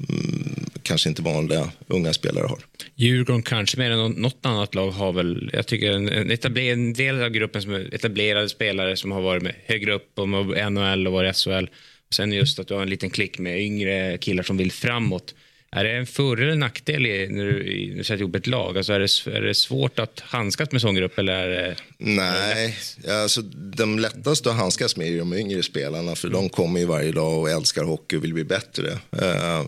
mm, 0.09 0.56
kanske 0.87 1.09
inte 1.09 1.23
vanliga 1.23 1.71
unga 1.87 2.13
spelare 2.13 2.47
har. 2.47 2.59
Djurgården 2.95 3.43
kanske 3.43 3.79
mer 3.79 3.91
än 3.91 4.11
något 4.11 4.47
annat 4.47 4.75
lag 4.75 4.91
har 4.91 5.13
väl, 5.13 5.51
jag 5.53 5.67
tycker 5.67 5.93
en, 5.93 6.09
en, 6.09 6.31
etabler, 6.31 6.73
en 6.73 6.93
del 6.93 7.23
av 7.23 7.31
gruppen 7.31 7.63
som 7.63 7.75
är 7.75 7.95
etablerade 7.95 8.49
spelare 8.49 8.97
som 8.97 9.13
har 9.13 9.21
varit 9.21 9.43
med 9.43 9.55
högre 9.65 9.93
upp 9.93 10.19
om 10.19 10.31
NHL 10.71 11.07
och 11.07 11.13
varit 11.13 11.37
i 11.37 11.41
SHL. 11.41 11.67
Sen 12.15 12.33
just 12.33 12.59
att 12.59 12.69
du 12.69 12.75
har 12.75 12.83
en 12.83 12.91
liten 12.91 13.11
klick 13.11 13.39
med 13.39 13.61
yngre 13.61 14.19
killar 14.19 14.43
som 14.43 14.57
vill 14.57 14.73
framåt. 14.73 15.35
Är 15.77 15.85
det 15.85 15.91
en 15.91 16.07
fördel 16.07 16.47
eller 16.47 16.57
nackdel 16.57 17.07
i, 17.07 17.29
när 17.29 17.45
du, 17.45 18.05
sätter 18.05 18.21
ihop 18.21 18.35
ett 18.35 18.47
lag? 18.47 18.77
Alltså 18.77 18.93
är, 18.93 18.99
det, 18.99 19.37
är 19.37 19.41
det 19.41 19.55
svårt 19.55 19.99
att 19.99 20.21
handskas 20.21 20.73
med 20.73 20.81
sån 20.81 20.95
grupp 20.95 21.19
eller 21.19 21.33
är 21.33 21.49
det... 21.49 21.77
Nej, 21.99 22.79
alltså, 23.09 23.43
de 23.77 23.99
lättaste 23.99 24.51
att 24.51 24.57
handskas 24.57 24.97
med 24.97 25.09
är 25.09 25.19
de 25.19 25.33
yngre 25.33 25.63
spelarna 25.63 26.15
för 26.15 26.29
de 26.29 26.49
kommer 26.49 26.81
ju 26.81 26.87
varje 26.87 27.13
dag 27.13 27.39
och 27.39 27.51
älskar 27.51 27.85
hockey 27.85 28.17
och 28.17 28.25
vill 28.25 28.35
bli 28.35 28.45
bättre. 28.45 28.93
Eh, 29.23 29.65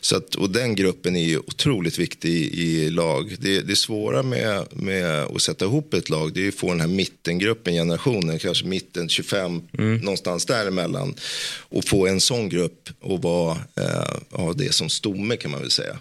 så 0.00 0.16
att, 0.16 0.34
och 0.34 0.50
den 0.50 0.74
gruppen 0.74 1.16
är 1.16 1.24
ju 1.24 1.38
otroligt 1.38 1.98
viktig 1.98 2.30
i, 2.30 2.84
i 2.84 2.90
lag. 2.90 3.36
Det, 3.38 3.60
det 3.60 3.76
svåra 3.76 4.22
med, 4.22 4.64
med 4.70 5.22
att 5.22 5.42
sätta 5.42 5.64
ihop 5.64 5.94
ett 5.94 6.08
lag 6.08 6.32
det 6.34 6.44
är 6.44 6.48
att 6.48 6.54
få 6.54 6.68
den 6.68 6.80
här 6.80 6.88
mittengruppen, 6.88 7.74
generationen, 7.74 8.38
kanske 8.38 8.66
mitten 8.66 9.08
25, 9.08 9.62
någonstans 10.02 10.46
däremellan. 10.46 11.14
Och 11.58 11.84
få 11.84 12.06
en 12.06 12.20
sån 12.20 12.48
grupp 12.48 12.90
och 13.00 13.22
vara, 13.22 13.58
eh, 13.76 14.38
ha 14.38 14.52
det 14.52 14.74
som 14.74 14.88
stomme 14.88 15.36
kan 15.48 15.50
man 15.50 15.60
väl 15.60 15.70
säga. 15.70 15.98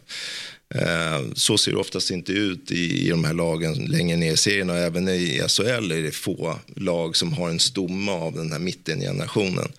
Eh, 0.75 1.21
så 1.33 1.57
ser 1.57 1.71
det 1.71 1.77
oftast 1.77 2.11
inte 2.11 2.31
ut 2.31 2.71
i, 2.71 3.07
i 3.07 3.09
de 3.09 3.23
här 3.23 3.33
lagen 3.33 3.73
längre 3.73 4.17
ner 4.17 4.33
i 4.33 4.37
serien 4.37 4.69
och 4.69 4.77
även 4.77 5.07
i 5.07 5.41
SHL 5.47 5.91
är 5.91 6.01
det 6.01 6.11
få 6.11 6.59
lag 6.75 7.15
som 7.15 7.33
har 7.33 7.49
en 7.49 7.59
stomme 7.59 8.11
av 8.11 8.33
den 8.33 8.51
här 8.51 8.59
mittengenerationen. 8.59 9.71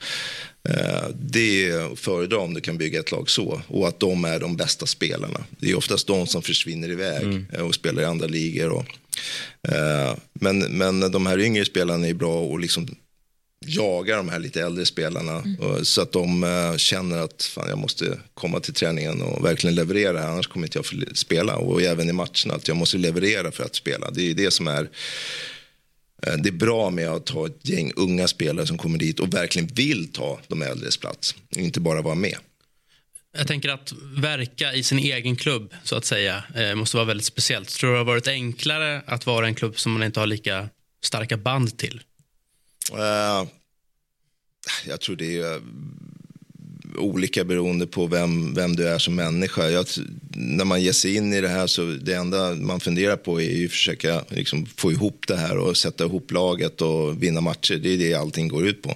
Eh, 0.69 1.09
det 1.15 1.69
är 1.71 1.97
föredra 1.97 2.39
om 2.39 2.55
du 2.55 2.61
kan 2.61 2.79
bygga 2.79 3.01
ett 3.01 3.13
lag 3.13 3.31
så 3.31 3.63
och 3.69 3.89
att 3.89 4.01
de 4.01 4.25
är 4.25 4.41
de 4.41 4.57
bästa 4.57 4.87
spelarna. 4.87 5.45
Det 5.61 5.71
är 5.71 5.77
oftast 5.77 6.07
de 6.07 6.27
som 6.27 6.43
försvinner 6.43 6.91
iväg 6.91 7.23
mm. 7.23 7.47
och 7.67 7.75
spelar 7.75 8.03
i 8.03 8.07
andra 8.07 8.27
ligor. 8.27 8.69
Och, 8.69 8.87
eh, 9.73 10.17
men, 10.33 10.59
men 10.59 11.01
de 11.01 11.27
här 11.27 11.39
yngre 11.39 11.65
spelarna 11.65 12.09
är 12.09 12.15
bra 12.15 12.41
och 12.41 12.61
liksom 12.61 12.89
jaga 13.67 14.17
de 14.17 14.29
här 14.29 14.39
lite 14.39 14.63
äldre 14.63 14.87
spelarna 14.87 15.39
mm. 15.39 15.85
så 15.85 16.03
att 16.03 16.13
de 16.13 16.45
uh, 16.45 16.77
känner 16.77 17.19
att 17.19 17.43
fan, 17.43 17.69
jag 17.69 17.79
måste 17.79 18.19
komma 18.35 18.61
till 18.61 18.75
träningen 18.75 19.23
och 19.23 19.45
verkligen 19.45 19.75
leverera 19.75 20.29
annars 20.29 20.47
kommer 20.47 20.67
inte 20.67 20.79
jag 20.79 20.87
få 20.87 20.97
spela 21.15 21.57
och 21.57 21.83
även 21.83 22.09
i 22.09 22.13
matcherna 22.13 22.55
att 22.55 22.69
jag 22.69 22.77
måste 22.77 22.99
leverera 22.99 23.53
för 23.53 23.65
att 23.65 23.75
spela. 23.75 24.11
Det 24.11 24.31
är 24.31 24.35
det 24.35 24.51
som 24.51 24.69
är 24.69 24.83
uh, 24.83 26.37
det 26.43 26.49
är 26.49 26.53
bra 26.53 26.91
med 26.91 27.09
att 27.09 27.29
ha 27.29 27.47
ett 27.47 27.69
gäng 27.69 27.93
unga 27.97 28.29
spelare 28.29 28.67
som 28.67 28.79
kommer 28.79 28.99
dit 28.99 29.21
och 29.21 29.35
verkligen 29.35 29.69
vill 29.69 30.13
ta 30.13 30.41
de 30.49 30.63
äldres 30.63 30.97
plats, 30.97 31.35
inte 31.51 31.81
bara 31.81 32.03
vara 32.03 32.15
med. 32.15 32.37
Jag 33.37 33.47
tänker 33.47 33.69
att 33.69 33.93
verka 34.17 34.75
i 34.75 34.83
sin 34.83 34.99
egen 34.99 35.37
klubb 35.37 35.75
så 35.85 35.97
att 35.97 36.05
säga 36.05 36.45
eh, 36.55 36.75
måste 36.75 36.97
vara 36.97 37.07
väldigt 37.07 37.27
speciellt. 37.27 37.69
Tror 37.69 37.91
du 37.91 37.95
det 37.95 38.01
har 38.01 38.05
varit 38.05 38.29
enklare 38.29 39.03
att 39.07 39.27
vara 39.27 39.47
en 39.47 39.55
klubb 39.55 39.79
som 39.79 39.93
man 39.93 40.03
inte 40.03 40.21
har 40.21 40.27
lika 40.27 40.69
starka 41.03 41.37
band 41.37 41.79
till? 41.79 42.01
Uh, 42.93 43.49
jag 44.87 45.01
tror 45.01 45.17
det 45.17 45.37
är 45.37 45.55
eh, 45.55 45.61
olika 46.97 47.45
beroende 47.45 47.87
på 47.87 48.07
vem, 48.07 48.55
vem 48.55 48.77
du 48.77 48.89
är 48.89 48.99
som 48.99 49.15
människa. 49.15 49.69
Jag, 49.69 49.87
när 50.31 50.65
man 50.65 50.83
ger 50.83 50.93
sig 50.93 51.17
in 51.17 51.33
i 51.33 51.41
det 51.41 51.49
här 51.49 51.67
så 51.67 51.85
det 51.85 52.15
enda 52.15 52.55
man 52.55 52.81
funderar 52.81 53.17
på 53.17 53.41
är 53.41 53.65
att 53.65 53.71
försöka 53.71 54.25
liksom, 54.29 54.67
få 54.67 54.93
ihop 54.93 55.25
det 55.27 55.37
här 55.37 55.59
och 55.59 55.77
sätta 55.77 56.05
ihop 56.05 56.31
laget 56.31 56.83
och 56.83 57.23
vinna 57.23 57.41
matcher. 57.41 57.77
Det 57.77 57.95
är 57.95 57.99
det 57.99 58.15
allting 58.15 58.49
går 58.49 58.67
ut 58.67 58.83
på. 58.83 58.95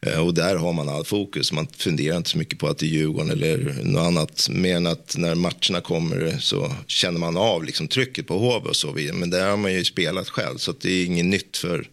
Eh, 0.00 0.26
och 0.26 0.34
där 0.34 0.56
har 0.56 0.72
man 0.72 0.88
all 0.88 1.04
fokus. 1.04 1.52
Man 1.52 1.66
funderar 1.76 2.16
inte 2.16 2.30
så 2.30 2.38
mycket 2.38 2.58
på 2.58 2.68
att 2.68 2.78
det 2.78 2.86
är 2.86 2.88
Djurgården 2.88 3.30
eller 3.30 3.80
något 3.82 4.06
annat. 4.06 4.48
Mer 4.50 4.76
än 4.76 4.86
att 4.86 5.14
när 5.18 5.34
matcherna 5.34 5.80
kommer 5.82 6.38
så 6.40 6.74
känner 6.86 7.18
man 7.18 7.36
av 7.36 7.64
liksom, 7.64 7.88
trycket 7.88 8.26
på 8.26 8.38
HV 8.38 8.68
och 8.68 8.76
så 8.76 8.92
vidare. 8.92 9.16
Men 9.16 9.30
där 9.30 9.50
har 9.50 9.56
man 9.56 9.72
ju 9.72 9.84
spelat 9.84 10.28
själv 10.28 10.58
så 10.58 10.74
det 10.80 10.90
är 10.90 11.04
inget 11.04 11.26
nytt 11.26 11.56
för 11.56 11.88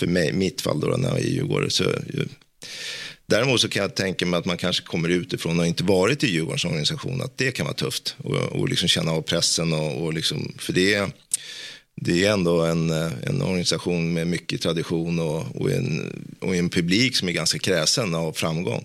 för 0.00 0.06
mig, 0.06 0.32
mitt 0.32 0.60
fall 0.60 0.80
då, 0.80 0.86
när 0.86 1.08
jag 1.08 1.18
är 1.18 1.24
i 1.24 1.32
Djurgården. 1.34 1.70
Så, 1.70 1.84
däremot 3.26 3.60
så 3.60 3.68
kan 3.68 3.82
jag 3.82 3.94
tänka 3.94 4.26
mig 4.26 4.38
att 4.38 4.44
man 4.44 4.56
kanske 4.56 4.86
kommer 4.86 5.08
utifrån 5.08 5.60
och 5.60 5.66
inte 5.66 5.84
varit 5.84 6.24
i 6.24 6.26
Djurgårdens 6.26 6.64
organisation, 6.64 7.22
att 7.22 7.38
det 7.38 7.50
kan 7.50 7.66
vara 7.66 7.76
tufft 7.76 8.16
och, 8.18 8.36
och 8.36 8.68
liksom 8.68 8.88
känna 8.88 9.12
av 9.12 9.22
pressen 9.22 9.72
och, 9.72 10.04
och 10.04 10.14
liksom, 10.14 10.54
för 10.58 10.72
det 10.72 11.12
det 12.00 12.24
är 12.24 12.32
ändå 12.32 12.62
en, 12.62 12.90
en 12.90 13.42
organisation 13.42 14.12
med 14.12 14.26
mycket 14.26 14.62
tradition 14.62 15.18
och, 15.18 15.56
och, 15.56 15.70
en, 15.70 16.12
och 16.40 16.56
en 16.56 16.68
publik 16.68 17.16
som 17.16 17.28
är 17.28 17.32
ganska 17.32 17.58
kräsen 17.58 18.14
av 18.14 18.32
framgång. 18.32 18.84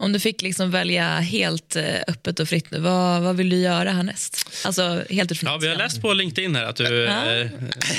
Om 0.00 0.12
du 0.12 0.20
fick 0.20 0.42
liksom 0.42 0.70
välja 0.70 1.18
helt 1.18 1.76
eh, 1.76 1.84
öppet 2.08 2.40
och 2.40 2.48
fritt 2.48 2.70
nu, 2.70 2.80
vad, 2.80 3.22
vad 3.22 3.36
vill 3.36 3.50
du 3.50 3.56
göra 3.56 3.90
härnäst? 3.90 4.48
Alltså 4.64 5.04
helt 5.10 5.32
utifrån 5.32 5.52
Ja, 5.52 5.58
vi 5.58 5.68
har 5.68 5.76
läst 5.76 6.02
på 6.02 6.12
LinkedIn 6.12 6.56
här 6.56 6.64
att 6.64 6.76
du 6.76 7.04
eh, 7.06 7.14
är 7.14 7.50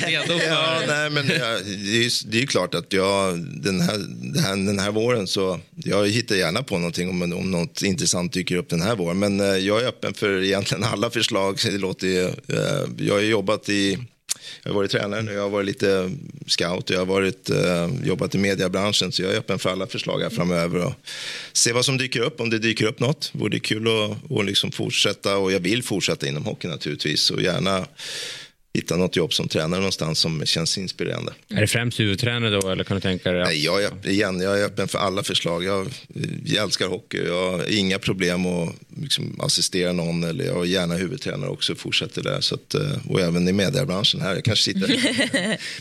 redo 0.06 0.40
för... 0.40 0.48
Ja, 0.48 0.82
nej, 0.88 1.10
men 1.10 1.28
det, 1.28 1.36
är, 1.36 2.32
det 2.32 2.42
är 2.42 2.46
klart 2.46 2.76
att 2.76 2.94
jag 2.94 3.40
den 3.40 3.82
här, 3.82 3.98
den 4.34 4.44
här, 4.44 4.56
den 4.56 4.80
här 4.80 4.92
våren 4.92 5.28
så 5.28 5.60
jag 5.76 6.08
hittar 6.08 6.36
gärna 6.36 6.64
på 6.64 6.78
någonting 6.78 7.10
om, 7.10 7.22
om 7.22 7.52
något 7.52 7.82
intressant 7.82 8.34
dyker 8.34 8.56
upp 8.56 8.70
den 8.70 8.82
här 8.82 8.96
våren. 8.96 9.20
Men 9.20 9.40
eh, 9.40 9.46
jag 9.46 9.82
är 9.82 9.88
öppen 9.88 10.14
för 10.14 10.44
egentligen 10.44 10.84
alla 10.84 11.10
förslag. 11.10 11.60
Det 11.64 11.78
låter, 11.78 12.34
jag 12.98 13.14
har 13.14 13.22
jobbat 13.22 13.70
i 13.70 13.98
jag 14.64 14.70
har 14.70 14.76
varit 14.76 14.92
tränare 14.92 15.22
nu, 15.22 15.34
jag 15.34 15.42
har 15.42 15.50
varit 15.50 15.66
lite 15.66 16.12
scout 16.48 16.90
och 16.90 16.96
jag 16.96 17.00
har 17.00 17.06
varit, 17.06 17.50
eh, 17.50 17.90
jobbat 18.04 18.36
i 18.36 18.38
mediebranschen 18.38 19.12
så 19.12 19.22
jag 19.22 19.34
är 19.34 19.38
öppen 19.38 19.60
för 19.60 19.70
alla 19.70 19.88
förslag 19.88 20.20
här 20.20 20.30
framöver 20.30 20.86
och 20.86 20.94
se 21.54 21.74
vad 21.74 21.86
som 21.86 21.98
dyker 21.98 22.20
upp, 22.20 22.42
om 22.42 22.50
det 22.50 22.60
dyker 22.60 22.86
upp 22.86 23.00
något. 23.00 23.30
Vore 23.34 23.50
det 23.50 23.60
kul 23.60 23.88
att, 23.88 24.32
och 24.32 24.46
liksom 24.46 24.72
fortsätta 24.72 25.38
och 25.38 25.52
jag 25.52 25.60
vill 25.60 25.84
fortsätta 25.84 26.28
inom 26.28 26.46
hockey 26.46 26.68
naturligtvis 26.68 27.32
och 27.32 27.42
gärna 27.42 27.86
hitta 28.74 28.98
något 28.98 29.16
jobb 29.16 29.34
som 29.34 29.48
tränare 29.48 29.80
någonstans 29.80 30.20
som 30.20 30.46
känns 30.46 30.78
inspirerande. 30.78 31.34
Är 31.50 31.62
det 31.62 31.68
främst 31.68 32.00
huvudtränare 32.00 32.60
då 32.60 32.70
eller 32.70 32.84
kan 32.84 32.98
du 32.98 33.02
tänka 33.02 33.32
dig? 33.32 33.44
Nej, 33.44 33.66
jag 33.66 33.84
är, 33.84 34.10
igen, 34.10 34.42
jag 34.42 34.60
är 34.60 34.66
öppen 34.66 34.88
för 34.88 35.00
alla 35.00 35.24
förslag. 35.24 35.64
Jag, 35.64 35.88
jag 36.46 36.64
älskar 36.64 36.88
hockey. 36.88 37.18
Jag 37.26 37.52
har 37.52 37.72
inga 37.72 38.00
problem 38.00 38.46
att 38.46 38.76
liksom, 39.02 39.42
assistera 39.42 39.94
någon 39.94 40.24
eller 40.24 40.46
jag 40.46 40.62
är 40.62 40.66
gärna 40.66 40.96
huvudtränare 40.96 41.50
också 41.50 41.76
fortsätter 41.76 42.24
där. 42.24 42.42
Så 42.42 42.56
att, 42.56 42.74
eh, 42.74 43.08
och 43.10 43.22
även 43.22 43.48
i 43.48 43.52
mediebranschen 43.52 44.22
här. 44.22 44.36
Jag 44.36 44.44
kanske 44.44 44.74
sitter... 44.74 44.90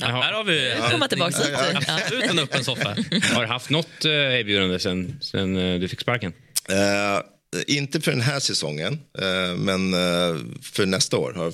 ja, 0.01 0.07
här 0.07 0.33
har 0.33 0.45
vi 0.45 0.69
ja, 0.69 0.91
komma 0.91 1.09
tillbaka 1.09 1.39
hit. 1.39 1.53
Ja, 1.53 1.99
ja. 2.11 2.23
en 2.31 2.39
öppen 2.39 2.65
soffa. 2.65 2.97
har 3.35 3.43
du 3.43 3.49
haft 3.49 3.71
något 3.71 4.05
eh, 4.05 4.13
erbjudande 4.13 4.79
sen, 4.79 5.19
sen 5.21 5.57
eh, 5.57 5.81
du 5.81 5.89
fick 5.89 6.01
sparken? 6.01 6.33
Uh, 6.71 7.23
inte 7.67 8.01
för 8.01 8.11
den 8.11 8.21
här 8.21 8.41
säsongen, 8.41 9.01
eh, 9.19 9.57
men 9.57 9.95
eh, 9.95 10.41
för 10.63 10.87
nästa 10.87 11.17
år 11.17 11.33
har 11.33 11.53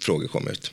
frågor 0.00 0.28
kommit. 0.28 0.72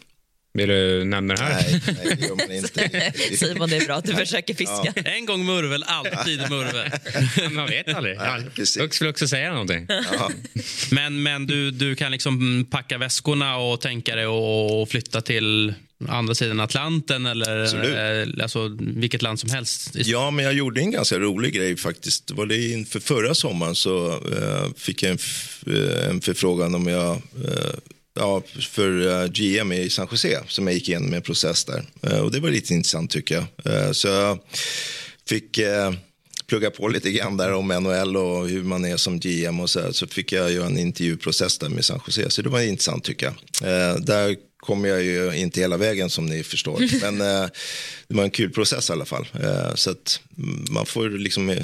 Vill 0.53 0.69
du 0.69 1.03
nämna 1.03 1.35
det 1.35 1.43
här? 1.43 1.53
Nej, 1.53 1.81
nej 1.87 2.15
det 2.15 2.27
gör 2.27 2.35
man 2.35 2.51
inte. 2.55 3.13
Simon, 3.37 3.69
det 3.69 3.77
är 3.77 3.85
bra 3.85 3.95
att 3.95 4.05
du 4.05 4.13
försöker 4.25 4.53
fiska. 4.53 4.93
Ja. 4.95 5.01
En 5.05 5.25
gång 5.25 5.45
murvel, 5.45 5.83
alltid 5.83 6.39
murvel. 6.49 6.91
man 7.51 7.67
vet 7.67 7.93
aldrig. 7.93 8.17
Jag 8.77 8.93
skulle 8.93 9.09
också 9.09 9.27
säga 9.27 9.51
någonting. 9.51 9.85
Ja. 9.89 10.31
Men, 10.91 11.23
men 11.23 11.47
du, 11.47 11.71
du 11.71 11.95
kan 11.95 12.11
liksom 12.11 12.65
packa 12.71 12.97
väskorna 12.97 13.57
och 13.57 13.81
tänka 13.81 14.15
dig 14.15 14.25
att 14.25 14.89
flytta 14.89 15.21
till 15.21 15.73
andra 16.05 16.35
sidan 16.35 16.59
Atlanten 16.59 17.25
eller 17.25 17.63
eh, 18.21 18.43
alltså, 18.43 18.77
vilket 18.79 19.21
land 19.21 19.39
som 19.39 19.49
helst? 19.49 19.91
Ja, 19.93 20.31
men 20.31 20.45
jag 20.45 20.53
gjorde 20.53 20.81
en 20.81 20.91
ganska 20.91 21.19
rolig 21.19 21.53
grej 21.53 21.77
faktiskt. 21.77 22.31
Var 22.31 22.45
det 22.45 22.71
inför 22.71 22.99
förra 22.99 23.35
sommaren 23.35 23.75
så 23.75 24.07
uh, 24.09 24.73
fick 24.77 25.03
jag 25.03 25.11
en, 25.11 25.17
uh, 25.73 26.09
en 26.09 26.21
förfrågan 26.21 26.75
om 26.75 26.87
jag 26.87 27.15
uh, 27.15 27.75
ja, 28.15 28.43
för 28.59 29.27
GM 29.27 29.71
i 29.71 29.89
San 29.89 30.07
Jose 30.11 30.43
som 30.47 30.67
jag 30.67 30.73
gick 30.73 30.89
igenom 30.89 31.13
en 31.13 31.21
process 31.21 31.65
där. 31.65 31.85
och 32.21 32.31
det 32.31 32.39
var 32.39 32.49
lite 32.49 32.73
intressant 32.73 33.11
tycker 33.11 33.45
jag. 33.63 33.95
så 33.95 34.07
jag 34.07 34.39
fick 35.29 35.59
plugga 36.47 36.71
på 36.71 36.87
lite 36.87 37.11
grann 37.11 37.37
där 37.37 37.53
om 37.53 37.67
NHL 37.67 38.17
och 38.17 38.47
hur 38.47 38.63
man 38.63 38.85
är 38.85 38.97
som 38.97 39.19
GM 39.19 39.59
och 39.59 39.69
så 39.69 39.81
här. 39.81 39.91
Så 39.91 40.07
fick 40.07 40.31
jag 40.31 40.51
göra 40.51 40.65
en 40.65 40.77
intervjuprocess 40.77 41.57
där 41.57 41.69
med 41.69 41.85
San 41.85 41.99
Jose. 42.07 42.29
Så 42.29 42.41
det 42.41 42.49
var 42.49 42.61
intressant 42.61 43.03
tycker 43.03 43.25
jag. 43.25 44.05
där 44.05 44.35
kommer 44.67 44.89
jag 44.89 45.03
ju 45.03 45.35
inte 45.35 45.59
hela 45.59 45.77
vägen 45.77 46.09
som 46.09 46.25
ni 46.25 46.43
förstår. 46.43 47.01
Men 47.01 47.21
eh, 47.21 47.49
det 48.07 48.15
var 48.15 48.23
en 48.23 48.29
kul 48.29 48.49
process 48.49 48.89
i 48.89 48.93
alla 48.93 49.05
fall. 49.05 49.27
Eh, 49.43 49.75
så 49.75 49.91
att 49.91 50.19
man 50.69 50.85
får 50.85 51.09
liksom 51.09 51.55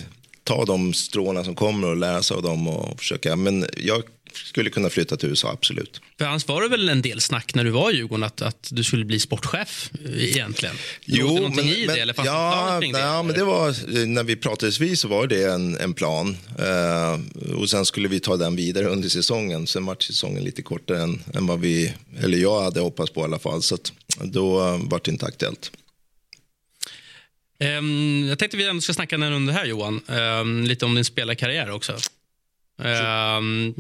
ta 0.44 0.66
de 0.66 0.94
stråna 0.94 1.44
som 1.44 1.56
kommer 1.56 1.88
och 1.88 1.98
lära 1.98 2.24
sig 2.24 2.38
av 2.38 2.44
dem 2.44 2.68
och 2.68 3.00
försöka. 3.00 3.36
Men 3.36 3.66
jag 3.78 4.04
skulle 4.36 4.70
kunna 4.70 4.90
flytta 4.90 5.18
till 5.18 5.30
USA, 5.30 5.52
absolut. 5.52 6.02
För 6.18 6.26
annars 6.26 6.48
var 6.48 6.62
det 6.62 6.68
väl 6.68 6.90
en 6.90 7.02
del 7.02 7.22
snack 7.22 7.56
när 7.56 7.64
du 7.64 7.70
var 7.70 7.92
i 7.92 7.96
Djurgården 7.96 8.24
att, 8.24 8.42
att 8.42 8.68
du 8.72 8.84
skulle 8.84 9.06
bli 9.06 9.20
sportchef 9.20 9.92
egentligen? 10.18 10.76
Jo, 11.06 11.50
men, 11.56 11.66
i 11.66 11.86
det, 11.88 12.00
eller 12.00 12.16
ja, 12.18 12.80
det, 12.82 12.88
ja, 12.88 13.24
men 13.24 13.36
det 13.36 13.44
var, 13.44 14.06
när 14.06 14.24
vi 14.24 14.36
pratades 14.36 14.80
vid 14.80 15.00
så 15.00 15.08
var 15.08 15.28
det 15.28 15.44
en, 15.44 15.78
en 15.78 15.94
plan. 15.94 16.38
Uh, 16.60 17.54
och 17.56 17.70
sen 17.70 17.86
skulle 17.86 18.08
vi 18.08 18.20
ta 18.20 18.38
den 18.38 18.56
vidare 18.56 18.86
under 18.86 19.10
säsongen. 19.10 19.68
Sen 19.68 19.86
var 19.86 19.96
säsongen 20.00 20.44
lite 20.44 20.62
kortare 20.62 21.02
än, 21.02 21.24
än 21.34 21.48
vad 21.48 21.60
vi, 21.60 21.94
eller 22.20 22.38
jag 22.38 22.62
hade 22.62 22.80
hoppats 22.80 23.12
på 23.12 23.22
i 23.22 23.24
alla 23.24 23.40
fall. 23.40 23.62
Så 23.62 23.78
då 24.24 24.60
uh, 24.60 24.90
var 24.90 25.02
det 25.04 25.12
inte 25.12 25.26
aktuellt. 25.26 25.72
Um, 27.60 28.28
jag 28.28 28.40
tänkte 28.40 28.58
vi 28.58 28.68
ändå 28.68 28.82
ska 28.82 28.94
snacka 28.94 29.16
under 29.16 29.54
här 29.54 29.66
Johan, 29.66 30.02
um, 30.08 30.64
lite 30.64 30.86
om 30.86 30.96
din 30.96 31.06
spelarkarriär 31.06 31.72
också. 31.72 31.98
Um, 32.78 33.76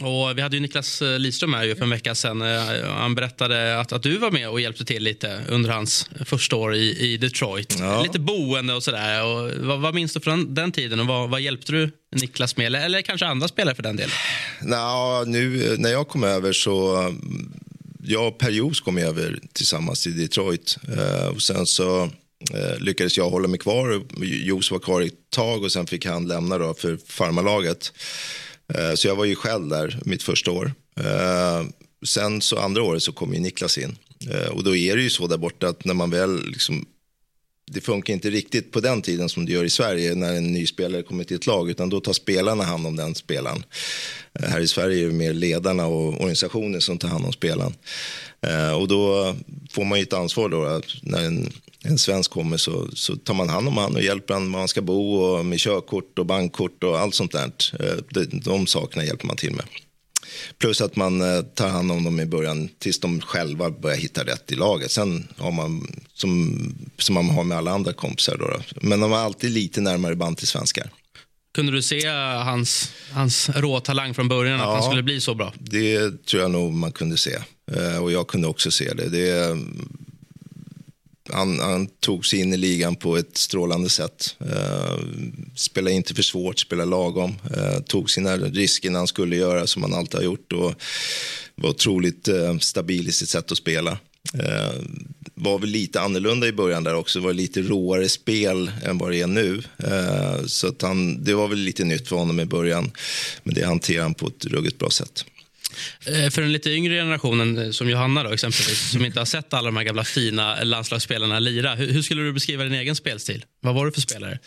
och 0.00 0.38
vi 0.38 0.42
hade 0.42 0.56
ju 0.56 0.60
Niklas 0.60 1.02
eh, 1.02 1.18
Lidström 1.18 1.54
här 1.54 1.74
för 1.74 1.82
en 1.82 1.90
vecka 1.90 2.14
sedan. 2.14 2.42
Eh, 2.42 2.88
han 2.88 3.14
berättade 3.14 3.80
att, 3.80 3.92
att 3.92 4.02
du 4.02 4.18
var 4.18 4.30
med 4.30 4.48
och 4.48 4.60
hjälpte 4.60 4.84
till 4.84 5.02
lite 5.02 5.40
under 5.48 5.70
hans 5.70 6.10
första 6.24 6.56
år 6.56 6.74
i, 6.74 6.98
i 6.98 7.16
Detroit. 7.16 7.76
Ja. 7.78 8.02
Lite 8.02 8.18
boende 8.18 8.74
och 8.74 8.82
sådär. 8.82 9.24
Och 9.24 9.50
vad, 9.66 9.80
vad 9.80 9.94
minns 9.94 10.12
du 10.12 10.20
från 10.20 10.54
den 10.54 10.72
tiden 10.72 11.00
och 11.00 11.06
vad, 11.06 11.30
vad 11.30 11.40
hjälpte 11.40 11.72
du 11.72 11.90
Niklas 12.16 12.56
med? 12.56 12.66
Eller, 12.66 12.84
eller 12.84 13.02
kanske 13.02 13.26
andra 13.26 13.48
spelare 13.48 13.74
för 13.74 13.82
den 13.82 13.96
delen? 13.96 14.14
Nå, 14.62 15.24
nu 15.26 15.76
när 15.78 15.90
jag 15.90 16.08
kom 16.08 16.24
över 16.24 16.52
så 16.52 17.04
jag 18.02 18.28
och 18.28 18.38
Per 18.38 18.50
Jos 18.50 18.80
kom 18.80 18.98
över 18.98 19.38
tillsammans 19.52 20.02
till 20.02 20.18
Detroit. 20.18 20.76
Uh, 20.88 21.26
och 21.26 21.42
sen 21.42 21.66
så 21.66 22.10
lyckades 22.78 23.16
jag 23.16 23.30
hålla 23.30 23.48
mig 23.48 23.58
kvar. 23.58 24.02
Jos 24.22 24.70
var 24.70 24.78
kvar 24.78 25.00
ett 25.00 25.30
tag 25.30 25.62
och 25.62 25.72
sen 25.72 25.86
fick 25.86 26.06
han 26.06 26.28
lämna 26.28 26.58
då 26.58 26.74
för 26.74 26.98
farmarlaget. 27.06 27.92
Eh, 28.74 28.94
så 28.94 29.08
jag 29.08 29.16
var 29.16 29.24
ju 29.24 29.34
själv 29.34 29.68
där 29.68 29.98
mitt 30.04 30.22
första 30.22 30.50
år. 30.50 30.72
Eh, 30.96 31.66
sen 32.06 32.40
så 32.40 32.58
andra 32.58 32.82
året 32.82 33.02
så 33.02 33.12
kom 33.12 33.34
ju 33.34 33.40
Niklas 33.40 33.78
in. 33.78 33.98
Eh, 34.30 34.48
och 34.48 34.64
då 34.64 34.76
är 34.76 34.96
det 34.96 35.02
ju 35.02 35.10
så 35.10 35.26
där 35.26 35.36
borta 35.36 35.68
att 35.68 35.84
när 35.84 35.94
man 35.94 36.10
väl 36.10 36.46
liksom 36.46 36.86
det 37.72 37.80
funkar 37.80 38.12
inte 38.12 38.30
riktigt 38.30 38.72
på 38.72 38.80
den 38.80 39.02
tiden 39.02 39.28
som 39.28 39.46
det 39.46 39.52
gör 39.52 39.64
i 39.64 39.70
Sverige 39.70 40.14
när 40.14 40.34
en 40.34 40.52
ny 40.52 40.66
spelare 40.66 41.02
kommer 41.02 41.24
till 41.24 41.36
ett 41.36 41.46
lag, 41.46 41.70
utan 41.70 41.90
då 41.90 42.00
tar 42.00 42.12
spelarna 42.12 42.64
hand 42.64 42.86
om 42.86 42.96
den 42.96 43.14
spelaren. 43.14 43.64
Här 44.34 44.60
i 44.60 44.68
Sverige 44.68 45.04
är 45.04 45.06
det 45.06 45.14
mer 45.14 45.32
ledarna 45.32 45.86
och 45.86 46.20
organisationen 46.20 46.80
som 46.80 46.98
tar 46.98 47.08
hand 47.08 47.24
om 47.24 47.32
spelaren. 47.32 47.74
Och 48.80 48.88
då 48.88 49.34
får 49.70 49.84
man 49.84 49.98
ju 49.98 50.02
ett 50.02 50.12
ansvar 50.12 50.48
då, 50.48 50.64
att 50.64 50.84
när 51.02 51.24
en, 51.24 51.52
en 51.84 51.98
svensk 51.98 52.30
kommer 52.30 52.56
så, 52.56 52.88
så 52.92 53.16
tar 53.16 53.34
man 53.34 53.48
hand 53.48 53.68
om 53.68 53.76
honom 53.76 53.94
och 53.94 54.02
hjälper 54.02 54.34
honom 54.34 54.52
var 54.52 54.58
han 54.58 54.68
ska 54.68 54.82
bo 54.82 55.14
och 55.14 55.46
med 55.46 55.58
körkort 55.58 56.18
och 56.18 56.26
bankkort 56.26 56.84
och 56.84 56.98
allt 56.98 57.14
sånt 57.14 57.32
där. 57.32 57.52
Eh, 57.80 57.96
de, 58.10 58.40
de 58.40 58.66
sakerna 58.66 59.04
hjälper 59.04 59.26
man 59.26 59.36
till 59.36 59.54
med. 59.54 59.64
Plus 60.58 60.80
att 60.80 60.96
man 60.96 61.20
eh, 61.20 61.42
tar 61.42 61.68
hand 61.68 61.92
om 61.92 62.04
dem 62.04 62.20
i 62.20 62.26
början 62.26 62.68
tills 62.78 63.00
de 63.00 63.20
själva 63.20 63.70
börjar 63.70 63.96
hitta 63.96 64.24
rätt 64.24 64.52
i 64.52 64.54
laget. 64.54 64.90
Sen 64.90 65.28
har 65.36 65.50
man, 65.50 65.86
som, 66.14 66.58
som 66.98 67.14
man 67.14 67.30
har 67.30 67.44
med 67.44 67.58
alla 67.58 67.70
andra 67.70 67.92
kompisar. 67.92 68.36
Då, 68.36 68.46
då. 68.46 68.60
Men 68.88 69.00
de 69.00 69.10
var 69.10 69.18
alltid 69.18 69.50
lite 69.50 69.80
närmare 69.80 70.16
band 70.16 70.38
till 70.38 70.46
svenskar. 70.46 70.90
Kunde 71.54 71.72
du 71.72 71.82
se 71.82 72.08
hans, 72.08 72.92
hans 73.12 73.48
råtalang 73.48 74.14
från 74.14 74.28
början, 74.28 74.58
ja, 74.58 74.66
att 74.66 74.74
han 74.74 74.90
skulle 74.90 75.02
bli 75.02 75.20
så 75.20 75.34
bra? 75.34 75.52
Det 75.58 76.26
tror 76.26 76.42
jag 76.42 76.50
nog 76.50 76.72
man 76.72 76.92
kunde 76.92 77.16
se. 77.16 77.38
Eh, 77.72 78.02
och 78.02 78.12
jag 78.12 78.28
kunde 78.28 78.48
också 78.48 78.70
se 78.70 78.92
det. 78.94 79.08
det 79.08 79.58
han, 81.32 81.60
han, 81.60 81.86
tog 81.86 82.26
sig 82.26 82.40
in 82.40 82.54
i 82.54 82.56
ligan 82.56 82.96
på 82.96 83.16
ett 83.16 83.36
strålande 83.36 83.88
sätt. 83.88 84.36
Eh, 84.40 84.98
spelade 85.54 85.96
inte 85.96 86.14
för 86.14 86.22
svårt, 86.22 86.58
spelade 86.58 86.90
lagom. 86.90 87.34
Eh, 87.56 87.80
tog 87.80 88.10
sina 88.10 88.36
risker 88.36 88.90
när 88.90 88.98
han 88.98 89.06
skulle 89.06 89.36
göra 89.36 89.66
som 89.66 89.82
han 89.82 89.94
alltid 89.94 90.14
har 90.14 90.24
gjort. 90.24 90.52
Och 90.52 90.74
var 91.54 91.70
otroligt 91.70 92.28
eh, 92.28 92.58
stabil 92.58 93.08
i 93.08 93.12
sitt 93.12 93.28
sätt 93.28 93.52
att 93.52 93.58
spela. 93.58 93.98
Eh, 94.34 94.72
var 95.34 95.58
väl 95.58 95.70
lite 95.70 96.00
annorlunda 96.00 96.46
i 96.46 96.52
början 96.52 96.84
där 96.84 96.94
också. 96.94 97.18
Det 97.18 97.24
var 97.24 97.32
lite 97.32 97.62
råare 97.62 98.08
spel 98.08 98.70
än 98.84 98.98
vad 98.98 99.10
det 99.10 99.20
är 99.20 99.26
nu. 99.26 99.62
Eh, 99.78 100.44
så 100.46 100.68
att 100.68 100.82
han, 100.82 101.24
det 101.24 101.34
var 101.34 101.48
väl 101.48 101.58
lite 101.58 101.84
nytt 101.84 102.08
för 102.08 102.16
honom 102.16 102.40
i 102.40 102.44
början. 102.44 102.90
Men 103.42 103.54
det 103.54 103.66
hanterade 103.66 104.02
han 104.02 104.14
på 104.14 104.26
ett 104.26 104.44
ruggigt 104.44 104.78
bra 104.78 104.90
sätt. 104.90 105.24
Eh, 106.06 106.30
för 106.30 106.42
den 106.42 106.52
lite 106.52 106.70
yngre 106.70 106.94
generationen, 106.94 107.58
eh, 107.58 107.70
som 107.70 107.90
Johanna 107.90 108.22
då, 108.22 108.30
exempelvis, 108.30 108.90
som 108.90 109.04
inte 109.04 109.18
har 109.18 109.26
sett 109.26 109.54
alla 109.54 109.66
de 109.66 109.76
här 109.76 109.84
gamla 109.84 110.04
fina 110.04 110.64
landslagsspelarna 110.64 111.38
lira. 111.38 111.74
Hur, 111.74 111.92
hur 111.92 112.02
skulle 112.02 112.22
du 112.22 112.32
beskriva 112.32 112.64
din 112.64 112.74
egen 112.74 112.96
spelstil? 112.96 113.44
Vad 113.60 113.74
var 113.74 113.86
du 113.86 113.92
för 113.92 114.00
spelare? 114.00 114.38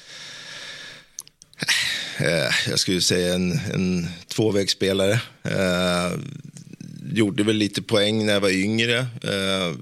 Eh, 2.17 2.69
jag 2.69 2.79
skulle 2.79 3.01
säga 3.01 3.33
en, 3.33 3.51
en 3.73 4.07
tvåvägsspelare. 4.27 5.19
Eh, 5.43 6.19
gjorde 7.13 7.43
väl 7.43 7.55
lite 7.55 7.81
poäng 7.81 8.25
när 8.25 8.33
jag 8.33 8.41
var 8.41 8.49
yngre. 8.49 8.97
Eh, 9.23 9.73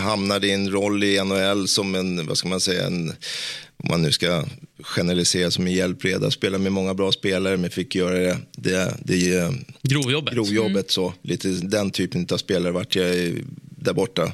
hamnade 0.00 0.46
i 0.46 0.52
en 0.52 0.70
roll 0.70 1.04
i 1.04 1.24
NHL 1.24 1.68
som 1.68 1.94
en, 1.94 2.26
vad 2.26 2.38
ska 2.38 2.48
man 2.48 2.60
säga, 2.60 2.86
en, 2.86 3.12
om 3.82 3.88
man 3.90 4.02
nu 4.02 4.12
ska 4.12 4.44
generalisera 4.82 5.50
som 5.50 5.66
en 5.66 5.72
hjälpreda, 5.72 6.30
spela 6.30 6.58
med 6.58 6.72
många 6.72 6.94
bra 6.94 7.12
spelare 7.12 7.56
men 7.56 7.70
fick 7.70 7.94
göra 7.94 8.14
det, 8.14 8.38
det, 8.56 8.96
det 9.04 9.52
grovjobbet. 9.82 10.34
grovjobbet 10.34 10.74
mm. 10.74 10.88
så. 10.88 11.14
Lite 11.22 11.48
den 11.48 11.90
typen 11.90 12.26
av 12.32 12.36
spelare 12.36 12.72
vart 12.72 12.94
jag 12.94 13.32
där 13.84 13.92
borta. 13.92 14.32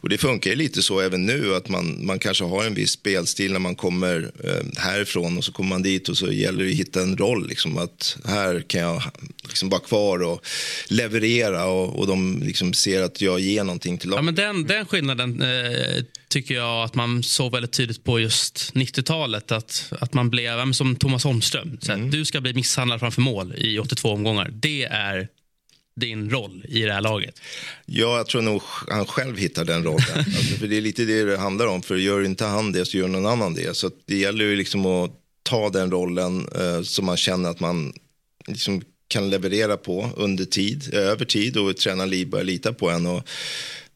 Och 0.00 0.08
det 0.08 0.18
funkar 0.18 0.50
ju 0.50 0.56
lite 0.56 0.82
så 0.82 1.00
även 1.00 1.26
nu 1.26 1.54
att 1.54 1.68
man, 1.68 2.06
man 2.06 2.18
kanske 2.18 2.44
har 2.44 2.64
en 2.64 2.74
viss 2.74 2.90
spelstil 2.90 3.52
när 3.52 3.58
man 3.58 3.74
kommer 3.74 4.30
eh, 4.44 4.80
härifrån 4.80 5.38
och 5.38 5.44
så 5.44 5.52
kommer 5.52 5.70
man 5.70 5.82
dit 5.82 6.08
och 6.08 6.18
så 6.18 6.32
gäller 6.32 6.64
det 6.64 6.70
att 6.70 6.76
hitta 6.76 7.02
en 7.02 7.16
roll. 7.16 7.48
Liksom, 7.48 7.78
att 7.78 8.16
här 8.24 8.60
kan 8.60 8.80
jag 8.80 9.02
liksom 9.44 9.68
vara 9.68 9.80
kvar 9.80 10.22
och 10.22 10.46
leverera 10.88 11.66
och, 11.66 11.98
och 11.98 12.06
de 12.06 12.42
liksom 12.42 12.72
ser 12.72 13.02
att 13.02 13.20
jag 13.20 13.40
ger 13.40 13.64
någonting 13.64 13.98
till 13.98 14.10
laget. 14.10 14.38
Ja, 14.38 14.44
den, 14.44 14.66
den 14.66 14.86
skillnaden 14.86 15.42
eh, 15.42 16.04
tycker 16.28 16.54
jag 16.54 16.84
att 16.84 16.94
man 16.94 17.22
såg 17.22 17.52
väldigt 17.52 17.72
tydligt 17.72 18.04
på 18.04 18.20
just 18.20 18.72
90-talet. 18.74 19.52
Att, 19.52 19.92
att 20.00 20.14
man 20.14 20.30
blev, 20.30 20.72
som 20.72 20.96
Thomas 20.96 21.24
Holmström, 21.24 21.78
så 21.80 21.92
mm. 21.92 22.10
du 22.10 22.24
ska 22.24 22.40
bli 22.40 22.54
misshandlad 22.54 23.00
framför 23.00 23.20
mål 23.20 23.54
i 23.56 23.78
82 23.78 24.12
omgångar. 24.12 24.50
Det 24.52 24.84
är 24.84 25.28
din 26.00 26.30
roll 26.30 26.64
i 26.68 26.82
det 26.82 26.92
här 26.92 27.00
laget? 27.00 27.40
Ja, 27.86 28.16
jag 28.16 28.26
tror 28.26 28.42
nog 28.42 28.62
han 28.88 29.06
själv 29.06 29.38
hittar 29.38 29.64
den 29.64 29.84
rollen. 29.84 30.00
alltså, 30.16 30.56
för 30.56 30.66
det 30.66 30.76
är 30.76 30.80
lite 30.80 31.04
det 31.04 31.24
det 31.24 31.38
handlar 31.38 31.66
om. 31.66 31.82
För 31.82 31.96
gör 31.96 32.24
inte 32.24 32.44
han 32.44 32.72
det 32.72 32.84
så 32.84 32.96
gör 32.96 33.08
någon 33.08 33.26
annan 33.26 33.54
det. 33.54 33.76
Så 33.76 33.90
det 34.06 34.16
gäller 34.16 34.44
ju 34.44 34.56
liksom 34.56 34.86
att 34.86 35.10
ta 35.42 35.70
den 35.70 35.90
rollen 35.90 36.48
eh, 36.58 36.82
som 36.82 37.06
man 37.06 37.16
känner 37.16 37.50
att 37.50 37.60
man 37.60 37.92
liksom 38.46 38.82
kan 39.08 39.30
leverera 39.30 39.76
på 39.76 40.10
under 40.16 40.44
tid, 40.44 40.94
över 40.94 41.24
tid 41.24 41.56
och 41.56 41.76
tränaren 41.76 42.30
börjar 42.30 42.44
lita 42.44 42.72
på 42.72 42.90
en. 42.90 43.06
Och, 43.06 43.22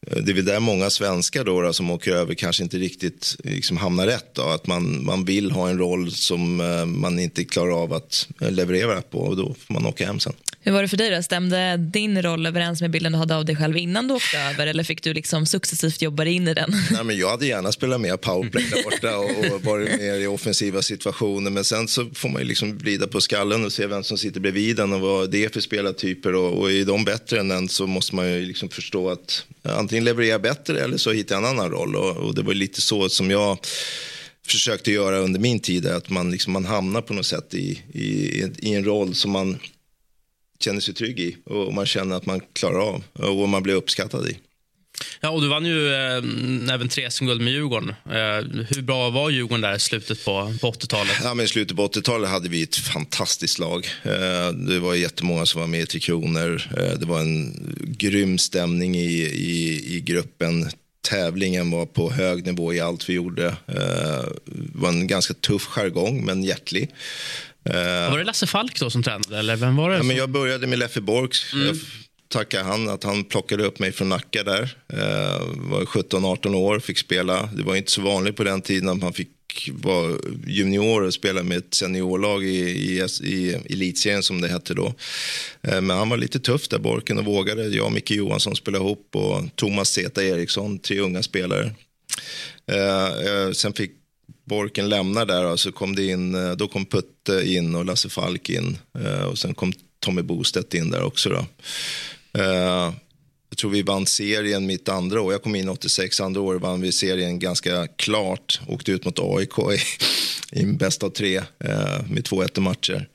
eh, 0.07 0.17
det 0.23 0.33
är 0.33 0.35
väl 0.35 0.45
där 0.45 0.61
många 0.61 0.91
svenskar 0.91 1.45
då, 1.45 1.61
då, 1.63 1.73
som 1.73 1.91
åker 1.91 2.13
över 2.13 2.35
kanske 2.35 2.63
inte 2.63 2.77
riktigt 2.77 3.37
liksom 3.45 3.77
hamnar 3.77 4.07
rätt. 4.07 4.35
Då. 4.35 4.43
Att 4.43 4.67
man, 4.67 5.05
man 5.05 5.25
vill 5.25 5.51
ha 5.51 5.69
en 5.69 5.79
roll 5.79 6.11
som 6.13 6.61
eh, 6.61 6.87
man 6.87 7.19
inte 7.19 7.45
klarar 7.45 7.83
av 7.83 7.93
att 7.93 8.29
leverera 8.39 9.03
på 9.03 9.19
och 9.19 9.37
då 9.37 9.55
får 9.59 9.75
man 9.75 9.87
åka 9.87 10.07
hem 10.07 10.21
sen. 10.21 10.33
Hur 10.67 10.73
var 10.73 10.83
det 10.83 10.89
för 10.89 10.97
dig? 10.97 11.11
då? 11.11 11.23
Stämde 11.23 11.77
din 11.77 12.23
roll 12.23 12.47
överens 12.47 12.81
med 12.81 12.91
bilden 12.91 13.13
du 13.13 13.19
hade 13.19 13.37
av 13.37 13.45
dig 13.45 13.57
själv 13.57 13.77
innan 13.77 14.09
du 14.09 14.15
åkte 14.15 14.39
över 14.39 14.67
eller 14.67 14.85
fick 14.85 15.03
du 15.03 15.15
liksom 15.15 15.47
successivt 15.47 16.03
jobba 16.03 16.25
in 16.25 16.49
i 16.49 16.55
den? 16.55 16.73
Nej, 16.91 17.05
men 17.05 17.17
jag 17.17 17.31
hade 17.31 17.47
gärna 17.47 17.73
spelat 17.73 18.01
mer 18.01 18.17
powerplay 18.17 18.65
där 18.71 18.83
borta 18.85 19.19
och, 19.19 19.55
och 19.55 19.63
varit 19.63 20.01
mer 20.01 20.21
i 20.21 20.27
offensiva 20.27 20.83
situationer. 20.83 21.51
Men 21.51 21.65
sen 21.65 21.89
så 21.89 22.11
får 22.15 22.29
man 22.29 22.43
ju 22.43 22.49
liksom 22.49 22.79
vrida 22.79 23.07
på 23.07 23.21
skallen 23.21 23.65
och 23.65 23.73
se 23.73 23.87
vem 23.87 24.05
som 24.05 24.19
sitter 24.19 24.41
bredvid 24.41 24.77
den 24.77 24.93
och 24.93 25.01
vad 25.01 25.31
det 25.31 25.45
är 25.45 25.49
för 25.49 25.61
spelartyper. 25.61 26.35
Och, 26.35 26.59
och 26.59 26.73
är 26.73 26.85
de 26.85 27.05
bättre 27.05 27.41
än 27.41 27.51
en 27.51 27.69
så 27.69 27.87
måste 27.87 28.15
man 28.15 28.31
ju 28.31 28.47
liksom 28.47 28.69
förstå 28.69 29.11
att 29.11 29.45
antingen 29.63 30.05
levererar 30.05 30.39
bättre 30.39 30.81
eller 30.81 30.97
så 30.97 31.13
hittar 31.13 31.35
jag 31.35 31.45
en 31.45 31.51
annan 31.51 31.71
roll. 31.71 31.97
Och, 31.97 32.17
och 32.17 32.35
det 32.35 32.43
var 32.43 32.55
lite 32.55 32.81
så 32.81 33.09
som 33.09 33.31
jag 33.31 33.59
försökte 34.47 34.93
göra 34.93 35.19
under 35.19 35.41
min 35.41 35.61
tid. 35.61 35.87
Att 35.87 36.11
man, 36.11 36.31
liksom, 36.31 36.53
man 36.53 36.65
hamnar 36.65 37.01
på 37.01 37.15
något 37.15 37.27
sätt 37.27 37.55
i, 37.55 37.83
i, 37.93 38.43
i 38.59 38.75
en 38.75 38.85
roll 38.85 39.15
som 39.15 39.31
man 39.31 39.59
känner 40.65 40.81
sig 40.81 40.95
trygg 40.95 41.21
i 41.21 41.37
och 41.45 41.75
man 41.75 41.87
känner 41.87 42.17
att 42.17 42.27
man 42.27 42.41
klarar 42.53 42.79
av 42.79 43.03
och 43.15 43.49
man 43.49 43.63
blir 43.63 43.75
uppskattad 43.75 44.29
i. 44.29 44.39
Ja, 45.21 45.31
och 45.31 45.41
du 45.41 45.49
vann 45.49 45.67
ju 45.67 45.89
eh, 45.89 46.75
även 46.75 46.89
tre 46.89 47.11
SM-guld 47.11 47.41
med 47.41 47.53
Djurgården. 47.53 47.89
Eh, 47.89 48.65
hur 48.69 48.83
bra 48.83 49.11
var 49.11 49.31
Djurgården 49.31 49.61
där 49.61 49.77
i 49.77 49.81
slutet 49.81 50.25
på, 50.25 50.55
på 50.61 50.73
80-talet? 50.73 51.13
Ja, 51.23 51.35
men 51.35 51.45
I 51.45 51.49
slutet 51.49 51.77
på 51.77 51.89
80-talet 51.89 52.31
hade 52.31 52.49
vi 52.49 52.63
ett 52.63 52.77
fantastiskt 52.77 53.59
lag. 53.59 53.87
Eh, 54.03 54.53
det 54.53 54.79
var 54.79 54.95
jättemånga 54.95 55.47
som 55.47 55.61
var 55.61 55.69
med 55.69 55.81
i 55.81 55.87
Tre 55.87 56.01
Kronor. 56.01 56.63
Eh, 56.77 56.99
det 56.99 57.07
var 57.07 57.21
en 57.21 57.55
grym 57.99 58.39
stämning 58.39 58.97
i, 58.97 59.23
i, 59.23 59.95
i 59.97 60.01
gruppen. 60.01 60.71
Tävlingen 61.11 61.71
var 61.71 61.87
på 61.87 62.11
hög 62.11 62.47
nivå 62.47 62.75
i 62.75 62.81
allt 62.81 63.09
vi 63.09 63.13
gjorde. 63.13 63.47
Eh, 63.47 64.25
det 64.45 64.79
var 64.79 64.89
en 64.89 65.07
ganska 65.07 65.35
tuff 65.35 65.67
jargong, 65.67 66.25
men 66.25 66.45
hjärtlig. 66.45 66.91
Uh, 67.71 68.11
var 68.11 68.19
det 68.19 68.25
Lasse 68.25 68.47
Falk 68.47 68.81
då 68.81 68.91
som 68.91 69.03
tränade? 69.03 69.39
Eller 69.39 69.57
vem 69.57 69.77
var 69.77 69.91
det? 69.91 69.97
Ja, 69.97 70.03
men 70.03 70.17
jag 70.17 70.31
började 70.31 70.67
med 70.67 70.79
Leffe 70.79 71.01
Borks. 71.01 71.53
Mm. 71.53 71.67
Jag 71.67 71.77
tackar 72.29 72.65
han 72.65 72.89
att 72.89 73.05
han 73.05 73.25
plockade 73.25 73.65
upp 73.65 73.79
mig 73.79 73.93
från 73.93 74.09
Nacka 74.09 74.43
där. 74.43 74.77
Uh, 74.93 75.01
var 75.71 75.85
17-18 75.85 76.55
år, 76.55 76.81
fick 76.81 76.99
spela. 76.99 77.49
Det 77.57 77.63
var 77.63 77.77
inte 77.77 77.91
så 77.91 78.03
vanligt 78.03 78.37
på 78.37 78.45
den 78.45 78.63
tiden 78.63 78.89
att 78.89 78.99
man 78.99 79.13
fick 79.13 79.31
vara 79.73 80.17
junior 80.47 81.03
och 81.03 81.15
spela 81.15 81.43
med 81.43 81.59
ett 81.59 81.75
seniorlag 81.75 82.45
i, 82.45 82.49
i, 82.49 83.07
i 83.23 83.55
elitserien 83.71 84.23
som 84.23 84.41
det 84.41 84.49
hette 84.49 84.75
då. 84.75 84.87
Uh, 85.69 85.81
men 85.81 85.91
han 85.91 86.09
var 86.09 86.17
lite 86.17 86.41
tuff 86.41 86.69
där, 86.69 86.79
Borken, 86.79 87.19
och 87.19 87.25
vågade. 87.25 87.65
Jag 87.65 87.87
och 87.87 87.93
Micke 87.93 88.11
Johansson 88.11 88.57
spelade 88.57 88.85
ihop 88.85 89.09
och 89.13 89.43
Thomas 89.55 89.89
Zeta 89.89 90.25
Eriksson, 90.25 90.79
tre 90.79 91.01
unga 91.01 91.23
spelare. 91.23 91.75
Sen 93.53 93.73
fick 93.73 93.91
Borken 94.45 94.89
lämnar 94.89 95.27
där 95.27 95.45
och 95.45 95.61
så 95.61 95.73
kom 95.73 95.97
det 95.97 96.07
in, 96.07 96.35
eh, 96.35 96.53
då 96.53 96.69
kom 96.69 96.87
Putte 96.87 97.43
in 97.47 97.75
och 97.75 97.85
Lasse 97.85 98.09
Falk 98.09 98.51
in 98.51 98.79
eh, 98.99 99.23
och 99.23 99.39
sen 99.39 99.55
kom 99.55 99.73
Tommy 100.01 100.23
Bostedt 100.23 100.75
in 100.75 100.91
där 100.91 101.03
också. 101.03 101.29
Då. 101.29 101.47
Eh, 102.41 102.93
jag 103.51 103.59
tror 103.59 103.71
vi 103.71 103.83
vann 103.83 104.07
serien 104.07 104.67
mitt 104.67 104.89
andra 104.89 105.21
år. 105.21 105.33
Jag 105.33 105.43
kom 105.43 105.55
in 105.55 105.69
86, 105.69 106.21
andra 106.21 106.41
år 106.41 106.55
vann 106.55 106.81
vi 106.81 106.93
serien 106.93 107.39
ganska 107.39 107.87
klart. 107.87 108.61
Åkte 108.69 108.93
ut 108.93 109.05
mot 109.05 109.19
AIK 109.19 109.59
i, 109.59 110.61
i 110.61 110.67
bäst 110.67 111.03
av 111.03 111.11
tre 111.11 111.43
med 112.09 112.29
2-1 112.29 112.61
matcher. 112.61 113.09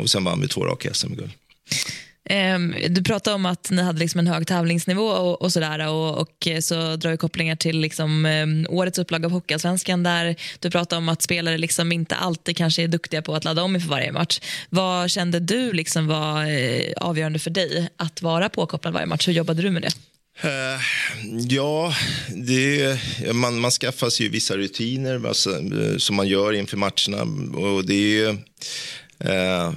Och 0.00 0.10
sen 0.10 0.24
vann 0.24 0.40
vi 0.40 0.48
två 0.48 0.64
raka 0.64 0.94
SM-guld. 0.94 1.30
Ehm, 2.28 2.74
du 2.88 3.02
pratade 3.02 3.34
om 3.34 3.46
att 3.46 3.70
ni 3.70 3.82
hade 3.82 3.98
liksom 3.98 4.18
en 4.18 4.26
hög 4.26 4.46
tävlingsnivå 4.46 5.06
och, 5.06 5.42
och 5.42 5.52
sådär 5.52 5.88
och, 5.88 6.18
och, 6.18 6.48
så 6.60 6.96
drar 6.96 7.10
vi 7.10 7.16
kopplingar 7.16 7.56
till 7.56 7.80
liksom, 7.80 8.26
ehm, 8.26 8.66
årets 8.68 8.98
upplaga 8.98 9.26
av 9.26 9.32
Hockeyallsvenskan 9.32 10.02
där 10.02 10.36
du 10.60 10.70
pratade 10.70 10.98
om 10.98 11.08
att 11.08 11.22
spelare 11.22 11.58
liksom 11.58 11.92
inte 11.92 12.14
alltid 12.14 12.56
kanske 12.56 12.82
är 12.82 12.88
duktiga 12.88 13.22
på 13.22 13.34
att 13.34 13.44
ladda 13.44 13.62
om 13.62 13.74
inför 13.74 13.88
varje 13.88 14.12
match. 14.12 14.40
Vad 14.70 15.10
kände 15.10 15.40
du 15.40 15.72
liksom 15.72 16.06
var 16.06 16.46
eh, 16.46 16.92
avgörande 16.96 17.38
för 17.38 17.50
dig 17.50 17.88
att 17.96 18.22
vara 18.22 18.48
påkopplad 18.48 18.94
varje 18.94 19.06
match? 19.06 19.28
Hur 19.28 19.32
jobbade 19.32 19.62
du 19.62 19.70
med 19.70 19.82
det? 19.82 19.92
Uh, 20.44 20.80
ja, 21.48 21.94
det, 22.36 22.98
man, 23.32 23.60
man 23.60 23.70
skaffar 23.70 24.10
sig 24.10 24.26
ju 24.26 24.32
vissa 24.32 24.56
rutiner 24.56 25.28
alltså, 25.28 25.50
som 25.98 26.16
man 26.16 26.28
gör 26.28 26.52
inför 26.52 26.76
matcherna. 26.76 27.22
Och 27.58 27.84
det 27.84 28.20
är 28.20 28.28
uh, 29.24 29.72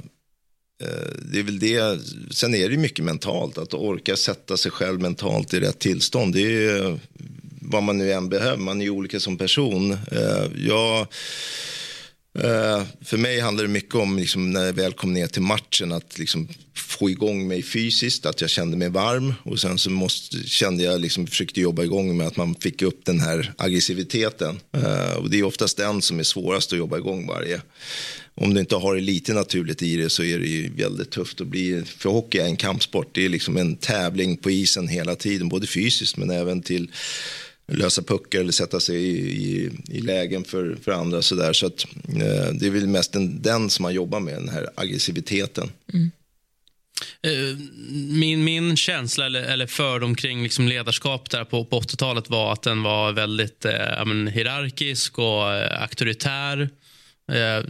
Eh, 0.82 1.14
det 1.32 1.40
är 1.40 1.44
väl 1.44 1.60
det. 1.60 2.00
Sen 2.32 2.56
är 2.56 2.70
det 2.70 2.78
mycket 2.78 3.06
mentalt, 3.06 3.58
att 3.58 3.74
orka 3.74 4.16
sätta 4.16 4.58
sig 4.58 4.72
själv 4.72 5.00
mentalt 5.00 5.54
i 5.54 5.60
rätt 5.60 5.80
tillstånd. 5.80 6.34
Det 6.34 6.68
är 6.68 7.00
vad 7.62 7.84
man 7.84 7.98
nu 7.98 8.12
än 8.12 8.30
behöver. 8.30 8.58
Man 8.58 8.82
är 8.82 8.86
ju 8.86 8.92
olika 8.92 9.20
som 9.20 9.38
person. 9.38 9.92
Eh, 9.92 10.68
jag 10.68 11.00
eh, 12.40 12.84
för 13.02 13.18
mig 13.18 13.40
handlar 13.40 13.64
det 13.64 13.70
mycket 13.70 13.96
om 13.96 14.18
liksom, 14.18 14.52
när 14.52 14.66
jag 14.66 14.74
väl 14.74 14.94
kom 14.94 15.14
ner 15.14 15.28
till 15.28 15.42
matchen 15.42 15.92
att 15.92 16.18
liksom, 16.18 16.48
få 16.76 17.10
igång 17.10 17.48
mig 17.48 17.64
fysiskt, 17.64 18.26
att 18.26 18.42
jag 18.42 18.50
kände 18.50 18.78
mig 18.78 18.90
varm 18.90 19.34
och 19.44 19.60
sen 19.60 19.78
så 19.78 19.90
måste, 19.90 20.38
kände 20.48 20.84
jag, 20.84 21.02
liksom, 21.02 21.28
försökte 21.28 21.62
jobba 21.62 21.84
igång 21.84 22.18
med 22.18 22.28
att 22.28 22.38
man 22.38 22.56
fick 22.56 22.82
upp 22.82 23.06
den 23.06 23.20
här 23.20 23.54
aggressiviteten. 23.58 24.60
Och 25.18 25.30
det 25.30 25.40
är 25.40 25.44
oftast 25.44 25.78
den 25.78 26.02
som 26.02 26.20
är 26.20 26.24
svårast 26.24 26.74
att 26.74 26.80
jobba 26.80 26.98
igång 26.98 27.28
varje. 27.28 27.62
Om 28.36 28.54
du 28.54 28.60
inte 28.60 28.76
har 28.76 28.96
det 28.96 29.02
lite 29.02 29.34
naturligt 29.34 29.82
i 29.82 29.98
det 29.98 30.10
så 30.10 30.24
är 30.24 30.40
det 30.40 30.48
ju 30.48 30.70
väldigt 30.76 31.12
tufft 31.12 31.42
att 31.42 31.48
bli, 31.48 31.84
för 31.86 32.10
hockey 32.10 32.38
är 32.38 32.46
en 32.46 32.56
kampsport, 32.56 33.10
det 33.12 33.26
är 33.26 33.30
liksom 33.30 33.58
en 33.58 33.76
tävling 33.76 34.38
på 34.38 34.52
isen 34.52 34.88
hela 34.88 35.16
tiden, 35.16 35.50
både 35.50 35.68
fysiskt 35.68 36.18
men 36.18 36.30
även 36.30 36.62
till 36.62 36.92
lösa 37.68 38.02
puckar 38.02 38.40
eller 38.40 38.52
sätta 38.52 38.80
sig 38.80 38.96
i, 38.96 39.18
i, 39.32 39.70
i 39.90 40.02
lägen 40.02 40.44
för, 40.44 40.78
för 40.84 40.92
andra. 40.92 41.22
Så, 41.22 41.36
där. 41.36 41.54
så 41.54 41.66
att, 41.66 41.86
eh, 42.08 42.54
det 42.54 42.66
är 42.66 42.70
väl 42.70 42.88
mest 42.88 43.14
den, 43.14 43.42
den 43.42 43.70
som 43.70 43.84
man 43.84 43.94
jobbar 43.94 44.20
med, 44.20 44.34
den 44.34 44.50
här 44.50 44.70
aggressiviteten. 44.76 45.72
Mm. 45.94 46.12
Eh, 47.24 47.58
min, 48.10 48.44
min 48.44 48.78
känsla 48.78 49.26
eller, 49.26 49.42
eller 49.42 49.68
fördom 49.68 50.16
kring 50.16 50.44
liksom 50.44 50.68
ledarskap 50.68 51.30
där 51.30 51.44
på, 51.44 51.66
på 51.66 51.80
80-talet 51.80 52.30
var 52.30 52.54
att 52.54 52.62
den 52.62 52.84
var 52.84 53.12
väldigt 53.12 53.66
eh, 53.66 54.06
men, 54.06 54.28
hierarkisk 54.28 55.20
och 55.20 55.54
eh, 55.54 55.82
auktoritär. 55.82 56.70
Eh, 57.32 57.64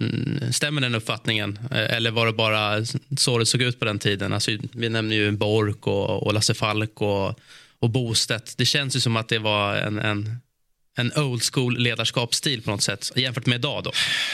stämmer 0.52 0.82
den 0.82 0.96
uppfattningen? 0.96 1.60
Eh, 1.72 1.96
eller 1.96 2.12
var 2.12 2.26
det 2.26 2.34
bara 2.34 2.86
så 3.18 3.38
det 3.38 3.46
såg 3.46 3.62
ut 3.62 3.80
på 3.80 3.86
den 3.86 4.00
tiden? 4.00 4.34
Alltså, 4.34 4.52
vi 4.72 4.90
nämner 4.90 5.16
ju 5.16 5.32
Bork 5.32 5.88
och, 5.88 6.24
och 6.24 6.34
Lasse 6.34 6.54
Falk 6.54 7.02
och 7.02 7.40
och 7.82 7.90
Bostedt. 7.90 8.58
Det 8.58 8.66
känns 8.66 8.96
ju 8.96 9.00
som 9.00 9.16
att 9.18 9.28
det 9.28 9.40
var 9.40 9.76
en, 9.76 10.00
en, 10.00 10.40
en 10.98 11.14
old 11.18 11.44
school 11.44 11.78
ledarskapsstil 11.78 12.62
på 12.62 12.72
något 12.72 12.84
sätt 12.84 13.12
jämfört 13.16 13.46
med 13.46 13.56
idag. 13.56 13.84
Då. 13.84 13.92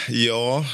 Ja, 0.10 0.66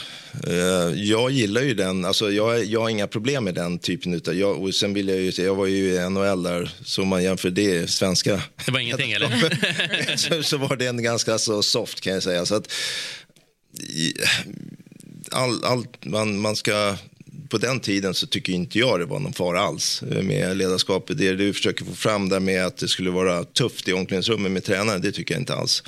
eh, 0.47 1.01
jag 1.01 1.31
gillar 1.31 1.61
ju 1.61 1.73
den. 1.73 2.05
Alltså, 2.05 2.31
jag, 2.31 2.65
jag 2.65 2.81
har 2.81 2.89
inga 2.89 3.07
problem 3.07 3.43
med 3.43 3.55
den 3.55 3.79
typen 3.79 4.13
utav... 4.13 4.33
Jag, 4.33 4.63
och 4.63 4.75
sen 4.75 4.93
vill 4.93 5.07
jag 5.07 5.19
ju 5.19 5.31
jag 5.43 5.55
var 5.55 5.65
ju 5.65 5.93
i 5.93 6.09
NHL 6.09 6.43
där, 6.43 6.71
så 6.85 7.05
man 7.05 7.23
jämför 7.23 7.49
det 7.49 7.89
svenska... 7.89 8.41
Det 8.65 8.71
var 8.71 8.79
ingenting 8.79 9.11
eller? 9.11 10.17
så, 10.17 10.43
så 10.43 10.57
var 10.57 10.75
den 10.75 11.03
ganska 11.03 11.37
så 11.37 11.63
soft 11.63 12.01
kan 12.01 12.13
jag 12.13 12.23
säga. 12.23 12.45
Så 12.45 12.55
att, 12.55 12.71
all, 15.31 15.65
all, 15.65 15.87
man, 16.05 16.39
man 16.39 16.55
ska 16.55 16.95
på 17.49 17.57
den 17.57 17.79
tiden 17.79 18.13
så 18.13 18.27
tycker 18.27 18.53
inte 18.53 18.79
jag 18.79 18.99
det 18.99 19.05
var 19.05 19.19
någon 19.19 19.33
fara 19.33 19.61
alls 19.61 20.03
med 20.21 20.57
ledarskapet. 20.57 21.17
Det 21.17 21.33
du 21.33 21.53
försöker 21.53 21.85
få 21.85 21.95
fram 21.95 22.29
där 22.29 22.39
med 22.39 22.65
att 22.65 22.77
det 22.77 22.87
skulle 22.87 23.11
vara 23.11 23.43
tufft 23.43 23.87
i 23.87 23.93
omklädningsrummet 23.93 24.51
med 24.51 24.63
tränaren, 24.63 25.01
det 25.01 25.11
tycker 25.11 25.33
jag 25.33 25.41
inte 25.41 25.55
alls. 25.55 25.83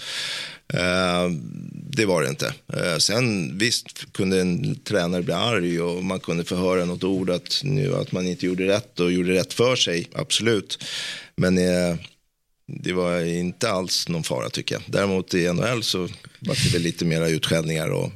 Eh, 0.73 1.29
det 1.89 2.05
var 2.05 2.21
det 2.21 2.29
inte. 2.29 2.53
Eh, 2.73 2.97
sen 2.97 3.57
visst 3.57 4.13
kunde 4.13 4.41
en 4.41 4.75
tränare 4.75 5.21
bli 5.21 5.33
arg 5.33 5.81
och 5.81 6.03
man 6.03 6.19
kunde 6.19 6.43
få 6.43 6.55
höra 6.55 6.85
något 6.85 7.03
ord 7.03 7.29
att, 7.29 7.61
nu, 7.63 7.95
att 7.95 8.11
man 8.11 8.27
inte 8.27 8.45
gjorde 8.45 8.67
rätt 8.67 8.99
och 8.99 9.11
gjorde 9.11 9.33
rätt 9.33 9.53
för 9.53 9.75
sig, 9.75 10.07
absolut. 10.13 10.83
Men 11.35 11.57
eh, 11.57 11.95
det 12.68 12.93
var 12.93 13.26
inte 13.26 13.70
alls 13.70 14.07
någon 14.09 14.24
fara 14.24 14.49
tycker 14.49 14.76
jag. 14.76 14.84
Däremot 14.88 15.34
i 15.34 15.53
NHL 15.53 15.84
så 15.84 15.99
var 16.39 16.55
det 16.63 16.74
väl 16.74 16.82
lite 16.82 17.05
mera 17.05 17.30
utskällningar 17.30 17.89
och 17.89 18.11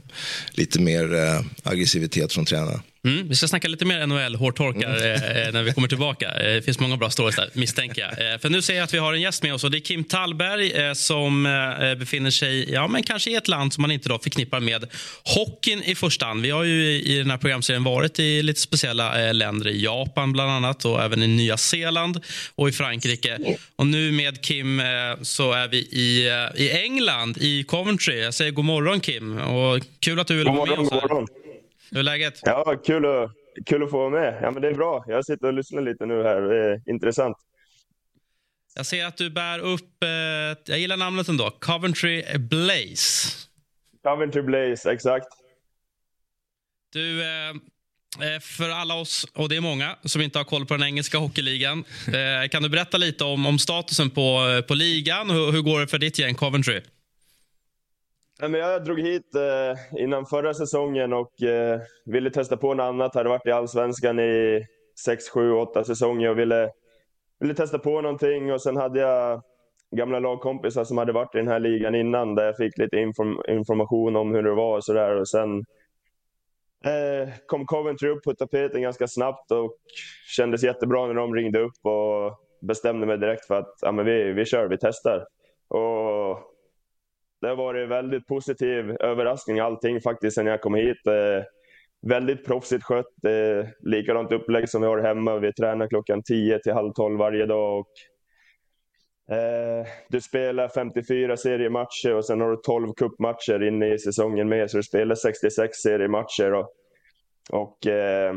lite 0.51 0.79
mer 0.81 1.13
eh, 1.13 1.41
aggressivitet 1.63 2.33
från 2.33 2.45
tränarna. 2.45 2.81
Mm, 3.07 3.27
vi 3.27 3.35
ska 3.35 3.47
snacka 3.47 3.67
lite 3.67 3.85
mer 3.85 4.07
NHL, 4.07 4.35
hårtorkar, 4.35 4.97
mm. 4.97 5.23
Eh, 5.23 5.47
eh, 5.47 5.53
när 5.53 5.63
vi 5.63 5.73
kommer 5.73 5.87
tillbaka. 5.87 6.31
Eh, 6.31 6.53
det 6.55 6.61
finns 6.61 6.79
många 6.79 6.97
bra 6.97 7.09
stories 7.09 7.35
där, 7.35 7.49
misstänker 7.53 8.01
jag. 8.01 8.33
Eh, 8.33 8.39
för 8.39 8.49
nu 8.49 8.61
ser 8.61 8.75
jag 8.75 8.83
att 8.83 8.93
vi 8.93 8.97
har 8.97 9.13
en 9.13 9.21
gäst 9.21 9.43
med 9.43 9.53
oss 9.53 9.63
och 9.63 9.71
det 9.71 9.77
är 9.77 9.81
Kim 9.81 10.03
Tallberg 10.03 10.71
eh, 10.71 10.93
som 10.93 11.45
eh, 11.45 11.95
befinner 11.95 12.31
sig 12.31 12.71
ja, 12.73 12.87
men 12.87 13.03
kanske 13.03 13.31
i 13.31 13.35
ett 13.35 13.47
land 13.47 13.73
som 13.73 13.81
man 13.81 13.91
inte 13.91 14.09
då 14.09 14.19
förknippar 14.19 14.59
med 14.59 14.85
hockeyn 15.23 15.83
i 15.83 15.95
första 15.95 16.25
hand. 16.25 16.41
Vi 16.41 16.49
har 16.49 16.63
ju 16.63 16.85
i, 16.85 17.15
i 17.15 17.17
den 17.17 17.29
här 17.31 17.37
programserien 17.37 17.83
varit 17.83 18.19
i 18.19 18.41
lite 18.41 18.59
speciella 18.59 19.31
länder, 19.31 19.67
i 19.67 19.83
Japan 19.83 20.31
bland 20.31 20.51
annat 20.51 20.85
och 20.85 21.03
även 21.03 21.23
i 21.23 21.27
Nya 21.27 21.57
Zeeland 21.57 22.21
och 22.55 22.69
i 22.69 22.71
Frankrike. 22.71 23.57
Och 23.75 23.87
nu 23.87 24.11
med 24.11 24.41
Kim 24.41 24.81
så 25.21 25.51
är 25.51 25.67
vi 25.67 25.77
i, 25.77 26.27
i 26.55 26.71
England, 26.71 27.37
i 27.41 27.63
Coventry. 27.63 28.21
Jag 28.21 28.33
säger 28.33 28.51
god 28.51 28.65
morgon 28.65 28.99
Kim 28.99 29.37
och 29.37 29.83
kul 29.99 30.19
att 30.19 30.27
du 30.27 30.37
vill 30.37 30.47
vara 30.47 30.65
med 30.65 30.79
oss 30.79 30.91
här. 30.91 31.38
Hur 31.91 31.99
är 31.99 32.03
läget? 32.03 32.39
Ja, 32.43 32.81
kul 32.85 33.05
att, 33.05 33.31
kul 33.65 33.83
att 33.83 33.91
få 33.91 33.97
vara 33.97 34.09
med. 34.09 34.39
Ja, 34.41 34.51
men 34.51 34.61
det 34.61 34.67
är 34.67 34.73
bra. 34.73 35.05
Jag 35.07 35.25
sitter 35.25 35.47
och 35.47 35.53
lyssnar 35.53 35.81
lite 35.81 36.05
nu 36.05 36.23
här. 36.23 36.41
Det 36.41 36.65
är 36.65 36.81
intressant. 36.85 37.37
Jag 38.75 38.85
ser 38.85 39.05
att 39.05 39.17
du 39.17 39.29
bär 39.29 39.59
upp, 39.59 40.03
eh, 40.03 40.09
jag 40.65 40.79
gillar 40.79 40.97
namnet 40.97 41.27
ändå, 41.27 41.49
Coventry 41.59 42.23
Blaze. 42.37 43.29
Coventry 44.03 44.41
Blaze, 44.41 44.91
exakt. 44.91 45.27
Du, 46.93 47.21
eh, 47.21 47.49
eh, 47.49 48.39
för 48.41 48.69
alla 48.69 48.95
oss, 48.95 49.25
och 49.33 49.49
det 49.49 49.55
är 49.55 49.61
många, 49.61 49.95
som 50.03 50.21
inte 50.21 50.39
har 50.39 50.43
koll 50.45 50.65
på 50.65 50.73
den 50.73 50.83
engelska 50.83 51.17
hockeyligan. 51.17 51.83
Eh, 52.07 52.49
kan 52.49 52.63
du 52.63 52.69
berätta 52.69 52.97
lite 52.97 53.23
om, 53.23 53.45
om 53.45 53.59
statusen 53.59 54.09
på, 54.09 54.61
på 54.67 54.73
ligan? 54.73 55.29
Hur, 55.29 55.51
hur 55.51 55.61
går 55.61 55.79
det 55.79 55.87
för 55.87 55.97
ditt 55.97 56.19
gäng 56.19 56.35
Coventry? 56.35 56.81
Jag 58.39 58.83
drog 58.83 58.99
hit 58.99 59.35
eh, 59.35 60.01
innan 60.03 60.25
förra 60.25 60.53
säsongen 60.53 61.13
och 61.13 61.43
eh, 61.43 61.79
ville 62.05 62.29
testa 62.29 62.57
på 62.57 62.73
något 62.73 62.83
annat. 62.83 63.15
Hade 63.15 63.29
varit 63.29 63.45
i 63.45 63.51
Allsvenskan 63.51 64.19
i 64.19 64.65
6, 65.05 65.29
7, 65.29 65.51
8 65.51 65.83
säsonger 65.83 66.29
och 66.29 66.39
ville, 66.39 66.71
ville 67.39 67.53
testa 67.53 67.79
på 67.79 68.01
någonting. 68.01 68.53
Och 68.53 68.61
sen 68.61 68.77
hade 68.77 68.99
jag 68.99 69.41
gamla 69.95 70.19
lagkompisar 70.19 70.83
som 70.83 70.97
hade 70.97 71.11
varit 71.11 71.35
i 71.35 71.37
den 71.37 71.47
här 71.47 71.59
ligan 71.59 71.95
innan 71.95 72.35
där 72.35 72.45
jag 72.45 72.57
fick 72.57 72.77
lite 72.77 72.97
inform 72.97 73.37
information 73.47 74.15
om 74.15 74.35
hur 74.35 74.43
det 74.43 74.55
var 74.55 74.77
och 74.77 74.83
sådär. 74.83 75.15
Och 75.15 75.27
sen 75.27 75.57
eh, 76.85 77.29
kom 77.45 77.65
Coventry 77.65 78.09
upp 78.09 78.23
på 78.23 78.33
tapeten 78.33 78.81
ganska 78.81 79.07
snabbt 79.07 79.51
och 79.51 79.75
kändes 80.27 80.63
jättebra 80.63 81.07
när 81.07 81.13
de 81.13 81.35
ringde 81.35 81.59
upp 81.59 81.85
och 81.85 82.39
bestämde 82.61 83.07
mig 83.07 83.17
direkt 83.17 83.45
för 83.45 83.55
att 83.55 83.73
ja, 83.81 83.91
men 83.91 84.05
vi, 84.05 84.31
vi 84.31 84.45
kör, 84.45 84.67
vi 84.67 84.77
testar. 84.77 85.27
Och 85.67 86.48
det 87.41 87.47
har 87.47 87.55
varit 87.55 87.89
väldigt 87.89 88.27
positiv 88.27 88.91
överraskning 88.99 89.59
allting 89.59 90.01
faktiskt 90.01 90.35
sen 90.35 90.45
jag 90.45 90.61
kom 90.61 90.75
hit. 90.75 91.07
Eh, 91.07 91.43
väldigt 92.01 92.45
proffsigt 92.45 92.83
skött. 92.83 93.25
Eh, 93.25 93.69
likadant 93.79 94.31
upplägg 94.31 94.69
som 94.69 94.81
vi 94.81 94.87
har 94.87 94.99
hemma. 94.99 95.37
Vi 95.37 95.53
tränar 95.53 95.87
klockan 95.87 96.23
10 96.23 96.59
till 96.59 96.73
halv 96.73 96.93
12 96.93 97.19
varje 97.19 97.45
dag. 97.45 97.79
Och, 97.79 97.91
eh, 99.35 99.85
du 100.09 100.21
spelar 100.21 100.67
54 100.67 101.37
seriematcher 101.37 102.13
och 102.13 102.25
sen 102.25 102.41
har 102.41 102.49
du 102.49 102.57
12 102.57 102.93
cupmatcher 102.93 103.63
inne 103.63 103.93
i 103.93 103.99
säsongen 103.99 104.49
med. 104.49 104.71
Så 104.71 104.77
du 104.77 104.83
spelar 104.83 105.15
66 105.15 105.77
seriematcher. 105.77 106.53
Och, 106.53 106.69
och 107.51 107.87
eh, 107.87 108.33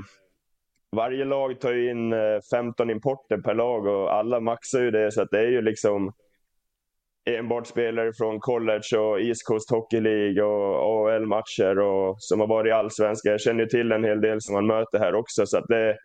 varje 0.97 1.25
lag 1.25 1.61
tar 1.61 1.91
in 1.91 2.13
eh, 2.13 2.41
15 2.51 2.91
importer 2.91 3.39
per 3.39 3.55
lag 3.55 3.87
och 3.87 4.15
alla 4.15 4.41
maxar 4.41 4.81
ju 4.81 4.91
det. 4.91 5.13
Så 5.13 5.23
att 5.23 5.31
det 5.31 5.41
är 5.41 5.51
ju 5.51 5.63
liksom 5.63 6.13
enbart 7.25 7.67
spelare 7.67 8.13
från 8.13 8.41
college 8.41 8.99
och 8.99 9.21
East 9.21 9.47
Coast 9.47 9.71
Hockey 9.71 10.01
League 10.01 10.43
och 10.43 10.75
AHL-matcher 10.77 11.79
och 11.79 12.17
som 12.19 12.41
har 12.41 12.47
varit 12.47 12.69
i 12.69 12.73
allsvenskan. 12.73 13.33
Jag 13.33 13.41
känner 13.41 13.67
till 13.67 13.93
en 13.93 14.05
hel 14.05 14.21
del 14.21 14.41
som 14.41 14.55
man 14.55 14.67
möter 14.67 14.99
här 14.99 15.15
också. 15.15 15.47
Så 15.47 15.61
det 15.61 15.77
är 15.77 15.97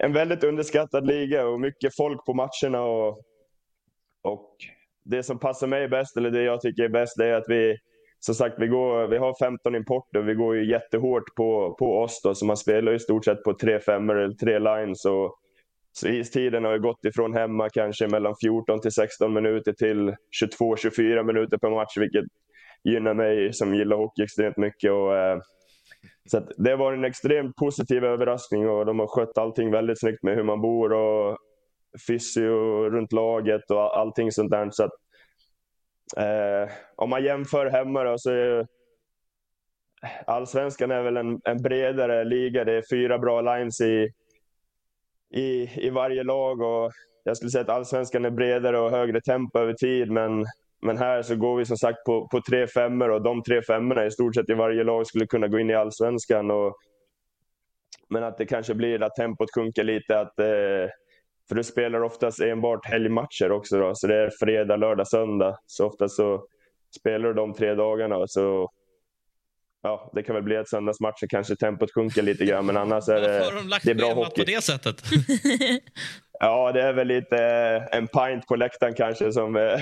en 0.00 0.12
väldigt 0.12 0.44
underskattad 0.44 1.06
liga 1.06 1.46
och 1.46 1.60
mycket 1.60 1.96
folk 1.96 2.24
på 2.26 2.34
matcherna. 2.34 2.82
Och, 2.82 3.08
och 4.22 4.56
det 5.04 5.22
som 5.22 5.38
passar 5.38 5.66
mig 5.66 5.88
bäst, 5.88 6.16
eller 6.16 6.30
det 6.30 6.42
jag 6.42 6.60
tycker 6.60 6.82
är 6.82 6.88
bäst, 6.88 7.14
det 7.16 7.26
är 7.26 7.34
att 7.34 7.48
vi 7.48 7.76
som 8.20 8.34
sagt, 8.34 8.54
vi, 8.58 8.66
går, 8.66 9.06
vi 9.06 9.18
har 9.18 9.34
15 9.38 9.74
importer. 9.74 10.20
Vi 10.20 10.34
går 10.34 10.56
ju 10.56 10.70
jättehårt 10.70 11.34
på, 11.36 11.76
på 11.78 11.98
oss 11.98 12.20
då, 12.24 12.34
så 12.34 12.46
man 12.46 12.56
spelar 12.56 12.92
i 12.92 12.98
stort 12.98 13.24
sett 13.24 13.42
på 13.42 13.54
tre 13.54 13.80
femmor 13.80 14.18
eller 14.18 14.34
tre 14.34 14.58
lines. 14.58 15.04
Och 15.04 15.36
så 15.92 16.08
istiden 16.08 16.64
har 16.64 16.78
gått 16.78 17.04
ifrån 17.04 17.34
hemma 17.34 17.68
kanske 17.68 18.08
mellan 18.08 18.34
14 18.42 18.80
till 18.80 18.92
16 18.92 19.32
minuter 19.32 19.72
till 19.72 20.14
22-24 20.60 21.22
minuter 21.22 21.58
per 21.58 21.70
match, 21.70 21.96
vilket 21.96 22.24
gynnar 22.84 23.14
mig 23.14 23.52
som 23.52 23.74
gillar 23.74 23.96
hockey 23.96 24.22
extremt 24.22 24.56
mycket. 24.56 24.92
Och, 24.92 25.16
eh, 25.16 25.38
så 26.30 26.40
det 26.56 26.76
var 26.76 26.92
en 26.92 27.04
extremt 27.04 27.56
positiv 27.56 28.04
överraskning 28.04 28.68
och 28.68 28.86
de 28.86 28.98
har 28.98 29.06
skött 29.06 29.38
allting 29.38 29.70
väldigt 29.70 30.00
snyggt 30.00 30.22
med 30.22 30.36
hur 30.36 30.44
man 30.44 30.60
bor 30.60 30.92
och 30.92 31.38
fysio 32.06 32.90
runt 32.90 33.12
laget 33.12 33.70
och 33.70 33.98
allting 33.98 34.32
sånt 34.32 34.50
där. 34.50 34.68
Så 34.70 34.84
att, 34.84 34.92
eh, 36.16 36.72
om 36.96 37.10
man 37.10 37.24
jämför 37.24 37.66
hemma 37.66 38.04
då, 38.04 38.18
så 38.18 38.30
är 38.30 38.66
Allsvenskan 40.26 40.90
är 40.90 41.02
väl 41.02 41.16
en, 41.16 41.40
en 41.44 41.62
bredare 41.62 42.24
liga. 42.24 42.64
Det 42.64 42.72
är 42.72 42.82
fyra 42.90 43.18
bra 43.18 43.40
lines 43.40 43.80
i 43.80 44.08
i, 45.30 45.70
i 45.86 45.90
varje 45.90 46.22
lag. 46.22 46.60
Och 46.60 46.92
jag 47.24 47.36
skulle 47.36 47.50
säga 47.50 47.62
att 47.62 47.68
allsvenskan 47.68 48.24
är 48.24 48.30
bredare 48.30 48.78
och 48.78 48.90
högre 48.90 49.20
tempo 49.20 49.58
över 49.58 49.72
tid. 49.72 50.10
Men, 50.10 50.44
men 50.82 50.98
här 50.98 51.22
så 51.22 51.36
går 51.36 51.56
vi 51.56 51.64
som 51.64 51.76
sagt 51.76 52.04
på, 52.04 52.28
på 52.28 52.40
tre 52.50 52.66
femmor 52.66 53.10
och 53.10 53.22
de 53.22 53.42
tre 53.42 53.62
femmorna 53.62 54.06
i 54.06 54.10
stort 54.10 54.34
sett 54.34 54.50
i 54.50 54.54
varje 54.54 54.84
lag 54.84 55.06
skulle 55.06 55.26
kunna 55.26 55.48
gå 55.48 55.58
in 55.58 55.70
i 55.70 55.74
allsvenskan. 55.74 56.50
Och, 56.50 56.76
men 58.08 58.24
att 58.24 58.38
det 58.38 58.46
kanske 58.46 58.74
blir 58.74 59.02
att 59.02 59.14
tempot 59.14 59.54
sjunker 59.54 59.84
lite. 59.84 60.20
Att 60.20 60.38
eh, 60.38 60.90
för 61.48 61.54
du 61.54 61.64
spelar 61.64 62.02
oftast 62.02 62.40
enbart 62.40 62.86
helgmatcher 62.86 63.52
också 63.52 63.78
då, 63.78 63.94
så 63.94 64.06
det 64.06 64.16
är 64.16 64.30
fredag, 64.40 64.76
lördag, 64.76 65.08
söndag. 65.08 65.58
Så 65.66 65.86
ofta 65.86 66.08
så 66.08 66.44
spelar 66.98 67.28
du 67.28 67.34
de 67.34 67.54
tre 67.54 67.74
dagarna 67.74 68.26
så 68.26 68.70
ja, 69.82 70.10
det 70.14 70.22
kan 70.22 70.34
väl 70.34 70.44
bli 70.44 70.56
att 70.56 70.68
söndagsmatcher 70.68 71.26
kanske 71.28 71.56
tempot 71.56 71.94
sjunker 71.94 72.22
lite 72.22 72.44
grann, 72.44 72.66
men 72.66 72.76
annars 72.76 73.08
är 73.08 73.20
det, 73.20 73.44
har 73.44 73.54
de 73.54 73.68
lagt 73.68 73.84
det 73.84 73.90
är 73.90 73.94
bra 73.94 74.14
hockey. 74.14 74.40
på 74.40 74.50
det 74.50 74.64
sättet? 74.64 75.02
Ja, 76.42 76.72
det 76.72 76.82
är 76.82 76.92
väl 76.92 77.08
lite 77.08 77.36
eh, 77.36 77.98
en 77.98 78.08
pint 78.08 78.46
på 78.46 78.56
läktaren 78.56 78.94
kanske 78.94 79.32
som, 79.32 79.56
eh, 79.56 79.80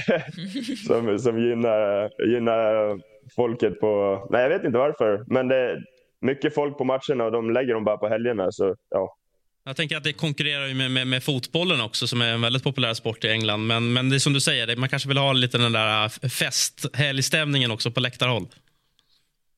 som, 0.86 1.18
som 1.18 1.38
gynnar, 1.38 2.10
gynnar 2.32 2.98
folket 3.36 3.80
på... 3.80 4.26
Nej, 4.30 4.42
jag 4.42 4.48
vet 4.48 4.64
inte 4.64 4.78
varför, 4.78 5.24
men 5.26 5.48
det 5.48 5.56
är 5.56 5.84
mycket 6.20 6.54
folk 6.54 6.78
på 6.78 6.84
matcherna 6.84 7.24
och 7.24 7.32
de 7.32 7.50
lägger 7.50 7.74
dem 7.74 7.84
bara 7.84 7.96
på 7.96 8.08
helgerna. 8.08 8.52
Så, 8.52 8.74
ja. 8.90 9.16
Jag 9.64 9.76
tänker 9.76 9.96
att 9.96 10.04
det 10.04 10.12
konkurrerar 10.12 10.74
med, 10.74 10.90
med, 10.90 11.06
med 11.06 11.24
fotbollen 11.24 11.80
också 11.80 12.06
som 12.06 12.22
är 12.22 12.32
en 12.32 12.40
väldigt 12.40 12.64
populär 12.64 12.94
sport 12.94 13.24
i 13.24 13.28
England. 13.28 13.66
Men, 13.66 13.92
men 13.92 14.10
det 14.10 14.16
är 14.16 14.18
som 14.18 14.32
du 14.32 14.40
säger, 14.40 14.76
man 14.76 14.88
kanske 14.88 15.08
vill 15.08 15.18
ha 15.18 15.32
lite 15.32 15.58
den 15.58 15.72
där 15.72 16.28
festhelgstämningen 16.28 17.70
också 17.70 17.90
på 17.90 18.00
läktarhåll. 18.00 18.46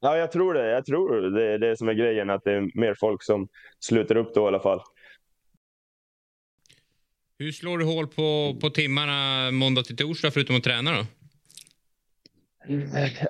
Ja, 0.00 0.16
jag 0.16 0.32
tror 0.32 0.54
det. 0.54 0.70
Jag 0.70 0.84
tror 0.84 1.30
det 1.30 1.44
är 1.44 1.58
det 1.58 1.76
som 1.76 1.88
är 1.88 1.94
grejen, 1.94 2.30
att 2.30 2.44
det 2.44 2.52
är 2.52 2.80
mer 2.80 2.94
folk 3.00 3.22
som 3.22 3.48
sluter 3.80 4.16
upp 4.16 4.34
då 4.34 4.44
i 4.44 4.46
alla 4.46 4.60
fall. 4.60 4.80
Hur 7.38 7.52
slår 7.52 7.78
du 7.78 7.84
hål 7.84 8.06
på, 8.06 8.56
på 8.60 8.70
timmarna 8.70 9.50
måndag 9.50 9.82
till 9.82 9.96
torsdag 9.96 10.30
förutom 10.30 10.56
att 10.56 10.64
träna 10.64 10.90
då? 10.90 11.04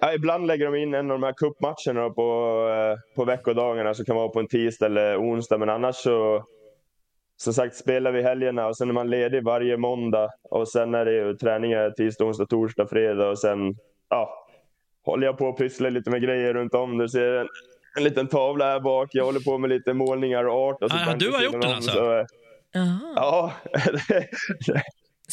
Ja, 0.00 0.14
ibland 0.14 0.46
lägger 0.46 0.66
de 0.66 0.74
in 0.74 0.94
en 0.94 1.10
av 1.10 1.20
de 1.20 1.26
här 1.26 1.32
cupmatcherna 1.32 2.10
på, 2.10 2.68
eh, 2.68 3.14
på 3.16 3.24
veckodagarna 3.24 3.94
som 3.94 4.04
kan 4.04 4.16
vara 4.16 4.28
på 4.28 4.40
en 4.40 4.48
tisdag 4.48 4.86
eller 4.86 5.16
onsdag. 5.16 5.58
Men 5.58 5.68
annars 5.68 5.96
så, 5.96 6.44
som 7.36 7.52
sagt, 7.52 7.76
spelar 7.76 8.12
vi 8.12 8.22
helgerna 8.22 8.66
och 8.66 8.76
sen 8.76 8.88
är 8.88 8.92
man 8.92 9.10
ledig 9.10 9.44
varje 9.44 9.76
måndag. 9.76 10.28
Och 10.50 10.68
sen 10.68 10.94
är 10.94 11.04
det 11.04 11.12
ju 11.12 11.36
träningar 11.36 11.90
tisdag, 11.90 12.24
onsdag, 12.24 12.46
torsdag, 12.46 12.86
fredag 12.86 13.30
och 13.30 13.38
sen 13.38 13.74
ja, 14.08 14.39
håller 15.04 15.26
jag 15.26 15.38
på 15.38 15.46
och 15.46 15.58
pysslar 15.58 15.90
lite 15.90 16.10
med 16.10 16.22
grejer 16.22 16.54
runt 16.54 16.74
om. 16.74 16.98
Du 16.98 17.08
ser 17.08 17.32
en, 17.32 17.48
en 17.96 18.04
liten 18.04 18.26
tavla 18.28 18.64
här 18.64 18.80
bak. 18.80 19.08
Jag 19.12 19.24
håller 19.24 19.40
på 19.40 19.58
med 19.58 19.70
lite 19.70 19.94
målningar 19.94 20.44
och 20.44 20.54
art. 20.54 20.82
Och 20.82 20.90
Ah, 20.92 21.14
du 21.18 21.30
har 21.30 21.42
gjort 21.42 21.52
den 21.52 21.64
om, 21.64 21.74
alltså? 21.76 21.90
så, 21.92 22.18
eh. 22.18 22.26
Ja, 23.16 23.52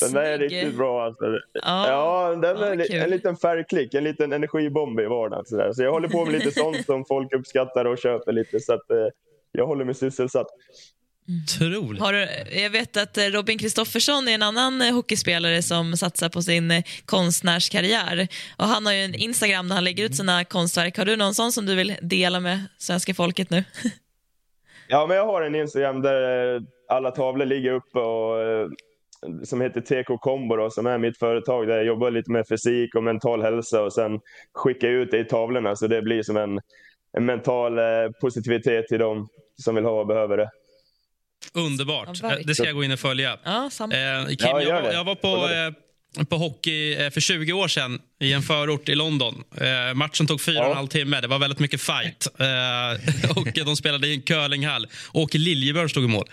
den 0.01 0.11
där 0.13 0.23
är 0.23 0.37
riktigt 0.37 0.77
bra. 0.77 1.03
Alltså. 1.05 1.25
Ja. 1.53 1.87
Ja, 1.89 2.35
den 2.35 2.57
Ja, 2.59 2.65
är 2.65 2.75
li- 2.75 2.97
en 2.97 3.09
liten 3.09 3.35
färgklick, 3.35 3.93
en 3.93 4.03
liten 4.03 4.33
energibomb 4.33 4.99
i 4.99 5.05
vardagen. 5.05 5.45
Så, 5.45 5.57
där. 5.57 5.73
så 5.73 5.83
jag 5.83 5.91
håller 5.91 6.07
på 6.09 6.25
med 6.25 6.33
lite 6.33 6.51
sånt 6.59 6.85
som 6.85 7.05
folk 7.05 7.33
uppskattar 7.33 7.85
och 7.85 7.97
köper 7.97 8.31
lite. 8.31 8.59
Så 8.59 8.73
att, 8.73 8.91
eh, 8.91 9.07
jag 9.51 9.67
håller 9.67 9.85
mig 9.85 9.93
sysselsatt. 9.95 10.47
Otroligt. 11.29 12.01
Har 12.01 12.13
du, 12.13 12.27
jag 12.61 12.69
vet 12.69 12.97
att 12.97 13.17
eh, 13.17 13.23
Robin 13.23 13.57
Kristoffersson 13.57 14.27
är 14.27 14.31
en 14.35 14.41
annan 14.41 14.81
eh, 14.81 14.93
hockeyspelare 14.93 15.61
som 15.61 15.97
satsar 15.97 16.29
på 16.29 16.41
sin 16.41 16.71
eh, 16.71 16.83
konstnärskarriär. 17.05 18.27
Och 18.57 18.65
han 18.65 18.85
har 18.85 18.93
ju 18.93 18.99
en 18.99 19.15
Instagram 19.15 19.67
där 19.67 19.75
han 19.75 19.83
lägger 19.83 20.05
ut 20.05 20.15
sina 20.15 20.45
konstverk. 20.45 20.97
Har 20.97 21.05
du 21.05 21.15
någon 21.15 21.33
sån 21.33 21.51
som 21.51 21.65
du 21.65 21.75
vill 21.75 21.95
dela 22.01 22.39
med 22.39 22.63
svenska 22.77 23.13
folket 23.13 23.49
nu? 23.49 23.63
Ja, 24.89 25.07
men 25.07 25.17
jag 25.17 25.25
har 25.25 25.41
en 25.41 25.55
Instagram 25.55 26.01
där 26.01 26.61
alla 26.87 27.11
tavlor 27.11 27.45
ligger 27.45 27.71
uppe 27.71 27.99
och, 27.99 28.69
som 29.43 29.61
heter 29.61 29.81
TK 29.81 30.17
Combo 30.17 30.55
då, 30.55 30.69
som 30.69 30.87
är 30.87 30.97
mitt 30.97 31.17
företag 31.17 31.67
där 31.67 31.75
jag 31.75 31.85
jobbar 31.85 32.11
lite 32.11 32.31
med 32.31 32.47
fysik 32.47 32.95
och 32.95 33.03
mental 33.03 33.41
hälsa 33.41 33.83
och 33.83 33.93
sen 33.93 34.19
skickar 34.53 34.87
jag 34.87 34.97
ut 34.97 35.11
det 35.11 35.19
i 35.19 35.25
tavlorna 35.25 35.75
så 35.75 35.87
det 35.87 36.01
blir 36.01 36.23
som 36.23 36.37
en, 36.37 36.59
en 37.17 37.25
mental 37.25 37.79
positivitet 38.21 38.87
till 38.87 38.99
dem 38.99 39.27
som 39.63 39.75
vill 39.75 39.85
ha 39.85 39.99
och 39.99 40.07
behöver 40.07 40.37
det. 40.37 40.49
Underbart. 41.53 42.09
Ja, 42.21 42.37
det 42.45 42.55
ska 42.55 42.65
jag 42.65 42.75
gå 42.75 42.83
in 42.83 42.91
och 42.91 42.99
följa. 42.99 43.37
Ja, 43.43 43.69
samma. 43.71 43.95
Eh, 43.95 44.25
Kim, 44.27 44.37
Ja, 44.39 44.61
jag, 44.61 44.81
var, 44.81 44.91
jag 44.91 45.03
var 45.03 45.15
på, 45.15 45.49
eh, 46.19 46.25
på 46.25 46.37
hockey 46.37 46.93
eh, 46.93 47.09
för 47.09 47.21
20 47.21 47.53
år 47.53 47.67
sedan 47.67 47.99
i 48.21 48.33
en 48.33 48.41
förort 48.41 48.89
i 48.89 48.95
London. 48.95 49.43
Eh, 49.61 49.93
matchen 49.93 50.27
tog 50.27 50.41
fyra 50.41 50.59
och 50.59 50.69
en 50.71 50.75
halv 50.77 50.87
timme. 50.87 51.21
Det 51.21 51.27
var 51.27 51.39
väldigt 51.39 51.59
mycket 51.59 51.81
fight. 51.81 52.27
Eh, 52.39 53.31
och 53.37 53.47
de 53.65 53.75
spelade 53.75 54.07
i 54.07 54.13
en 54.13 54.21
curlinghall. 54.21 54.87
Åke 55.13 55.37
Liljebjörn 55.37 55.89
stod 55.89 56.03
i 56.03 56.07
mål. 56.07 56.29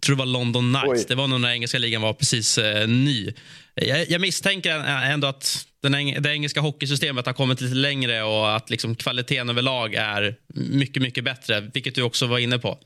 tror 0.00 0.16
det 0.16 0.18
var 0.18 0.26
London 0.26 0.74
Knights. 0.74 1.00
Oj. 1.02 1.04
Det 1.08 1.14
var 1.14 1.26
nog 1.28 1.40
när 1.40 1.50
engelska 1.50 1.78
ligan 1.78 2.02
var 2.02 2.12
precis 2.12 2.58
eh, 2.58 2.88
ny. 2.88 3.32
Jag, 3.74 4.10
jag 4.10 4.20
misstänker 4.20 4.70
ändå 5.12 5.28
att 5.28 5.66
den, 5.82 5.94
eng- 5.94 6.20
det 6.20 6.30
engelska 6.32 6.60
hockeysystemet 6.60 7.26
har 7.26 7.32
kommit 7.32 7.60
lite 7.60 7.74
längre 7.74 8.22
och 8.22 8.56
att 8.56 8.70
liksom 8.70 8.94
kvaliteten 8.96 9.48
överlag 9.50 9.94
är 9.94 10.34
mycket, 10.54 11.02
mycket 11.02 11.24
bättre. 11.24 11.60
Vilket 11.74 11.94
du 11.94 12.02
också 12.02 12.26
var 12.26 12.38
inne 12.38 12.58
på. 12.58 12.78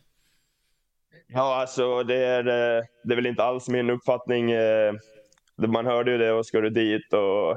Ja, 1.35 1.61
alltså 1.61 2.03
det 2.03 2.17
är, 2.17 2.47
eh, 2.47 2.85
det 3.05 3.15
är 3.15 3.17
väl 3.17 3.27
inte 3.27 3.43
alls 3.43 3.69
min 3.69 3.91
uppfattning. 3.91 4.51
Eh, 4.51 4.93
man 5.67 5.87
hörde 5.87 6.11
ju 6.11 6.19
det 6.19 6.33
och 6.33 6.47
ska 6.47 6.61
du 6.61 6.71
dit 6.71 7.13
och, 7.13 7.51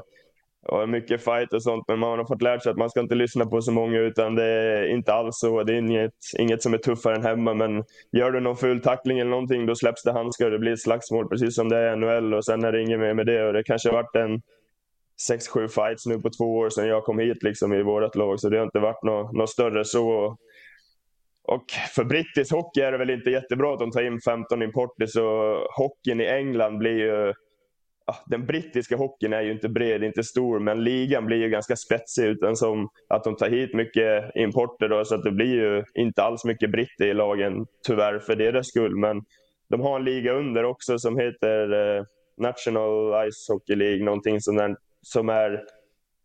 och 0.74 0.90
mycket 0.90 1.24
fight 1.24 1.54
och 1.54 1.64
sånt. 1.64 1.86
Men 1.88 2.00
man 2.00 2.20
har 2.20 2.26
fått 2.26 2.42
lärt 2.42 2.64
sig 2.64 2.70
att 2.70 2.78
man 2.78 2.90
ska 2.90 3.00
inte 3.00 3.16
lyssna 3.16 3.46
på 3.46 3.62
så 3.62 3.72
många 3.72 4.00
utan 4.00 4.36
det 4.36 4.44
är 4.44 4.88
inte 4.88 5.14
alls 5.14 5.40
så. 5.40 5.64
Det 5.64 5.74
är 5.74 5.78
inget, 5.78 6.14
inget 6.40 6.64
som 6.64 6.74
är 6.74 6.78
tuffare 6.78 7.16
än 7.16 7.24
hemma. 7.24 7.54
Men 7.54 7.84
gör 8.12 8.32
du 8.32 8.40
någon 8.40 8.58
ful 8.58 8.82
tackling 8.82 9.20
eller 9.20 9.32
någonting 9.32 9.66
då 9.66 9.76
släpps 9.76 10.04
det 10.04 10.12
handskar 10.12 10.46
och 10.46 10.52
det 10.52 10.60
blir 10.60 10.74
ett 10.74 10.82
slagsmål 10.82 11.30
precis 11.30 11.56
som 11.56 11.70
det 11.70 11.78
är 11.78 11.94
i 11.94 11.96
NHL 11.96 12.34
och 12.34 12.46
sen 12.46 12.64
är 12.64 12.72
det 12.72 12.82
inget 12.82 13.00
mer 13.00 13.14
med 13.14 13.26
det. 13.26 13.48
Och 13.48 13.54
det 13.54 13.64
kanske 13.64 13.90
har 13.90 13.94
varit 13.94 14.16
en 14.16 14.42
6-7 15.32 15.68
fights 15.68 16.06
nu 16.06 16.20
på 16.20 16.30
två 16.30 16.58
år 16.58 16.70
sedan 16.70 16.88
jag 16.88 17.04
kom 17.04 17.20
hit 17.20 17.44
liksom 17.44 17.74
i 17.74 17.84
vårt 17.84 18.16
lag 18.16 18.40
så 18.40 18.50
det 18.50 18.58
har 18.58 18.66
inte 18.66 18.80
varit 18.80 19.04
något, 19.04 19.34
något 19.34 19.50
större 19.50 19.86
så. 19.86 20.38
Och 21.48 21.66
för 21.96 22.04
brittisk 22.04 22.52
hockey 22.52 22.82
är 22.82 22.92
det 22.92 22.98
väl 22.98 23.10
inte 23.10 23.30
jättebra 23.30 23.74
att 23.74 23.80
de 23.80 23.92
tar 23.92 24.02
in 24.02 24.22
15 24.22 24.64
importer 24.64 25.06
så 25.06 25.58
hockeyn 25.78 26.22
i 26.22 26.26
England 26.26 26.78
blir 26.78 26.98
ju 26.98 27.34
den 28.26 28.46
brittiska 28.46 28.98
hockeyn 28.98 29.34
är 29.34 29.42
ju 29.42 29.52
inte 29.52 29.70
bred, 29.70 30.04
inte 30.04 30.24
stor, 30.24 30.60
men 30.60 30.84
ligan 30.84 31.26
blir 31.26 31.38
ju 31.38 31.50
ganska 31.50 31.76
spetsig 31.76 32.26
utan 32.26 32.56
som 32.56 32.90
att 33.10 33.24
de 33.24 33.36
tar 33.36 33.50
hit 33.50 33.74
mycket 33.74 34.36
importer 34.36 34.90
då, 34.90 35.06
så 35.06 35.16
att 35.16 35.24
det 35.24 35.32
blir 35.32 35.56
ju 35.56 35.84
inte 35.94 36.24
alls 36.24 36.46
mycket 36.46 36.72
britter 36.72 37.06
i 37.06 37.14
lagen, 37.14 37.66
tyvärr 37.88 38.20
för 38.20 38.36
deras 38.36 38.68
skull. 38.68 38.96
Men 38.96 39.22
de 39.70 39.82
har 39.82 40.00
en 40.00 40.06
liga 40.06 40.34
under 40.34 40.64
också 40.64 41.00
som 41.00 41.18
heter 41.18 41.74
eh, 41.98 42.04
National 42.38 43.32
Ice 43.32 43.50
Hockey 43.50 43.76
League, 43.76 44.06
någonting 44.06 44.42
som, 44.42 44.58
är, 44.58 44.76
som 45.02 45.30
är 45.30 45.64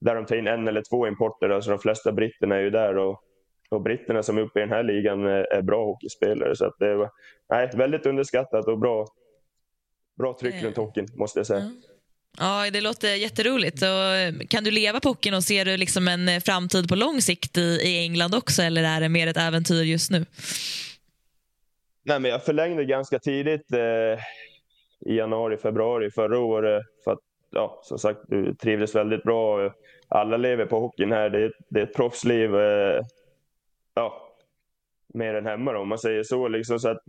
där 0.00 0.14
de 0.14 0.26
tar 0.26 0.36
in 0.36 0.46
en 0.46 0.68
eller 0.68 0.82
två 0.90 1.06
importer, 1.06 1.48
då, 1.48 1.62
så 1.62 1.70
de 1.70 1.78
flesta 1.78 2.12
britterna 2.12 2.56
är 2.56 2.60
ju 2.60 2.70
där. 2.70 2.96
Och, 2.96 3.22
och 3.70 3.82
britterna 3.82 4.22
som 4.22 4.38
är 4.38 4.42
uppe 4.42 4.58
i 4.58 4.62
den 4.62 4.70
här 4.70 4.82
ligan 4.82 5.26
är, 5.26 5.62
bra 5.62 5.84
hockeyspelare. 5.84 6.56
Så 6.56 6.74
det 6.78 6.94
var 6.94 7.10
nej, 7.50 7.70
väldigt 7.74 8.06
underskattat 8.06 8.66
och 8.66 8.78
bra, 8.78 9.06
bra 10.18 10.36
tryck 10.40 10.54
Eh. 10.54 10.64
runt 10.64 10.76
hockeyn, 10.76 11.06
måste 11.14 11.38
jag 11.38 11.46
säga. 11.46 11.70
Ja, 12.38 12.70
det 12.72 12.80
låter 12.80 13.14
jätteroligt. 13.14 13.82
Och 13.82 13.88
eh, 13.88 14.34
kan 14.48 14.64
du 14.64 14.70
leva 14.70 15.00
på 15.00 15.08
hockeyn 15.08 15.34
och 15.34 15.44
ser 15.44 15.64
du 15.64 15.76
liksom 15.76 16.08
en 16.08 16.28
eh, 16.28 16.40
framtid 16.40 16.88
på 16.88 16.94
lång 16.94 17.20
sikt 17.20 17.58
i, 17.58 17.60
i 17.60 17.98
England 17.98 18.34
också 18.34 18.62
eller 18.62 18.84
är 18.84 19.00
det 19.00 19.08
mer 19.08 19.26
ett 19.26 19.36
äventyr 19.36 19.82
just 19.82 20.10
nu? 20.10 20.26
Nej, 22.02 22.20
men 22.20 22.30
jag 22.30 22.44
förlängde 22.44 22.84
ganska 22.84 23.18
tidigt 23.18 23.72
eh, 23.72 24.18
i 25.06 25.16
januari, 25.16 25.56
februari 25.56 26.10
förra 26.10 26.38
året. 26.38 26.82
För 27.04 27.12
att, 27.12 27.18
ja, 27.50 27.80
som 27.82 27.98
sagt, 27.98 28.20
du 28.28 28.54
trivdes 28.54 28.94
väldigt 28.94 29.22
bra. 29.22 29.72
Alla 30.08 30.36
lever 30.36 30.66
på 30.66 30.80
hockeyn 30.80 31.12
här. 31.12 31.30
Det 31.30 31.38
är, 31.44 31.52
det 31.70 31.80
är 31.80 31.84
ett 31.84 31.94
proffsliv. 31.94 32.54
Eh, 32.56 33.02
ja, 33.94 34.30
mer 35.14 35.34
än 35.34 35.46
hemma 35.46 35.72
då, 35.72 35.80
om 35.80 35.88
man 35.88 35.98
säger 35.98 36.22
så. 36.22 36.48
Liksom, 36.48 36.78
så 36.78 36.88
att, 36.88 37.02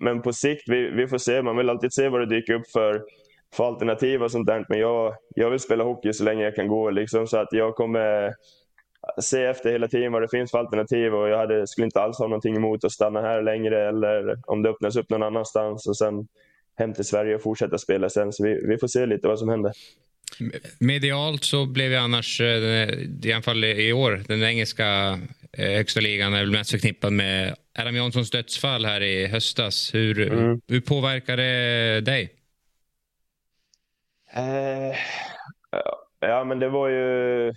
men 0.00 0.22
på 0.22 0.32
sikt, 0.32 0.68
vi, 0.68 0.90
vi 0.90 1.06
får 1.06 1.18
se. 1.18 1.42
Man 1.42 1.56
vill 1.56 1.70
alltid 1.70 1.92
se 1.92 2.08
vad 2.08 2.20
det 2.20 2.36
dyker 2.36 2.54
upp 2.54 2.70
för, 2.70 3.04
för 3.54 3.64
alternativ 3.64 4.22
och 4.22 4.30
sånt 4.30 4.46
där. 4.46 4.66
Men 4.68 4.78
jag, 4.78 5.14
jag 5.34 5.50
vill 5.50 5.60
spela 5.60 5.84
hockey 5.84 6.12
så 6.12 6.24
länge 6.24 6.44
jag 6.44 6.54
kan 6.54 6.68
gå. 6.68 6.90
Liksom, 6.90 7.26
så 7.26 7.36
att 7.36 7.48
jag 7.52 7.74
kommer 7.74 8.34
se 9.20 9.44
efter 9.44 9.72
hela 9.72 9.88
tiden 9.88 10.12
vad 10.12 10.22
det 10.22 10.28
finns 10.28 10.50
för 10.50 10.58
alternativ 10.58 11.14
och 11.14 11.28
jag 11.28 11.38
hade, 11.38 11.66
skulle 11.66 11.84
inte 11.84 12.00
alls 12.00 12.18
ha 12.18 12.26
någonting 12.26 12.56
emot 12.56 12.84
att 12.84 12.92
stanna 12.92 13.20
här 13.20 13.42
längre 13.42 13.88
eller 13.88 14.38
om 14.46 14.62
det 14.62 14.68
öppnas 14.68 14.96
upp 14.96 15.10
någon 15.10 15.22
annanstans 15.22 15.86
och 15.86 15.96
sen 15.96 16.28
hem 16.76 16.92
till 16.94 17.04
Sverige 17.04 17.34
och 17.34 17.42
fortsätta 17.42 17.78
spela 17.78 18.08
sen. 18.08 18.32
Så 18.32 18.44
vi, 18.44 18.66
vi 18.66 18.78
får 18.78 18.86
se 18.86 19.06
lite 19.06 19.28
vad 19.28 19.38
som 19.38 19.48
händer. 19.48 19.72
Medialt 20.80 21.44
så 21.44 21.66
blev 21.66 21.90
ju 21.90 21.96
annars, 21.96 22.40
eh, 22.40 22.88
i 23.24 23.32
alla 23.32 23.42
fall 23.42 23.64
i 23.64 23.92
år, 23.92 24.22
den 24.28 24.42
engelska 24.42 25.18
eh, 25.52 25.70
högsta 25.70 26.00
ligan 26.00 26.34
är 26.34 26.38
väl 26.38 26.50
mest 26.50 26.70
förknippad 26.70 27.12
med 27.12 27.54
Adam 27.78 27.96
Janssons 27.96 28.30
dödsfall 28.30 28.84
här 28.84 29.00
i 29.00 29.26
höstas. 29.26 29.94
Hur, 29.94 30.32
Mm. 30.32 30.60
hur 30.68 30.80
påverkar 30.80 31.36
det 31.36 32.00
dig? 32.00 32.30
Eh, 34.32 34.96
ja, 36.20 36.44
men 36.44 36.58
det 36.58 36.68
var 36.68 36.88
ju... 36.88 37.52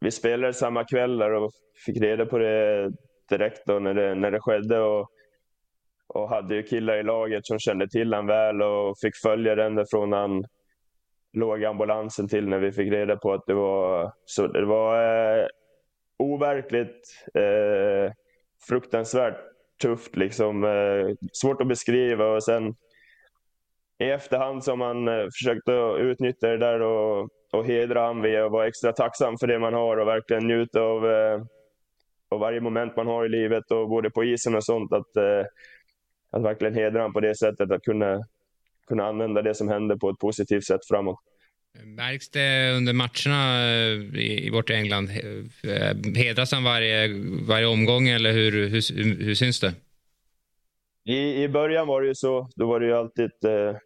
Vi 0.00 0.10
spelade 0.10 0.54
samma 0.54 0.84
kväll 0.84 1.18
där 1.18 1.30
och 1.30 1.52
fick 1.86 2.02
reda 2.02 2.26
på 2.26 2.38
det 2.38 2.90
direkt 3.28 3.62
då 3.66 3.78
när 3.78 3.94
det, 3.94 4.14
när 4.14 4.30
det 4.30 4.40
skedde. 4.40 4.78
Och, 4.78 5.08
och 6.06 6.28
hade 6.28 6.54
ju 6.54 6.62
killar 6.62 6.96
i 6.98 7.02
laget 7.02 7.46
som 7.46 7.58
kände 7.58 7.88
till 7.88 8.12
han 8.14 8.26
väl 8.26 8.62
och 8.62 8.98
fick 8.98 9.16
följa 9.16 9.54
den 9.54 9.86
från 9.90 10.12
han 10.12 10.44
låg 11.36 11.62
i 11.62 11.66
ambulansen 11.66 12.28
till 12.28 12.48
när 12.48 12.58
vi 12.58 12.72
fick 12.72 12.92
reda 12.92 13.16
på 13.16 13.32
att 13.32 13.46
det 13.46 13.54
var... 13.54 14.12
Så 14.24 14.46
det 14.46 14.64
var 14.64 15.02
eh, 15.38 15.46
overkligt 16.18 17.24
eh, 17.34 18.12
fruktansvärt 18.68 19.40
tufft. 19.82 20.16
Liksom, 20.16 20.64
eh, 20.64 21.14
svårt 21.32 21.60
att 21.60 21.68
beskriva 21.68 22.26
och 22.26 22.44
sen 22.44 22.74
i 23.98 24.04
efterhand 24.04 24.64
som 24.64 24.80
har 24.80 24.94
man 24.94 25.08
eh, 25.08 25.24
försökt 25.24 25.68
utnyttja 25.98 26.48
det 26.48 26.58
där 26.58 26.80
och, 26.80 27.28
och 27.52 27.66
hedra 27.66 28.00
honom 28.00 28.22
via 28.22 28.46
att 28.46 28.52
vara 28.52 28.66
extra 28.66 28.92
tacksam 28.92 29.38
för 29.38 29.46
det 29.46 29.58
man 29.58 29.74
har 29.74 29.96
och 29.96 30.08
verkligen 30.08 30.46
njuta 30.46 30.80
av, 30.80 31.10
eh, 31.10 31.40
av 32.28 32.40
varje 32.40 32.60
moment 32.60 32.96
man 32.96 33.06
har 33.06 33.24
i 33.24 33.28
livet 33.28 33.70
och 33.70 33.88
både 33.88 34.10
på 34.10 34.24
isen 34.24 34.54
och 34.54 34.64
sånt. 34.64 34.92
Att, 34.92 35.16
eh, 35.16 35.46
att 36.30 36.42
verkligen 36.42 36.74
hedra 36.74 36.98
honom 36.98 37.12
på 37.12 37.20
det 37.20 37.34
sättet, 37.34 37.70
att 37.70 37.82
kunna, 37.82 38.24
kunna 38.86 39.04
använda 39.04 39.42
det 39.42 39.54
som 39.54 39.68
hände 39.68 39.96
på 39.96 40.10
ett 40.10 40.18
positivt 40.18 40.64
sätt 40.64 40.86
framåt. 40.88 41.18
Märks 41.84 42.28
det 42.28 42.76
under 42.76 42.92
matcherna 42.92 43.64
eh, 43.64 44.20
i, 44.20 44.46
i 44.46 44.50
vårt 44.50 44.70
England? 44.70 45.10
Eh, 45.62 46.12
hedras 46.14 46.52
han 46.52 46.64
varje, 46.64 47.08
varje 47.48 47.66
omgång 47.66 48.08
eller 48.08 48.32
hur, 48.32 48.52
hur, 48.52 49.24
hur 49.24 49.34
syns 49.34 49.60
det? 49.60 49.74
I, 51.04 51.42
I 51.42 51.48
början 51.48 51.86
var 51.86 52.02
det 52.02 52.08
ju 52.08 52.14
så. 52.14 52.48
Då 52.56 52.66
var 52.66 52.80
det 52.80 52.86
ju 52.86 52.92
alltid 52.92 53.30
eh, 53.44 53.76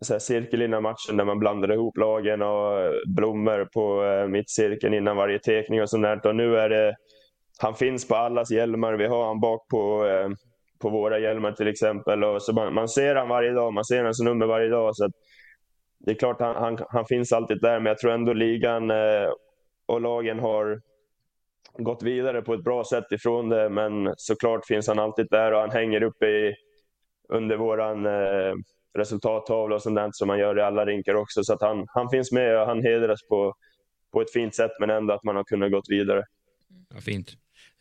så 0.00 0.14
här 0.14 0.18
cirkel 0.18 0.62
innan 0.62 0.82
matchen 0.82 1.16
där 1.16 1.24
man 1.24 1.38
blandade 1.38 1.74
ihop 1.74 1.96
lagen 1.96 2.42
och 2.42 2.80
eh, 2.80 2.92
blommor 3.06 3.64
på 3.64 4.04
eh, 4.04 4.28
mittcirkeln 4.28 4.94
innan 4.94 5.16
varje 5.16 5.38
tekning 5.38 5.82
och 5.82 5.90
sånt 5.90 6.02
där. 6.02 6.26
Och 6.26 6.36
nu 6.36 6.56
är 6.56 6.68
det, 6.68 6.96
han 7.58 7.74
finns 7.74 8.08
på 8.08 8.14
allas 8.14 8.50
hjälmar. 8.50 8.94
Vi 8.94 9.06
har 9.06 9.26
han 9.26 9.40
bak 9.40 9.68
på, 9.68 10.06
eh, 10.06 10.28
på 10.78 10.90
våra 10.90 11.18
hjälmar 11.18 11.52
till 11.52 11.68
exempel. 11.68 12.24
Och 12.24 12.42
så 12.42 12.52
man, 12.52 12.74
man 12.74 12.88
ser 12.88 13.14
han 13.14 13.28
varje 13.28 13.52
dag, 13.52 13.72
man 13.72 13.84
ser 13.84 14.04
hans 14.04 14.20
nummer 14.20 14.46
varje 14.46 14.68
dag. 14.68 14.96
Så 14.96 15.10
det 15.98 16.10
är 16.10 16.14
klart 16.14 16.40
han, 16.40 16.56
han, 16.56 16.78
han 16.88 17.06
finns 17.06 17.32
alltid 17.32 17.60
där, 17.60 17.80
men 17.80 17.86
jag 17.86 17.98
tror 17.98 18.12
ändå 18.12 18.32
ligan 18.32 18.90
eh, 18.90 19.28
och 19.86 20.00
lagen 20.00 20.38
har 20.38 20.80
gått 21.78 22.02
vidare 22.02 22.42
på 22.42 22.54
ett 22.54 22.64
bra 22.64 22.84
sätt 22.84 23.12
ifrån 23.12 23.48
det. 23.48 23.68
Men 23.68 24.14
såklart 24.16 24.66
finns 24.66 24.88
han 24.88 24.98
alltid 24.98 25.26
där 25.30 25.52
och 25.52 25.60
han 25.60 25.70
hänger 25.70 26.02
uppe 26.02 26.26
i, 26.26 26.54
under 27.28 27.56
våran 27.56 28.06
eh, 28.06 28.54
resultattavla 28.98 29.74
och 29.74 29.82
sånt 29.82 29.96
där 29.96 30.10
som 30.12 30.28
man 30.28 30.38
gör 30.38 30.58
i 30.58 30.62
alla 30.62 30.86
rinkar 30.86 31.14
också. 31.14 31.44
Så 31.44 31.52
att 31.52 31.62
han, 31.62 31.86
han 31.88 32.10
finns 32.10 32.32
med 32.32 32.60
och 32.60 32.66
han 32.66 32.82
hedras 32.82 33.28
på, 33.28 33.54
på 34.12 34.20
ett 34.20 34.32
fint 34.32 34.54
sätt, 34.54 34.70
men 34.80 34.90
ändå 34.90 35.14
att 35.14 35.24
man 35.24 35.36
har 35.36 35.44
kunnat 35.44 35.72
gått 35.72 35.88
vidare. 35.88 36.24
Ja, 36.94 37.00
fint. 37.00 37.28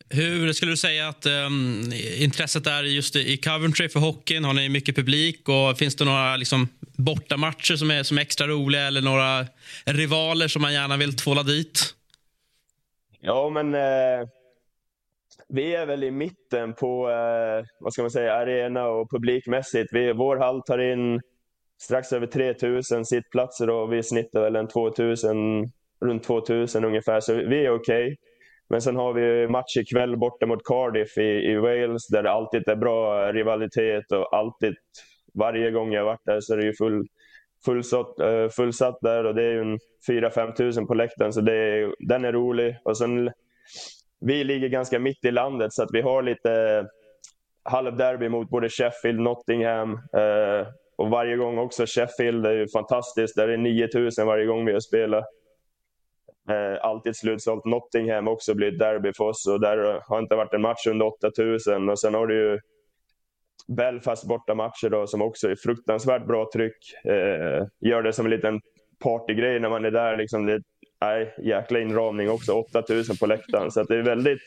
Hur 0.09 0.53
skulle 0.53 0.71
du 0.71 0.77
säga 0.77 1.07
att 1.07 1.25
um, 1.25 1.91
intresset 2.19 2.67
är 2.67 2.83
just 2.83 3.15
i 3.15 3.37
Coventry 3.37 3.89
för 3.89 3.99
hockeyn? 3.99 4.43
Har 4.43 4.53
ni 4.53 4.69
mycket 4.69 4.95
publik 4.95 5.49
och 5.49 5.77
finns 5.77 5.95
det 5.95 6.05
några 6.05 6.35
liksom, 6.35 6.67
bortamatcher 6.81 7.75
som 7.75 7.91
är, 7.91 8.03
som 8.03 8.17
är 8.17 8.21
extra 8.21 8.47
roliga 8.47 8.81
eller 8.81 9.01
några 9.01 9.45
rivaler 9.85 10.47
som 10.47 10.61
man 10.61 10.73
gärna 10.73 10.97
vill 10.97 11.15
tvåla 11.15 11.43
dit? 11.43 11.79
Ja, 13.19 13.49
men 13.49 13.75
eh, 13.75 14.27
vi 15.49 15.75
är 15.75 15.85
väl 15.85 16.03
i 16.03 16.11
mitten 16.11 16.73
på 16.73 17.09
eh, 17.09 17.65
vad 17.79 17.93
ska 17.93 18.01
man 18.01 18.11
säga, 18.11 18.33
arena 18.33 18.87
och 18.87 19.11
publikmässigt. 19.11 19.93
Vi, 19.93 20.13
vår 20.13 20.37
hall 20.37 20.61
tar 20.61 20.91
in 20.91 21.21
strax 21.81 22.13
över 22.13 22.27
3000 22.27 23.05
sittplatser 23.05 23.69
och 23.69 23.93
vi 23.93 24.03
snittar 24.03 24.41
väl 24.41 24.55
en 24.55 24.67
2000, 24.67 25.71
runt 26.01 26.23
2000 26.23 26.85
ungefär, 26.85 27.19
så 27.19 27.33
vi 27.33 27.65
är 27.65 27.71
okej. 27.71 28.05
Okay. 28.05 28.15
Men 28.69 28.81
sen 28.81 28.95
har 28.95 29.13
vi 29.13 29.47
match 29.47 29.77
ikväll 29.77 30.17
borta 30.17 30.45
mot 30.45 30.63
Cardiff 30.65 31.17
i, 31.17 31.51
i 31.51 31.55
Wales 31.55 32.07
där 32.07 32.23
det 32.23 32.31
alltid 32.31 32.69
är 32.69 32.75
bra 32.75 33.31
rivalitet 33.33 34.11
och 34.11 34.37
alltid, 34.37 34.75
varje 35.33 35.71
gång 35.71 35.93
jag 35.93 36.05
varit 36.05 36.25
där 36.25 36.39
så 36.41 36.53
är 36.53 36.57
det 36.57 36.65
ju 36.65 36.73
full, 36.73 37.07
fullsatt, 37.65 38.19
uh, 38.23 38.49
fullsatt 38.49 38.97
där 39.01 39.23
och 39.23 39.35
det 39.35 39.43
är 39.43 39.51
ju 39.51 39.77
4-5 40.09 40.55
tusen 40.55 40.87
på 40.87 40.93
läktaren 40.93 41.33
så 41.33 41.41
det 41.41 41.91
den 41.99 42.25
är 42.25 42.31
rolig. 42.31 42.77
Och 42.83 42.97
sen, 42.97 43.31
vi 44.19 44.43
ligger 44.43 44.67
ganska 44.67 44.99
mitt 44.99 45.25
i 45.25 45.31
landet 45.31 45.73
så 45.73 45.83
att 45.83 45.89
vi 45.93 46.01
har 46.01 46.23
lite 46.23 46.85
halvderby 47.63 48.29
mot 48.29 48.49
både 48.49 48.69
Sheffield, 48.69 49.19
Nottingham 49.19 49.93
uh, 49.93 50.67
och 50.97 51.09
varje 51.09 51.35
gång 51.35 51.57
också 51.57 51.85
Sheffield 51.85 52.45
är 52.45 52.53
ju 52.53 52.67
fantastiskt. 52.67 53.35
Där 53.35 53.47
är 53.47 53.57
9000 53.57 54.27
varje 54.27 54.45
gång 54.45 54.65
vi 54.65 54.73
har 54.73 54.79
spelat. 54.79 55.25
Eh, 56.49 56.85
alltid 56.85 57.15
slutsålt. 57.15 57.65
Nottingham 57.65 58.27
också 58.27 58.53
blir 58.53 58.67
ett 58.73 58.79
derby 58.79 59.13
för 59.13 59.23
oss 59.23 59.47
och 59.47 59.59
där 59.59 60.01
har 60.07 60.19
inte 60.19 60.35
varit 60.35 60.53
en 60.53 60.61
match 60.61 60.87
under 60.87 61.05
8000. 61.05 61.89
Och 61.89 61.99
sen 61.99 62.13
har 62.13 62.27
du 62.27 62.35
ju 62.35 62.59
Belfast 63.67 64.27
borta 64.27 64.55
matcher 64.55 64.89
då, 64.89 65.07
som 65.07 65.21
också 65.21 65.49
är 65.49 65.55
fruktansvärt 65.55 66.25
bra 66.25 66.49
tryck. 66.53 67.05
Eh, 67.05 67.65
gör 67.79 68.03
det 68.03 68.13
som 68.13 68.25
en 68.25 68.31
liten 68.31 68.61
partygrej 69.03 69.59
när 69.59 69.69
man 69.69 69.85
är 69.85 69.91
där. 69.91 70.17
Liksom 70.17 70.45
det, 70.45 70.61
nej, 71.01 71.35
jäkla 71.43 71.79
inramning 71.79 72.29
också. 72.29 72.53
8000 72.53 73.17
på 73.17 73.25
läktaren. 73.25 73.71
Så 73.71 73.83
det 73.83 73.95
är 73.95 74.01
väldigt... 74.01 74.41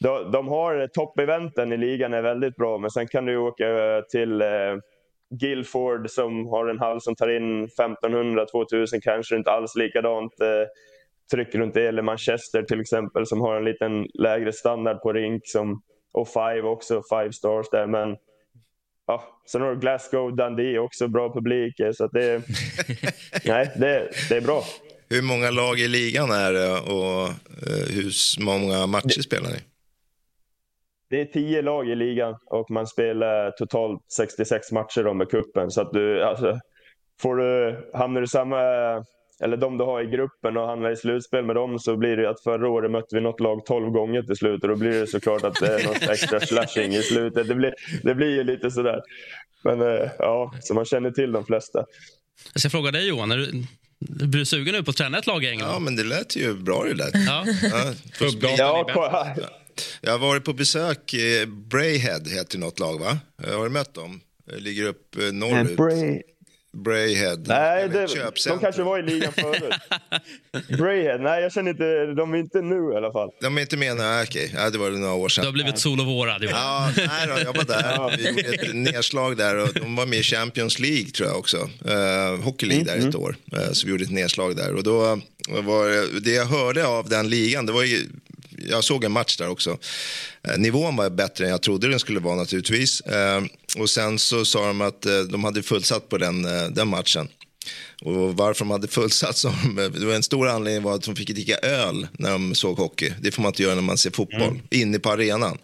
De, 0.00 0.30
de 0.30 0.48
har 0.48 0.86
toppeventen 0.86 1.72
i 1.72 1.76
ligan 1.76 2.14
är 2.14 2.22
väldigt 2.22 2.56
bra, 2.56 2.78
men 2.78 2.90
sen 2.90 3.08
kan 3.08 3.26
du 3.26 3.36
åka 3.36 3.66
till 4.10 4.42
eh, 4.42 4.48
Guildford 5.30 6.10
som 6.10 6.46
har 6.46 6.66
en 6.66 6.78
hall 6.78 7.00
som 7.00 7.16
tar 7.16 7.28
in 7.28 7.66
1500-2000, 7.66 9.00
kanske 9.02 9.36
inte 9.36 9.50
alls 9.50 9.76
likadant. 9.76 10.40
Eh, 10.40 10.66
tryck 11.30 11.54
runt 11.54 11.74
det. 11.74 11.88
Eller 11.88 12.02
Manchester 12.02 12.62
till 12.62 12.80
exempel 12.80 13.26
som 13.26 13.40
har 13.40 13.56
en 13.56 13.64
liten 13.64 14.06
lägre 14.14 14.52
standard 14.52 15.02
på 15.02 15.12
rink. 15.12 15.42
Som, 15.44 15.82
och 16.12 16.28
Five 16.28 16.62
också, 16.62 17.02
Five 17.10 17.32
stars 17.32 17.66
där. 17.70 17.86
Men 17.86 18.16
ja, 19.06 19.40
sen 19.50 19.62
har 19.62 19.70
du 19.70 19.80
Glasgow, 19.80 20.36
Dundee 20.36 20.78
också 20.78 21.08
bra 21.08 21.32
publik. 21.32 21.74
Så 21.94 22.06
det, 22.06 22.42
nej, 23.44 23.72
det, 23.76 24.10
det 24.28 24.36
är 24.36 24.40
bra. 24.40 24.62
Hur 25.08 25.22
många 25.22 25.50
lag 25.50 25.78
i 25.78 25.88
ligan 25.88 26.30
är 26.30 26.52
det 26.52 26.72
och 26.72 27.28
eh, 27.28 27.94
hur 27.94 28.42
många 28.44 28.86
matcher 28.86 29.22
spelar 29.22 29.50
ni? 29.50 29.58
Det 31.10 31.20
är 31.20 31.24
tio 31.24 31.62
lag 31.62 31.88
i 31.88 31.94
ligan 31.94 32.36
och 32.46 32.70
man 32.70 32.86
spelar 32.86 33.50
totalt 33.50 34.04
66 34.16 34.72
matcher 34.72 35.14
med 35.14 35.30
kuppen. 35.30 35.70
Så 35.70 35.80
att 35.80 35.92
du, 35.92 36.24
alltså, 36.24 36.60
får 37.20 37.36
du, 37.36 37.80
hamnar 37.94 38.20
du 38.20 38.26
samma 38.26 38.58
eller 39.40 39.56
de 39.56 39.78
du 39.78 39.84
har 39.84 40.02
i 40.02 40.06
gruppen 40.06 40.56
och 40.56 40.66
handlar 40.66 40.90
i 40.90 40.96
slutspel 40.96 41.44
med 41.44 41.56
dem 41.56 41.78
så 41.78 41.96
blir 41.96 42.16
det 42.16 42.30
att 42.30 42.42
förra 42.42 42.68
året 42.68 42.90
mötte 42.90 43.16
vi 43.16 43.20
något 43.20 43.40
lag 43.40 43.66
12 43.66 43.90
gånger 43.90 44.22
till 44.22 44.36
slut 44.36 44.62
och 44.62 44.68
då 44.68 44.76
blir 44.76 44.90
det 44.90 45.06
såklart 45.06 45.44
att 45.44 45.60
det 45.60 45.66
är 45.66 45.86
något 45.86 46.02
extra 46.02 46.40
slashing 46.40 46.94
i 46.94 47.02
slutet. 47.02 47.48
Det 47.48 47.54
blir, 47.54 47.74
det 48.02 48.14
blir 48.14 48.30
ju 48.30 48.44
lite 48.44 48.70
sådär. 48.70 49.00
Men 49.64 49.80
eh, 49.80 50.10
ja, 50.18 50.54
så 50.60 50.74
man 50.74 50.84
känner 50.84 51.10
till 51.10 51.32
de 51.32 51.44
flesta. 51.44 51.84
Jag 52.52 52.60
ska 52.60 52.70
fråga 52.70 52.90
dig 52.90 53.08
Johan, 53.08 53.32
är 53.32 53.36
du, 53.36 53.64
blir 53.98 54.38
du 54.38 54.44
sugen 54.44 54.74
nu 54.74 54.82
på 54.82 54.90
att 54.90 54.96
träna 54.96 55.18
ett 55.18 55.26
lag 55.26 55.44
i 55.44 55.48
England? 55.48 55.70
Ja, 55.70 55.78
men 55.78 55.96
det 55.96 56.04
lät 56.04 56.36
ju 56.36 56.54
bra 56.54 56.84
det 56.84 56.94
där. 56.94 57.10
Ja. 57.12 57.44
Ja, 57.62 57.92
ja, 58.58 59.36
jag 60.00 60.12
har 60.12 60.18
varit 60.18 60.44
på 60.44 60.52
besök, 60.52 61.14
eh, 61.14 61.46
Brayhead 61.46 62.22
heter 62.28 62.58
något 62.58 62.78
lag 62.78 63.00
va? 63.00 63.18
Har 63.52 63.64
du 63.64 63.70
mött 63.70 63.94
dem? 63.94 64.20
Ligger 64.46 64.84
upp 64.84 65.16
eh, 65.16 65.32
norrut. 65.32 65.76
Bray... 65.76 66.22
Brayhead. 66.74 67.36
Nej, 67.46 67.88
det, 67.88 68.06
de 68.48 68.58
kanske 68.58 68.82
var 68.82 68.98
i 68.98 69.02
ligan 69.02 69.32
förut. 69.32 69.74
Brayhead, 70.78 71.18
nej 71.18 71.42
jag 71.42 71.52
känner 71.52 71.70
inte, 71.70 72.06
de 72.06 72.34
är 72.34 72.38
inte 72.38 72.60
nu 72.60 72.92
i 72.92 72.96
alla 72.96 73.12
fall. 73.12 73.30
De 73.40 73.56
är 73.56 73.60
inte 73.60 73.76
med 73.76 73.96
nu, 73.96 74.02
okej. 74.22 74.52
Ja, 74.54 74.70
det 74.70 74.78
var 74.78 74.90
det 74.90 74.98
några 74.98 75.14
år 75.14 75.28
sedan. 75.28 75.42
Du 75.42 75.48
har 75.48 75.52
blivit 75.52 75.78
solovårad 75.78 76.42
Johan. 76.42 76.56
Ja, 76.56 76.90
nej 76.96 77.26
då, 77.26 77.42
jag 77.44 77.56
var 77.56 77.64
där. 77.64 78.16
Vi 78.16 78.28
gjorde 78.28 78.42
ett 78.42 78.74
nedslag 78.74 79.36
där 79.36 79.56
och 79.56 79.68
de 79.74 79.96
var 79.96 80.06
med 80.06 80.18
i 80.18 80.22
Champions 80.22 80.78
League 80.78 81.10
tror 81.10 81.28
jag 81.28 81.38
också. 81.38 81.56
Uh, 81.56 82.40
Hockey 82.42 82.66
League 82.66 82.84
där 82.84 82.96
mm. 82.96 83.08
ett 83.08 83.14
år. 83.14 83.36
Uh, 83.56 83.72
så 83.72 83.86
vi 83.86 83.90
gjorde 83.90 84.04
ett 84.04 84.10
nedslag 84.10 84.56
där. 84.56 84.74
Och 84.74 84.82
då 84.82 85.20
var 85.48 86.20
det 86.20 86.30
jag 86.30 86.46
hörde 86.46 86.86
av 86.86 87.08
den 87.08 87.28
ligan, 87.28 87.66
det 87.66 87.72
var 87.72 87.82
ju 87.82 88.06
jag 88.68 88.84
såg 88.84 89.04
en 89.04 89.12
match 89.12 89.36
där 89.36 89.48
också. 89.48 89.78
Eh, 90.48 90.58
nivån 90.58 90.96
var 90.96 91.10
bättre 91.10 91.44
än 91.44 91.50
jag 91.50 91.62
trodde 91.62 91.88
den 91.88 92.00
skulle 92.00 92.20
vara 92.20 92.36
naturligtvis. 92.36 93.00
Eh, 93.00 93.42
och 93.78 93.90
sen 93.90 94.18
så 94.18 94.44
sa 94.44 94.66
de 94.66 94.80
att 94.80 95.06
eh, 95.06 95.20
de 95.20 95.44
hade 95.44 95.62
fullsatt 95.62 96.08
på 96.08 96.18
den, 96.18 96.42
den 96.74 96.88
matchen. 96.88 97.28
Och 98.02 98.36
varför 98.36 98.64
de 98.64 98.70
hade 98.70 98.88
fullsatt, 98.88 99.36
så, 99.36 99.48
det 99.94 100.06
var 100.06 100.14
en 100.14 100.22
stor 100.22 100.48
anledning 100.48 100.82
var 100.82 100.94
att 100.94 101.02
de 101.02 101.16
fick 101.16 101.30
dricka 101.30 101.56
öl 101.56 102.06
när 102.12 102.30
de 102.30 102.54
såg 102.54 102.76
hockey. 102.76 103.12
Det 103.20 103.30
får 103.30 103.42
man 103.42 103.50
inte 103.50 103.62
göra 103.62 103.74
när 103.74 103.82
man 103.82 103.98
ser 103.98 104.10
fotboll, 104.10 104.42
mm. 104.42 104.60
inne 104.70 104.98
på 104.98 105.10
arenan. 105.10 105.58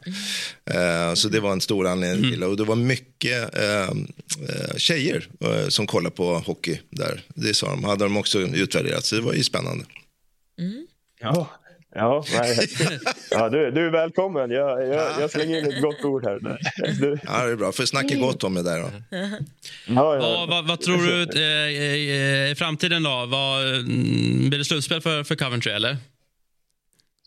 Uh, 0.75 1.15
så 1.15 1.29
det 1.29 1.41
var 1.41 1.53
en 1.53 1.61
stor 1.61 1.87
anledning 1.87 2.31
till 2.31 2.41
det. 2.41 2.47
Och 2.47 2.57
det 2.57 2.65
var 2.65 2.77
mycket 2.77 3.59
uh, 3.59 3.95
tjejer 4.77 5.29
som 5.69 5.87
kollade 5.87 6.17
på 6.17 6.39
hockey 6.39 6.81
där. 6.91 7.23
Det 7.35 7.55
sa 7.55 7.71
de, 7.71 7.85
hade 7.85 8.05
de 8.05 8.17
också 8.17 8.41
utvärderat, 8.41 9.05
så 9.05 9.17
det 9.17 9.23
var 9.23 9.33
ju 9.33 9.45
spännande. 9.45 9.85
Mm. 10.61 10.87
Ja, 11.21 11.51
Ja, 11.95 12.25
nej. 12.33 12.57
ja 13.31 13.49
du, 13.49 13.71
du 13.71 13.87
är 13.87 13.91
välkommen. 13.91 14.51
Jag, 14.51 14.89
jag, 14.89 15.21
jag 15.21 15.31
slänger 15.31 15.59
in 15.59 15.67
ett 15.67 15.83
gott 15.83 16.05
ord 16.05 16.25
här. 16.25 16.39
Du... 17.01 17.19
Ja, 17.27 17.45
det 17.47 17.53
är 17.53 17.57
bra. 17.57 17.73
Får 17.73 17.85
snacka 17.85 18.17
gott 18.17 18.45
om 18.45 18.55
det 18.55 18.63
där 18.63 18.81
då. 18.81 18.89
Ja, 19.87 20.15
ja. 20.17 20.21
Vad, 20.21 20.49
vad, 20.49 20.69
vad, 20.69 20.81
tror 20.81 20.97
du 20.97 21.41
eh, 21.41 22.51
i 22.51 22.55
framtiden 22.57 23.03
då? 23.03 23.27
Vad, 23.29 23.75
mm, 23.75 24.49
blir 24.49 24.59
det 24.59 24.65
slutspel 24.65 25.01
för, 25.01 25.25
för 25.25 25.35
Coventry 25.35 25.73
eller? 25.73 25.97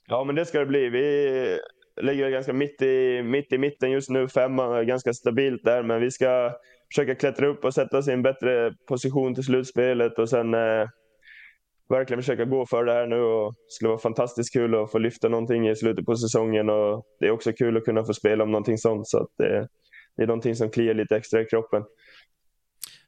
Ja, 0.08 0.24
men 0.24 0.36
det 0.36 0.46
ska 0.46 0.60
det 0.60 0.66
bli. 0.66 0.90
Vi 0.90 1.60
ligger 2.02 2.30
ganska 2.30 2.54
mitt 2.54 2.82
i, 2.82 3.24
mitt 3.24 3.54
i 3.54 3.58
mitten 3.58 3.92
just 3.92 4.10
nu. 4.10 4.28
Femma, 4.28 4.84
ganska 4.84 5.14
stabilt 5.14 5.64
där. 5.64 5.84
Men 5.84 6.02
vi 6.02 6.12
ska 6.12 6.52
försöka 6.96 7.16
klättra 7.16 7.48
upp 7.48 7.66
och 7.66 7.74
sätta 7.74 7.98
oss 7.98 8.08
i 8.08 8.12
en 8.12 8.24
bättre 8.24 8.74
position 8.88 9.36
till 9.36 9.44
slutspelet 9.44 10.20
och 10.20 10.30
sen 10.30 10.54
eh, 10.54 10.88
verkligen 11.94 12.22
försöka 12.22 12.46
gå 12.46 12.66
för 12.66 12.86
det 12.86 12.94
här 12.94 13.08
nu 13.08 13.20
och 13.20 13.54
det 13.54 13.72
skulle 13.72 13.90
vara 13.90 14.00
fantastiskt 14.00 14.54
kul 14.54 14.76
att 14.76 14.92
få 14.92 14.98
lyfta 14.98 15.30
någonting 15.30 15.70
i 15.70 15.76
slutet 15.76 16.06
på 16.06 16.16
säsongen 16.16 16.70
och 16.70 17.06
det 17.20 17.26
är 17.26 17.32
också 17.32 17.54
kul 17.54 17.78
att 17.78 17.86
kunna 17.86 18.04
få 18.04 18.14
spela 18.14 18.44
om 18.44 18.52
någonting 18.52 18.78
sånt 18.78 19.08
så 19.08 19.28
det, 19.38 19.68
det 20.18 20.24
är 20.24 20.28
någonting 20.28 20.56
som 20.56 20.70
kliar 20.70 20.94
lite 20.94 21.16
extra 21.16 21.42
i 21.42 21.46
kroppen. 21.46 21.84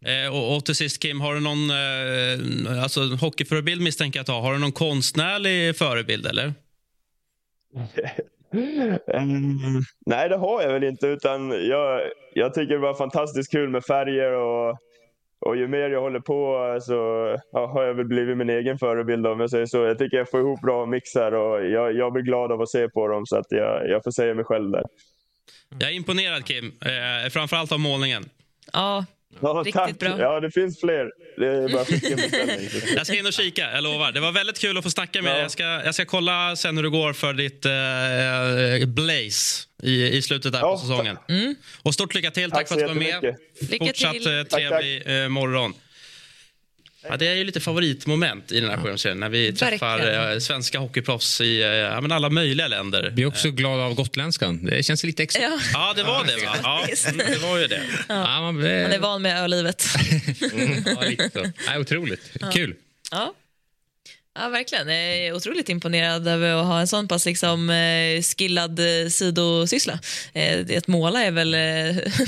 Eh, 0.06 0.36
och, 0.36 0.56
och 0.56 0.66
till 0.66 0.76
sist 0.76 1.02
Kim, 1.02 1.22
har 1.22 1.34
du 1.34 1.40
någon 1.40 1.70
eh, 1.70 2.84
alltså, 2.84 3.00
hockeyförebild 3.22 3.82
misstänker 3.82 4.18
jag 4.20 4.22
att 4.22 4.28
du 4.28 4.34
har. 4.34 4.42
Har 4.42 4.54
du 4.54 4.60
någon 4.60 4.72
konstnärlig 4.72 5.76
förebild 5.76 6.26
eller? 6.26 6.54
Mm, 8.54 9.82
nej, 10.06 10.30
det 10.30 10.38
har 10.38 10.62
jag 10.62 10.74
väl 10.74 10.84
inte. 10.84 11.08
Utan 11.08 11.50
jag, 11.50 12.02
jag 12.34 12.54
tycker 12.54 12.74
det 12.74 12.80
var 12.80 12.94
fantastiskt 12.94 13.52
kul 13.52 13.70
med 13.70 13.84
färger 13.84 14.32
och, 14.32 14.78
och 15.40 15.58
ju 15.58 15.68
mer 15.68 15.90
jag 15.90 16.02
håller 16.02 16.20
på 16.20 16.78
så 16.82 16.94
ja, 17.52 17.68
har 17.68 17.84
jag 17.84 17.94
väl 17.94 18.06
blivit 18.06 18.38
min 18.38 18.50
egen 18.50 18.78
förebild 18.78 19.28
om 19.28 19.40
jag 19.40 19.50
säger 19.50 19.66
så. 19.66 19.78
Jag 19.78 19.98
tycker 19.98 20.18
jag 20.18 20.30
får 20.30 20.40
ihop 20.40 20.62
bra 20.62 20.86
mixar 20.86 21.32
och 21.32 21.66
jag, 21.66 21.96
jag 21.96 22.14
blir 22.14 22.24
glad 22.24 22.52
av 22.52 22.62
att 22.62 22.70
se 22.70 22.90
på 22.90 23.08
dem 23.08 23.26
så 23.26 23.38
att 23.38 23.48
jag, 23.50 23.90
jag 23.90 24.04
får 24.04 24.12
säga 24.12 24.34
mig 24.34 24.46
själv 24.46 24.72
där. 24.72 24.84
Jag 25.80 25.90
är 25.90 25.94
imponerad 25.94 26.46
Kim, 26.46 26.66
eh, 26.66 27.30
framförallt 27.30 27.72
av 27.72 27.80
målningen. 27.80 28.24
Ja, 28.74 29.06
Ja, 29.42 29.50
Riktigt 29.66 29.74
tack. 29.74 30.00
bra. 30.00 30.20
Ja, 30.20 30.40
det 30.40 30.52
finns 30.52 30.80
fler. 30.80 31.10
Det 31.38 31.48
är 31.48 31.70
bara 31.74 31.86
skicka 31.86 32.08
en 32.08 32.16
beställning. 32.16 32.70
Jag 32.96 33.08
ska 33.08 33.16
in 33.20 33.26
och 33.26 33.34
kika, 33.34 33.72
jag 33.74 33.84
lovar. 33.84 34.12
Det 34.12 34.20
var 34.20 34.32
väldigt 34.32 34.60
kul 34.60 34.78
att 34.78 34.84
få 34.84 34.90
snacka 34.90 35.22
med 35.22 35.32
dig. 35.32 35.38
Ja. 35.38 35.42
Jag 35.44 35.52
ska, 35.52 35.64
jag 35.64 35.94
ska 35.94 36.06
kolla 36.06 36.56
sen 36.56 36.76
hur 36.78 36.84
det 36.84 36.90
går 36.90 37.14
för 37.14 37.34
ditt 37.34 37.66
eh, 37.66 38.88
Blaze 38.88 39.68
i, 39.84 40.08
i 40.18 40.22
slutet 40.22 40.52
där 40.54 40.60
på 40.62 40.66
Ja, 40.68 40.78
säsongen. 40.78 41.18
Och 41.84 41.94
stort 41.94 42.16
lycka 42.16 42.32
till, 42.32 42.52
tack, 42.52 42.60
Tack 42.60 42.68
för 42.68 42.76
att 42.76 42.82
du 42.82 42.88
var 42.88 43.22
med. 43.22 43.36
Lycka 43.72 43.86
Fortsatt 43.86 44.12
till. 44.14 44.38
eh, 44.38 44.44
trevlig 44.44 45.24
eh, 45.24 45.30
morgon. 45.30 45.74
Ja, 47.10 47.18
det 47.18 47.28
är 47.28 47.34
ju 47.36 47.44
lite 47.44 47.60
favoritmoment 47.60 48.52
i 48.52 48.60
den 48.60 48.70
här 48.70 48.78
programserien 48.78 49.20
när 49.20 49.30
vi 49.30 49.54
träffar 49.54 49.98
Verkligen. 49.98 50.32
eh, 50.32 50.40
svenska 50.40 50.80
hockeyproffs 50.80 51.42
i 51.42 51.62
eh, 51.62 51.68
ja, 51.68 52.02
men 52.02 52.12
alla 52.12 52.30
möjliga 52.30 52.68
länder. 52.68 53.12
Vi 53.16 53.22
är 53.22 53.26
också 53.28 53.52
glada 53.52 53.84
av 53.84 53.94
gotländskan. 53.94 54.66
Det 54.66 54.84
känns 54.84 55.04
lite 55.04 55.24
extra. 55.24 55.44
Ja, 55.44 55.60
Ja, 55.74 55.94
det 55.96 56.04
var 56.04 56.26
det 56.26 56.46
va? 56.46 56.56
Ja, 56.64 56.88
mm, 57.08 57.18
det 57.18 57.38
var 57.48 57.58
ju 57.58 57.68
det. 57.68 57.82
Ja, 58.08 58.42
man 58.42 58.64
är 58.66 59.00
van 59.00 59.22
med 59.22 59.44
ölivet. 59.44 59.86
ja, 60.86 61.02
lite 61.02 61.30
så. 61.34 61.52
Nej, 61.68 61.80
otroligt. 61.80 62.32
Kul. 62.54 62.76
Ja. 63.12 63.34
Ja, 64.38 64.50
verkligen. 64.50 64.88
Jag 64.88 64.98
är 65.18 65.34
otroligt 65.34 65.70
imponerad 65.70 66.28
över 66.28 66.54
att 66.54 66.66
ha 66.66 66.80
en 66.80 66.88
sån 66.88 67.08
pass 67.08 67.26
liksom, 67.26 67.70
eh, 67.70 68.22
skillad 68.22 68.80
eh, 68.80 69.10
sidosyssla. 69.10 70.00
Eh, 70.34 70.78
att 70.78 70.88
måla 70.88 71.24
är 71.24 71.32
väl 71.32 71.52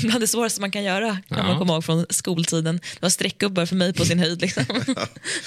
bland 0.02 0.20
det 0.20 0.26
svåraste 0.28 0.60
man 0.60 0.70
kan 0.70 0.84
göra, 0.84 1.08
kan 1.28 1.38
Ja. 1.38 1.42
man 1.42 1.58
komma 1.58 1.72
ihåg 1.72 1.84
från 1.84 2.06
skoltiden. 2.10 2.76
Det 2.76 3.02
var 3.02 3.08
streckgubbar 3.10 3.66
för 3.66 3.76
mig 3.76 3.92
på 3.94 4.04
sin 4.04 4.18
höjd. 4.18 4.40
Liksom. 4.40 4.64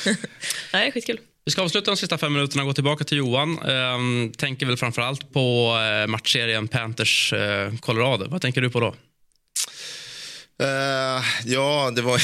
Nej, 0.74 0.92
skitkul. 0.92 1.18
Vi 1.46 1.52
ska 1.52 1.62
avsluta 1.62 1.92
de 1.92 1.98
sista 1.98 2.18
fem 2.18 2.34
minuterna 2.34 2.64
och 2.64 2.68
gå 2.68 2.74
tillbaka 2.74 3.04
till 3.04 3.18
Johan. 3.18 3.60
Ehm, 3.60 4.32
tänker 4.38 4.66
väl 4.66 4.78
framförallt 4.78 5.34
på 5.34 5.76
matchserien 6.08 6.68
Panthers-Colorado. 6.68 8.28
Vad 8.30 8.42
tänker 8.42 8.62
du 8.62 8.70
på 8.70 8.80
då? 8.80 8.96
Uh, 10.62 11.24
ja, 11.46 11.92
det 11.96 12.02
var 12.02 12.22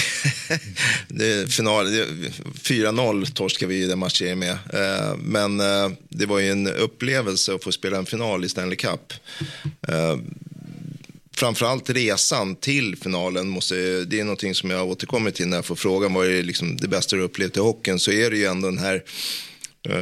det, 1.08 1.54
final. 1.54 1.88
4-0 1.88 3.34
torskade 3.34 3.70
vi 3.70 3.84
i 3.84 3.88
den 3.88 4.00
matchen 4.00 4.40
med. 4.40 4.52
Uh, 4.52 5.18
men 5.18 5.60
uh, 5.60 5.92
det 6.10 6.26
var 6.26 6.40
ju 6.40 6.52
en 6.52 6.68
upplevelse 6.68 7.54
att 7.54 7.64
få 7.64 7.72
spela 7.72 7.98
en 7.98 8.06
final 8.06 8.46
i 8.46 8.50
Stanley 8.50 8.76
Cup. 8.76 9.14
Uh, 9.90 10.18
framförallt 11.36 11.90
resan 11.90 12.56
till 12.56 12.96
finalen, 12.96 13.50
måste, 13.50 13.76
det 14.06 14.20
är 14.20 14.24
någonting 14.24 14.56
som 14.56 14.70
jag 14.70 14.88
återkommer 14.88 15.32
till 15.32 15.48
när 15.48 15.58
jag 15.58 15.66
får 15.66 15.76
frågan 15.76 16.14
vad 16.14 16.28
är 16.28 16.44
liksom 16.44 16.78
det 16.78 16.88
bästa 16.88 17.16
du 17.16 17.22
upplevt 17.22 17.58
i 17.58 17.60
hockeyn, 17.60 18.00
så 18.00 18.12
är 18.12 18.32
det 18.32 18.38
ju 18.38 18.46
ändå 18.46 18.68
den 18.68 18.78
här 18.78 19.04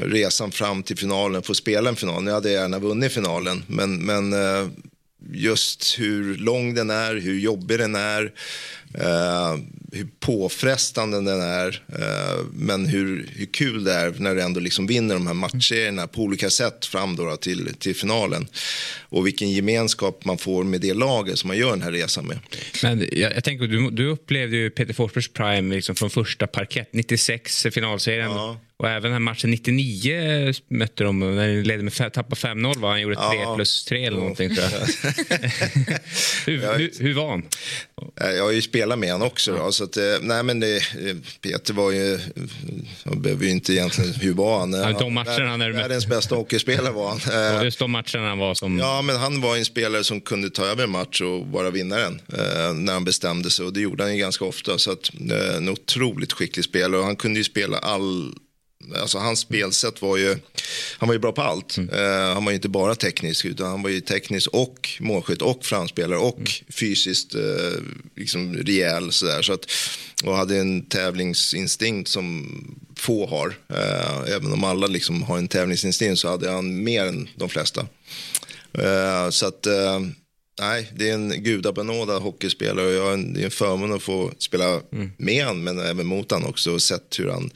resan 0.02 0.52
fram 0.52 0.84
till 0.84 0.98
finalen, 0.98 1.44
få 1.44 1.54
spela 1.54 1.90
en 1.90 1.96
final. 1.96 2.24
Nu 2.24 2.32
hade 2.32 2.52
jag 2.52 2.62
gärna 2.62 2.80
vunnit 2.80 3.14
finalen, 3.14 3.64
men, 3.68 4.06
men 4.06 4.34
just 5.32 6.00
hur 6.00 6.38
lång 6.38 6.74
den 6.74 6.90
är, 6.90 7.16
hur 7.16 7.40
jobbig 7.40 7.80
den 7.80 7.96
är, 7.96 8.34
eh, 8.98 9.56
hur 9.91 10.08
påfrestande 10.20 11.18
den 11.18 11.41
är, 11.41 11.82
eh, 12.00 12.46
men 12.54 12.86
hur, 12.86 13.30
hur 13.36 13.46
kul 13.46 13.84
det 13.84 13.93
är 13.93 14.14
när 14.18 14.36
du 14.36 14.41
ändå 14.41 14.60
liksom 14.60 14.88
vinner 14.88 15.16
de 15.16 15.28
här 15.28 15.34
matcherna 15.34 16.08
på 16.08 16.22
olika 16.22 16.50
sätt 16.50 16.86
fram 16.86 17.16
då, 17.16 17.26
då 17.26 17.36
till, 17.38 17.74
till 17.80 17.96
finalen. 17.96 18.48
Och 19.10 19.28
vilken 19.28 19.52
gemenskap 19.52 20.26
man 20.26 20.38
får 20.38 20.64
med 20.64 20.82
det 20.82 20.93
laget 20.93 21.39
som 21.39 21.48
man 21.48 21.58
gör 21.58 21.70
den 21.70 21.82
här 21.82 21.91
resan 21.91 22.26
med. 22.26 22.39
Men 22.84 23.08
jag, 23.12 23.36
jag 23.36 23.43
tänker, 23.43 23.68
du, 23.68 23.89
du 23.91 24.08
upplevde 24.08 24.56
ju 24.58 24.70
Peter 24.70 24.93
Forsbergs 24.93 25.34
prime 25.34 25.76
liksom 25.76 25.96
från 25.96 26.10
första 26.10 26.48
parkett. 26.48 26.89
96 26.93 27.66
finalserien. 27.72 28.32
Ja. 28.32 28.58
Och 28.78 28.89
även 28.89 29.02
den 29.04 29.12
här 29.12 29.20
matchen 29.20 29.52
99 29.52 30.54
mötte 30.68 31.04
de 31.04 31.20
när 31.20 31.48
de 31.48 31.62
ledde 31.64 31.84
med 31.84 31.93
tappade 31.96 32.36
5-0 32.36 32.80
va? 32.80 32.89
Han 32.89 33.02
gjorde 33.02 33.16
3 33.16 33.24
Ja. 33.41 33.56
plus 33.56 33.86
3 33.86 34.06
eller 34.06 34.18
någonting 34.18 34.56
tror 34.56 34.68
jag. 34.72 34.82
hur, 36.46 36.78
hur, 36.78 36.91
hur 37.04 37.14
var 37.14 37.30
han? 37.30 37.43
Eh, 38.22 38.30
Jag 38.32 38.43
har 38.43 38.52
ju 38.52 38.62
spelat 38.62 38.85
med 38.96 39.12
honom 39.12 39.28
också. 39.28 39.52
Då, 39.56 39.72
så 39.72 39.84
att, 39.84 39.98
eh, 39.98 40.04
nej, 40.22 40.44
men 40.44 40.60
det, 40.60 40.76
eh, 40.78 41.16
Peter 41.42 41.74
var 41.74 41.92
ju, 41.92 42.20
jag 43.04 43.18
behöver 43.18 43.46
ju 43.46 43.52
inte 43.52 43.74
egentligen, 43.74 44.14
hur 44.14 44.34
var 44.34 44.60
han? 44.60 44.72
De 44.72 45.14
matcherna 45.14 45.58
när 45.58 45.68
du 45.68 45.74
Världens 45.74 46.08
bästa 46.08 46.36
hockeyspelare 46.36 46.94
var 46.94 47.10
han. 47.10 47.52
Eh, 47.52 47.58
Och 47.60 47.66
just 47.66 47.80
de 47.80 47.92
matcherna 47.92 48.30
han 48.30 48.38
var 48.40 48.54
som... 48.54 48.80
Ja, 48.80 49.02
men 49.02 49.16
han 49.16 49.42
var 49.42 49.58
en 49.58 49.66
spelare 49.66 50.04
som 50.04 50.22
kunde 50.22 50.50
ta 50.50 50.66
över 50.66 50.84
en 50.84 50.90
match 50.92 51.22
och 51.22 51.48
vara 51.48 51.70
vinnaren 51.70 52.22
eh, 52.34 52.74
när 52.74 52.94
han 52.94 53.04
bestämde 53.06 53.50
sig. 53.50 53.66
Och 53.66 53.74
det 53.74 53.80
gjorde 53.82 54.04
han 54.04 54.14
ju 54.14 54.20
ganska 54.20 54.46
ofta. 54.46 54.78
Så 54.78 54.92
att, 54.92 55.12
eh, 55.32 55.56
en 55.58 55.70
otroligt 55.70 56.34
skicklig 56.34 56.66
spelare. 56.66 57.00
Och 57.00 57.06
han 57.06 57.16
kunde 57.16 57.40
ju 57.40 57.44
spela 57.44 57.78
all... 57.78 58.34
Alltså 59.02 59.18
hans 59.18 59.40
spelsätt 59.40 60.02
var 60.02 60.18
ju... 60.18 60.38
Han 60.98 61.08
var 61.08 61.14
ju 61.14 61.20
bra 61.20 61.32
på 61.32 61.42
allt. 61.42 61.78
Eh, 61.78 62.34
han 62.34 62.46
var 62.46 62.52
ju 62.52 62.56
inte 62.56 62.70
bara 62.70 62.96
teknisk, 62.96 63.46
utan 63.46 63.68
han 63.68 63.82
var 63.82 63.90
ju 63.90 64.02
teknisk 64.02 64.50
och 64.54 64.90
målskytt 65.00 65.42
och 65.42 65.66
framspelare 65.66 66.20
och 66.20 66.52
fysiskt 66.70 67.36
eh, 67.36 67.82
liksom 68.16 68.56
rejäl. 68.56 69.12
Sådär. 69.12 69.42
Så 69.42 69.54
att, 69.54 69.66
och 70.24 70.36
hade 70.36 70.58
en 70.58 70.86
tävlingsinstinkt 70.86 72.10
som 72.10 72.48
få 72.98 73.28
har. 73.28 73.58
Eh, 73.70 74.36
även 74.36 74.54
om 74.54 74.64
alla 74.64 74.88
liksom 74.88 75.24
har 75.24 75.38
en 75.38 75.48
tävlingsinstinkt 75.48 76.20
så 76.20 76.30
hade 76.30 76.52
han 76.52 76.84
mer 76.84 77.06
än 77.06 77.30
de 77.36 77.50
flesta. 77.50 77.88
Så 79.32 79.46
att, 79.48 79.68
nej, 80.60 80.91
det 80.95 81.10
är 81.10 81.14
en 81.14 81.43
gudabenådad 81.43 82.22
hockeyspelare 82.22 82.86
och 82.86 82.93
jag 82.93 83.14
en, 83.14 83.34
det 83.34 83.41
är 83.41 83.45
en 83.45 83.51
förmån 83.51 83.93
att 83.93 84.03
få 84.03 84.32
spela 84.38 84.82
med 85.18 85.45
han 85.45 85.64
men 85.64 85.80
även 85.80 86.08
mot 86.08 86.32
han 86.32 86.45
också 86.45 86.72
och 86.72 86.82
sett 86.82 87.20
hur 87.20 87.30
han, 87.30 87.51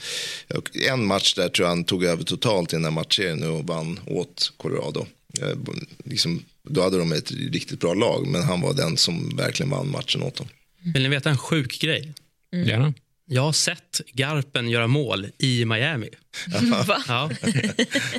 en 0.89 1.05
match 1.05 1.33
där 1.33 1.49
tror 1.49 1.65
jag 1.65 1.75
han 1.75 1.83
tog 1.83 2.03
över 2.03 2.23
totalt 2.23 2.73
i 2.73 2.75
den 2.75 2.83
här 2.83 2.91
matchserien 2.91 3.43
och 3.43 3.67
vann 3.67 3.99
åt 4.07 4.53
Colorado. 4.57 5.05
Eh, 5.41 5.57
liksom, 6.03 6.43
då 6.69 6.81
hade 6.81 6.97
de 6.97 7.11
ett 7.11 7.31
riktigt 7.31 7.79
bra 7.79 7.93
lag 7.93 8.27
men 8.27 8.43
han 8.43 8.61
var 8.61 8.73
den 8.73 8.97
som 8.97 9.35
verkligen 9.37 9.69
vann 9.69 9.91
matchen 9.91 10.23
åt 10.23 10.35
dem. 10.35 10.47
Vill 10.93 11.03
ni 11.03 11.09
veta 11.09 11.29
en 11.29 11.37
sjuk 11.37 11.81
grej? 11.81 12.13
Gärna. 12.51 12.93
Jag 13.31 13.41
har 13.41 13.51
sett 13.51 14.01
Garpen 14.13 14.69
göra 14.69 14.87
mål 14.87 15.27
i 15.37 15.65
Miami. 15.65 16.09
Va? 16.87 17.03
Ja. 17.07 17.29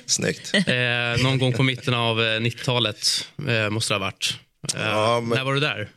Snyggt. 0.07 0.55
Eh, 0.55 1.23
någon 1.23 1.39
gång 1.39 1.53
på 1.53 1.63
mitten 1.63 1.95
av 1.95 2.21
eh, 2.21 2.25
90-talet 2.25 3.29
eh, 3.49 3.71
måste 3.71 3.95
det 3.95 3.99
ha 3.99 4.05
varit. 4.05 4.35
Eh, 4.75 4.81
Ja, 4.83 5.21
men- 5.21 5.39
När 5.39 5.45
var 5.45 5.55
du 5.55 5.61
där? 5.61 5.89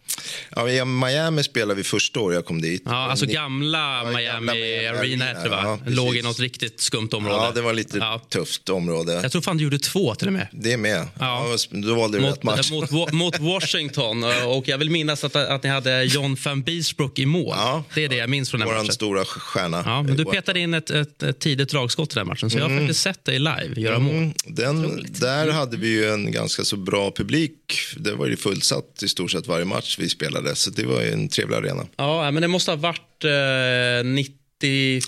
Ja, 0.56 0.70
I 0.70 0.86
Miami 0.86 1.44
spelade 1.44 1.76
vi 1.76 1.84
första 1.84 2.20
året 2.20 2.36
jag 2.36 2.46
kom 2.46 2.62
dit. 2.62 2.82
Ja, 2.86 2.92
alltså 2.96 3.26
gamla 3.26 4.04
Miami 4.04 4.24
gamla 4.26 4.54
Miami 4.54 4.88
Arena 4.88 5.26
hette 5.26 5.44
det 5.44 5.50
va? 5.50 5.80
ja. 5.86 5.92
Låg 5.92 6.16
i 6.16 6.22
något 6.22 6.40
riktigt 6.40 6.80
skumt 6.82 7.10
område. 7.14 7.36
Ja, 7.46 7.52
det 7.56 7.62
var 7.62 7.74
lite 7.74 7.98
Ja. 7.98 8.22
tufft 8.30 8.70
område. 8.70 9.20
Jag 9.24 9.32
tror 9.32 9.42
fan 9.42 9.58
du 9.58 9.64
gjorde 9.64 9.80
två 9.80 10.16
till 10.16 10.28
och 10.28 10.34
med. 10.34 10.48
Det 10.52 10.78
med. 10.78 11.08
Ja. 11.20 11.48
Ja. 11.52 11.58
då 11.70 11.96
valde 11.96 12.20
du 12.20 12.26
rätt 12.26 12.44
match. 12.44 12.72
Mot, 12.72 12.92
mot, 12.92 13.12
mot 13.12 13.40
Washington. 13.40 14.24
eh, 14.24 14.48
Och 14.50 14.68
jag 14.68 14.78
vill 14.78 14.90
minnas 14.90 15.24
att, 15.24 15.36
att 15.36 15.64
ni 15.64 15.70
hade 15.70 16.04
John 16.04 16.38
van 16.46 16.62
Beesbrook 16.64 17.20
i 17.20 17.26
mål. 17.26 17.54
Ja. 17.58 17.84
Det 17.96 18.04
är 18.06 18.10
det 18.10 18.16
jag 18.16 18.30
minns 18.30 18.50
från 18.50 18.60
den 18.60 18.70
Vår 18.70 18.76
matchen. 18.76 18.94
stora 18.94 19.26
stjärna. 19.26 19.84
Ja, 19.86 20.04
men 20.04 20.18
du 20.18 20.26
petade 20.26 20.60
in 20.60 20.74
ett, 20.74 20.90
ett, 20.90 21.24
ett 21.24 21.40
tidigt 21.40 21.70
dragskott 21.70 22.12
i 22.12 22.16
den 22.16 22.28
matchen, 22.28 22.50
så 22.50 22.58
jag 22.58 22.70
har 22.70 22.78
faktiskt 22.80 23.02
sett 23.02 23.26
dig 23.26 23.40
live 23.40 23.74
göra 23.76 24.00
mål. 24.00 24.16
Mm, 24.16 24.34
den, 24.46 25.06
där 25.20 25.52
hade 25.52 25.78
vi 25.78 25.88
ju 25.88 26.10
en 26.10 26.32
ganska 26.32 26.64
så 26.64 26.76
bra 26.78 27.12
publik. 27.12 27.52
Det 27.98 28.12
var 28.16 28.28
ju 28.28 28.36
fullsatt 28.38 29.04
i 29.04 29.08
stort 29.08 29.32
sett 29.32 29.48
varje 29.48 29.66
match 29.66 30.00
vi 30.04 30.10
spelade. 30.10 30.56
Så 30.56 30.70
det 30.70 30.86
var 30.86 31.02
ju 31.02 31.12
en 31.12 31.28
trevlig 31.30 31.56
arena. 31.58 31.88
Ja, 31.96 32.32
men 32.32 32.42
det 32.42 32.48
måste 32.48 32.72
ha 32.72 32.76
varit 32.76 33.24
eh, 33.24 34.06
94, 34.06 35.02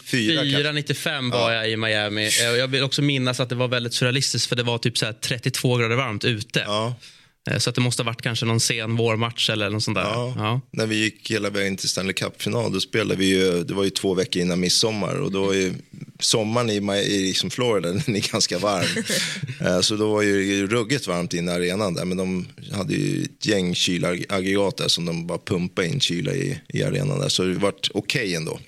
kanske. 0.51 0.71
95 0.71 1.29
var 1.29 1.51
jag 1.51 1.69
i 1.69 1.77
Miami. 1.77 2.25
Eh, 2.25 2.43
Jag 2.45 2.67
vill 2.67 2.83
också 2.83 3.01
minnas 3.01 3.39
att 3.39 3.49
det 3.49 3.55
var 3.55 3.67
väldigt 3.67 3.93
surrealistiskt 3.93 4.49
för 4.49 4.55
det 4.55 4.63
var 4.63 4.77
typ 4.77 4.97
så 4.97 5.05
här 5.05 5.13
32 5.13 5.77
grader 5.77 5.95
varmt 5.95 6.25
ute. 6.25 6.59
Ja, 6.65 6.95
Eh, 7.51 7.57
Så 7.57 7.69
att 7.69 7.75
det 7.75 7.81
måste 7.81 8.03
ha 8.03 8.05
varit 8.05 8.21
kanske 8.21 8.45
någon 8.45 8.59
sen 8.59 8.95
vårmatch 8.95 9.49
eller 9.49 9.69
något 9.69 9.83
sånt 9.83 9.97
där. 9.97 10.03
ja. 10.03 10.33
Ja. 10.37 10.61
När 10.71 10.85
vi 10.87 10.95
gick 10.95 11.31
hela 11.31 11.49
vägen 11.49 11.77
till 11.77 11.89
Stanley 11.89 12.13
Cup-final 12.13 12.71
då 12.73 12.79
spelade 12.79 13.15
vi 13.15 13.25
ju, 13.25 13.63
det 13.63 13.73
var 13.73 13.83
ju 13.83 13.89
två 13.89 14.13
veckor 14.13 14.41
innan 14.41 14.59
midsommar 14.59 15.15
och 15.15 15.31
då 15.31 15.45
var 15.45 15.53
ju 15.53 15.73
sommaren 16.19 16.69
i, 16.69 16.75
i 17.01 17.27
liksom 17.27 17.49
Florida, 17.49 17.91
den 18.05 18.15
är 18.15 18.31
ganska 18.31 18.59
varm. 18.59 18.85
Eh, 19.61 19.79
så 19.79 19.95
då 19.95 20.13
var 20.13 20.21
ju 20.21 20.67
ruggigt 20.67 21.07
varmt 21.07 21.33
inne 21.33 21.51
i 21.51 21.55
arenan 21.55 21.93
där 21.93 22.05
men 22.05 22.17
de 22.17 22.47
hade 22.71 22.93
ju 22.93 23.23
ett 23.23 23.45
gäng 23.45 23.75
kylaggregat 23.75 24.77
där 24.77 24.87
som 24.87 25.05
de 25.05 25.27
bara 25.27 25.37
pumpade 25.37 25.87
in 25.87 25.99
kyla 25.99 26.33
i, 26.33 26.59
i 26.69 26.83
arenan 26.83 27.19
där. 27.19 27.29
Så 27.29 27.43
det 27.43 27.53
vart 27.53 27.89
okej 27.93 28.21
okay 28.21 28.35
ändå. 28.35 28.59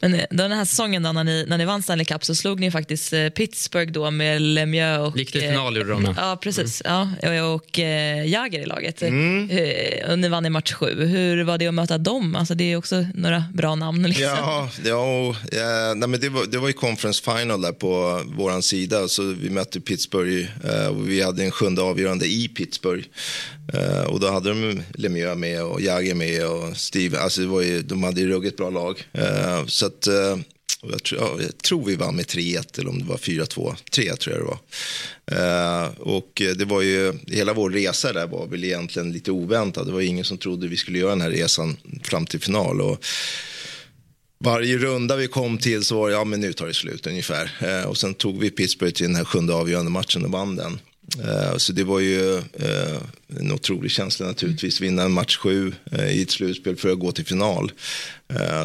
Men 0.00 0.14
eh, 0.14 0.24
den 0.30 0.52
här 0.52 0.64
säsongen 0.64 1.02
då, 1.02 1.12
när 1.12 1.24
ni, 1.24 1.44
när 1.48 1.58
ni 1.58 1.64
vann 1.64 1.82
Stanley 1.82 2.04
Cup 2.04 2.24
så 2.24 2.34
slog 2.34 2.60
ni 2.60 2.70
faktiskt 2.70 3.12
eh, 3.12 3.28
Pittsburgh 3.28 3.92
då 3.92 4.10
med 4.10 4.42
Lemieux 4.42 5.00
och... 5.00 5.18
Gick 5.18 5.32
till 5.32 5.40
final 5.40 5.76
gjorde 5.76 5.90
de. 5.90 6.14
Ja, 6.16 6.38
precis. 6.42 6.82
Ja, 6.84 7.08
och, 7.22 7.54
och 7.54 7.78
eh, 7.78 8.26
Jagr 8.26 8.58
i 8.58 8.66
laget. 8.66 9.02
Mm. 9.02 9.50
Och 10.10 10.18
ni 10.18 10.28
vann 10.28 10.46
i 10.46 10.50
match 10.50 10.72
sju. 10.72 11.04
Hur 11.04 11.44
var 11.44 11.58
det 11.58 11.66
att 11.66 11.74
möta 11.74 11.98
dem? 11.98 12.36
Alltså, 12.36 12.54
det 12.54 12.72
är 12.72 12.76
också 12.76 13.06
några 13.14 13.44
bra 13.54 13.74
namn. 13.74 14.02
Liksom. 14.02 14.24
Ja, 14.24 14.70
ja, 14.84 15.36
ja 15.52 15.94
nej, 15.94 16.08
men 16.08 16.20
det, 16.20 16.28
var, 16.28 16.46
det 16.46 16.58
var 16.58 16.68
ju 16.68 16.72
conference 16.72 17.22
final 17.22 17.60
där 17.60 17.72
på 17.72 18.22
vår 18.24 18.60
sida. 18.60 19.08
Så 19.08 19.22
vi 19.22 19.50
mötte 19.50 19.80
Pittsburgh 19.80 20.48
och 20.90 21.08
vi 21.08 21.22
hade 21.22 21.44
en 21.44 21.50
sjunde 21.50 21.82
avgörande 21.82 22.26
i 22.26 22.48
Pittsburgh. 22.48 23.06
Och 24.06 24.20
då 24.20 24.30
hade 24.30 24.48
de 24.48 24.82
Lemieux 24.94 25.36
med 25.36 25.62
och 25.62 25.80
Jagr 25.80 26.14
med 26.14 26.46
och 26.46 26.76
Steve. 26.76 27.20
Alltså 27.20 27.40
det 27.40 27.46
var 27.46 27.62
ju, 27.62 27.82
de 27.82 28.02
hade 28.02 28.20
ju 28.20 28.28
ruggigt 28.28 28.56
bra 28.56 28.70
lag. 28.70 29.04
Så 29.66 29.86
att, 29.86 30.06
eh, 30.06 30.38
jag, 30.82 31.02
tror, 31.02 31.42
jag 31.42 31.58
tror 31.58 31.84
vi 31.84 31.96
vann 31.96 32.16
med 32.16 32.26
3-1 32.26 32.78
eller 32.78 32.90
om 32.90 32.98
det 32.98 33.04
var 33.04 33.16
4-2. 33.16 33.74
3 33.92 34.16
tror 34.16 34.36
jag 34.36 34.44
det 34.44 34.48
var. 34.48 34.58
Uh, 35.32 35.90
och 36.00 36.42
det 36.56 36.64
var 36.64 36.82
ju, 36.82 37.12
hela 37.26 37.52
vår 37.52 37.70
resa 37.70 38.12
där 38.12 38.26
var 38.26 38.46
väl 38.46 38.64
egentligen 38.64 39.12
lite 39.12 39.30
oväntad. 39.30 39.86
Det 39.86 39.92
var 39.92 40.00
ingen 40.00 40.24
som 40.24 40.38
trodde 40.38 40.68
vi 40.68 40.76
skulle 40.76 40.98
göra 40.98 41.10
den 41.10 41.20
här 41.20 41.30
resan 41.30 41.76
fram 42.02 42.26
till 42.26 42.40
final. 42.40 42.80
Och 42.80 43.04
varje 44.44 44.78
runda 44.78 45.16
vi 45.16 45.28
kom 45.28 45.58
till 45.58 45.84
så 45.84 45.96
var 45.96 46.08
det, 46.08 46.14
ja 46.14 46.24
men 46.24 46.40
nu 46.40 46.52
tar 46.52 46.66
det 46.66 46.74
slut 46.74 47.06
ungefär. 47.06 47.50
Eh, 47.60 47.88
och 47.88 47.96
sen 47.96 48.14
tog 48.14 48.40
vi 48.40 48.50
Pittsburgh 48.50 48.92
till 48.92 49.06
den 49.06 49.16
här 49.16 49.24
sjunde 49.24 49.54
avgörande 49.54 49.90
matchen 49.90 50.24
och 50.24 50.30
vann 50.30 50.56
den. 50.56 50.80
Eh, 51.24 51.56
så 51.56 51.72
det 51.72 51.84
var 51.84 52.00
ju 52.00 52.36
eh, 52.36 53.02
en 53.38 53.52
otrolig 53.52 53.90
känsla 53.90 54.26
naturligtvis. 54.26 54.80
Vinna 54.80 55.02
en 55.02 55.12
match 55.12 55.36
sju 55.36 55.72
i 56.10 56.22
ett 56.22 56.30
slutspel 56.30 56.76
för 56.76 56.92
att 56.92 56.98
gå 56.98 57.12
till 57.12 57.26
final. 57.26 57.72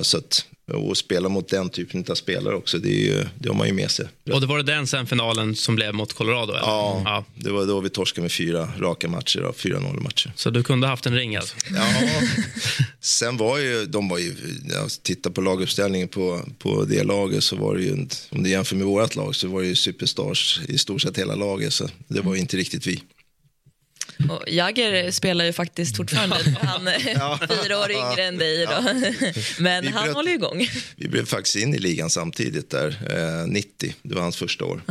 så 0.02 0.18
att 0.18 0.46
och 0.74 0.98
spela 0.98 1.30
mot 1.30 1.50
den 1.50 1.70
typen 1.70 2.06
av 2.10 2.16
spelare 2.16 2.56
också, 2.56 2.78
det, 2.78 2.90
ju, 2.90 3.26
det 3.40 3.50
har 3.50 3.56
man 3.56 3.68
ju 3.68 3.74
med 3.74 3.92
sig. 3.92 4.08
Och 4.32 4.42
det 4.42 4.48
var 4.48 4.58
det 4.58 4.64
den 4.64 4.88
sen 4.88 5.08
finalen 5.08 5.56
som 5.56 5.76
blev 5.76 5.94
mot 5.94 6.14
Colorado? 6.14 6.54
Eller? 6.54 6.62
Ja, 6.62 7.02
ja, 7.06 7.26
det 7.36 7.52
var 7.52 7.66
då 7.66 7.80
vi 7.80 7.90
torskade 7.90 8.22
med 8.22 8.32
fyra 8.32 8.70
raka 8.80 9.08
matcher, 9.08 9.40
då, 9.42 9.54
fyra 9.54 9.80
noll 9.80 10.00
matcher. 10.00 10.32
Så 10.36 10.50
du 10.50 10.64
kunde 10.64 10.88
haft 10.88 11.06
en 11.06 11.16
ring 11.16 11.36
alltså? 11.36 11.56
Ja, 11.76 11.88
sen 13.02 13.38
var 13.38 13.58
ju, 13.58 13.86
de 13.86 14.10
var 14.10 14.18
ju, 14.18 14.36
jag 14.70 14.90
tittar 15.04 15.30
på 15.30 15.42
laguppställningen 15.42 16.08
på, 16.08 16.42
på 16.60 16.86
det 16.86 17.04
laget 17.04 17.44
så 17.44 17.56
var 17.56 17.76
det 17.76 17.84
ju, 17.84 18.08
om 18.30 18.44
du 18.44 18.50
jämför 18.50 18.76
med 18.76 18.86
vårt 18.86 19.16
lag 19.16 19.36
så 19.36 19.48
var 19.48 19.62
det 19.62 19.68
ju 19.68 19.76
superstars 19.76 20.62
i 20.68 20.78
stort 20.78 21.02
sett 21.02 21.18
hela 21.18 21.36
laget, 21.36 21.74
så 21.74 21.90
det 22.08 22.22
var 22.22 22.34
ju 22.34 22.40
inte 22.40 22.58
riktigt 22.58 22.88
vi. 22.88 23.02
Och 24.30 24.44
Jagger 24.48 25.12
spelar 25.12 25.46
ju 25.46 25.54
faktiskt 25.54 25.98
fortfarande. 25.98 26.36
Han 26.62 26.88
är 26.88 27.64
fyra 27.64 27.80
år 27.80 27.92
yngre 27.92 28.24
än 28.24 28.38
dig. 28.38 28.66
Då. 28.66 28.82
Men 29.64 29.84
vi 29.84 29.90
han 29.90 30.04
bröt, 30.04 30.16
håller 30.16 30.32
igång. 30.32 30.68
Vi 30.96 31.08
blev 31.08 31.26
faktiskt 31.26 31.56
in 31.56 31.74
i 31.74 31.78
ligan 31.78 32.10
samtidigt 32.10 32.70
där, 32.70 32.88
eh, 32.88 33.48
90. 33.48 33.96
Det 34.02 34.16
var 34.16 34.22
hans 34.22 34.38
första 34.38 34.66
år. 34.66 34.82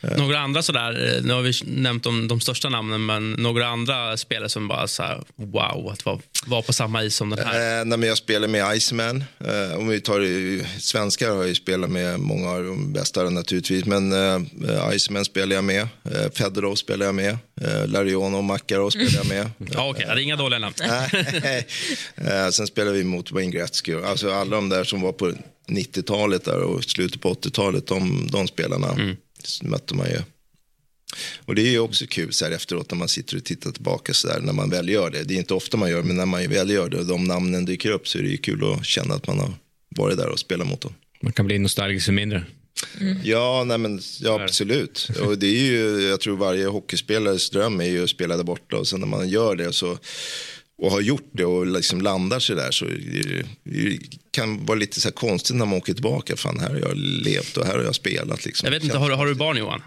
Ja. 0.00 0.16
Några 0.16 0.38
andra 0.38 0.62
sådär, 0.62 1.16
eh, 1.16 1.22
nu 1.22 1.32
har 1.32 1.42
vi 1.42 1.52
nämnt 1.64 2.02
de, 2.02 2.28
de 2.28 2.40
största 2.40 2.68
namnen, 2.68 3.06
men 3.06 3.32
några 3.32 3.66
andra 3.66 4.16
spelare 4.16 4.48
som 4.48 4.68
bara 4.68 4.88
så 4.88 5.02
här, 5.02 5.22
wow, 5.36 5.88
att 5.92 6.04
vara, 6.04 6.18
vara 6.46 6.62
på 6.62 6.72
samma 6.72 7.02
is 7.02 7.16
som 7.16 7.30
den 7.30 7.46
här? 7.46 7.78
Eh, 7.80 7.84
nej, 7.84 7.98
men 7.98 8.08
jag 8.08 8.18
spelar 8.18 8.48
med 8.48 8.76
Iceman. 8.76 9.24
Eh, 9.40 9.78
om 9.78 9.88
vi 9.88 10.00
tar 10.00 10.80
svenskar 10.80 11.30
har 11.30 11.44
jag 11.44 11.56
spelat 11.56 11.90
med 11.90 12.20
många 12.20 12.50
av 12.50 12.64
de 12.64 12.92
bästa 12.92 13.30
naturligtvis, 13.30 13.84
men 13.84 14.12
eh, 14.12 14.94
Iceman 14.94 15.24
spelar 15.24 15.56
jag 15.56 15.64
med. 15.64 15.82
Eh, 15.82 16.30
Fedorov 16.34 16.74
spelar 16.74 17.06
jag 17.06 17.14
med. 17.14 17.38
Eh, 17.60 17.86
Larionov 17.86 18.34
och 18.38 18.44
Makarov 18.44 18.90
spelar 18.90 19.16
jag 19.16 19.26
med. 19.26 19.50
ja, 19.72 19.90
Okej, 19.90 20.06
okay. 20.06 20.22
inga 20.22 20.36
dåliga 20.36 20.58
namn. 20.58 20.74
eh, 22.16 22.48
sen 22.50 22.66
spelar 22.66 22.92
vi 22.92 23.04
mot 23.04 23.32
Wayne 23.32 23.52
Gretzky. 23.52 23.94
Alltså 23.94 24.32
alla 24.32 24.56
de 24.56 24.68
där 24.68 24.84
som 24.84 25.00
var 25.00 25.12
på 25.12 25.32
90-talet 25.68 26.44
där 26.44 26.60
och 26.60 26.84
slutet 26.84 27.20
på 27.20 27.34
80-talet, 27.34 27.86
de, 27.86 28.28
de 28.32 28.48
spelarna. 28.48 28.92
Mm 28.92 29.16
mötte 29.62 29.94
man 29.94 30.06
ju. 30.06 30.18
Och 31.44 31.54
det 31.54 31.62
är 31.62 31.70
ju 31.70 31.78
också 31.78 32.06
kul 32.06 32.32
så 32.32 32.44
här 32.44 32.52
efteråt 32.52 32.90
när 32.90 32.98
man 32.98 33.08
sitter 33.08 33.36
och 33.36 33.44
tittar 33.44 33.70
tillbaka 33.70 34.14
så 34.14 34.28
där 34.28 34.40
när 34.40 34.52
man 34.52 34.70
väl 34.70 34.88
gör 34.88 35.10
det. 35.10 35.22
Det 35.22 35.34
är 35.34 35.38
inte 35.38 35.54
ofta 35.54 35.76
man 35.76 35.90
gör 35.90 36.02
men 36.02 36.16
när 36.16 36.26
man 36.26 36.48
väl 36.48 36.70
gör 36.70 36.88
det 36.88 36.98
och 36.98 37.06
de 37.06 37.24
namnen 37.24 37.64
dyker 37.64 37.90
upp 37.90 38.08
så 38.08 38.18
är 38.18 38.22
det 38.22 38.28
ju 38.28 38.36
kul 38.36 38.72
att 38.72 38.86
känna 38.86 39.14
att 39.14 39.26
man 39.26 39.38
har 39.38 39.52
varit 39.96 40.16
där 40.16 40.28
och 40.28 40.38
spelat 40.38 40.66
mot 40.66 40.80
dem. 40.80 40.94
Man 41.22 41.32
kan 41.32 41.46
bli 41.46 41.58
nostalgisk 41.58 42.06
för 42.06 42.12
mindre. 42.12 42.44
Mm. 43.00 43.18
Ja, 43.24 43.64
nej 43.66 43.78
men, 43.78 44.00
ja, 44.20 44.42
absolut. 44.42 45.08
Och 45.20 45.38
det 45.38 45.46
är 45.46 45.66
ju, 45.66 46.08
jag 46.08 46.20
tror 46.20 46.36
varje 46.36 46.66
hockeyspelares 46.66 47.50
dröm 47.50 47.80
är 47.80 47.84
ju 47.84 48.04
att 48.04 48.10
spela 48.10 48.36
där 48.36 48.44
borta 48.44 48.76
och 48.76 48.88
sen 48.88 49.00
när 49.00 49.06
man 49.06 49.28
gör 49.28 49.56
det 49.56 49.72
så 49.72 49.98
och 50.78 50.90
har 50.90 51.00
gjort 51.00 51.30
det 51.32 51.44
och 51.44 51.66
liksom 51.66 52.00
landar 52.00 52.40
sig 52.40 52.56
där 52.56 52.70
så 52.70 52.84
det, 52.84 53.46
det 53.64 53.98
kan 54.36 54.66
vara 54.66 54.78
lite 54.78 55.00
så 55.00 55.12
konstigt 55.12 55.56
när 55.56 55.64
man 55.64 55.78
åker 55.78 55.92
tillbaka. 55.92 56.36
Fan, 56.36 56.60
här 56.60 56.68
har 56.68 56.78
jag 56.78 56.96
levt 56.96 57.56
och 57.56 57.66
här 57.66 57.74
har 57.74 57.84
jag 57.84 57.94
spelat. 57.94 58.44
Liksom. 58.44 58.66
Jag 58.66 58.70
vet 58.70 58.84
inte, 58.84 58.98
har, 58.98 59.10
har 59.10 59.26
du 59.26 59.34
barn 59.34 59.56
Johan? 59.56 59.82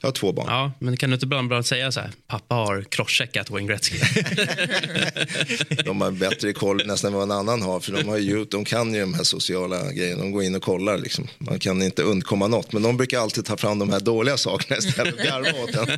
Jag 0.00 0.06
har 0.06 0.12
två 0.12 0.32
barn. 0.32 0.46
Ja, 0.48 0.72
men 0.78 0.96
kan 0.96 1.10
du 1.10 1.14
inte 1.14 1.26
ibland 1.26 1.48
bara 1.48 1.62
säga 1.62 1.92
så 1.92 2.00
här, 2.00 2.10
pappa 2.26 2.54
har 2.54 2.82
crosscheckat 2.82 3.50
Wayne 3.50 3.68
Gretzky? 3.68 3.98
de 5.84 6.00
har 6.00 6.10
bättre 6.10 6.52
koll 6.52 6.86
nästan 6.86 7.12
än 7.12 7.14
vad 7.14 7.22
en 7.22 7.38
annan 7.38 7.62
har, 7.62 7.80
för 7.80 7.92
de, 7.92 8.08
har 8.08 8.18
ju, 8.18 8.44
de 8.44 8.64
kan 8.64 8.94
ju 8.94 9.00
de 9.00 9.14
här 9.14 9.24
sociala 9.24 9.92
grejerna. 9.92 10.22
De 10.22 10.32
går 10.32 10.42
in 10.42 10.54
och 10.54 10.62
kollar, 10.62 10.98
liksom. 10.98 11.28
man 11.38 11.58
kan 11.58 11.82
inte 11.82 12.02
undkomma 12.02 12.46
något. 12.46 12.72
Men 12.72 12.82
de 12.82 12.96
brukar 12.96 13.20
alltid 13.20 13.44
ta 13.44 13.56
fram 13.56 13.78
de 13.78 13.90
här 13.90 14.00
dåliga 14.00 14.36
sakerna 14.36 14.78
istället 14.78 15.14
och 15.14 15.20
garva 15.20 15.62
åt 15.62 15.74
en. 15.74 15.86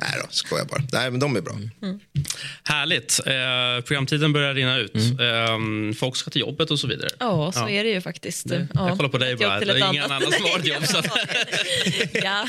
Nej 0.00 0.14
då, 0.22 0.26
skojar 0.30 0.64
bara. 0.64 0.82
Nej, 0.92 1.10
men 1.10 1.20
de 1.20 1.36
är 1.36 1.40
bra. 1.40 1.54
Mm. 1.82 2.00
Härligt. 2.64 3.20
Eh, 3.26 3.84
programtiden 3.84 4.32
börjar 4.32 4.54
rinna 4.54 4.78
ut. 4.78 4.94
Mm. 4.94 5.88
Eh, 5.88 5.94
folk 5.94 6.16
ska 6.16 6.30
till 6.30 6.40
jobbet 6.40 6.70
och 6.70 6.78
så 6.78 6.86
vidare. 6.86 7.08
Ja, 7.18 7.52
så 7.52 7.60
ja. 7.60 7.70
är 7.70 7.84
det 7.84 7.90
ju 7.90 8.00
faktiskt. 8.00 8.46
Ja. 8.50 8.88
Jag 8.88 8.96
kollar 8.96 9.08
på 9.08 9.18
dig 9.18 9.36
bara. 9.36 9.60
Det 9.60 9.72
är 9.72 9.92
ingen 9.92 10.04
annan 10.04 10.32
som 10.32 10.44
har 10.44 10.58
ett 10.58 10.66
jobb. 10.66 10.86
Så. 10.86 10.96
ja. 12.12 12.46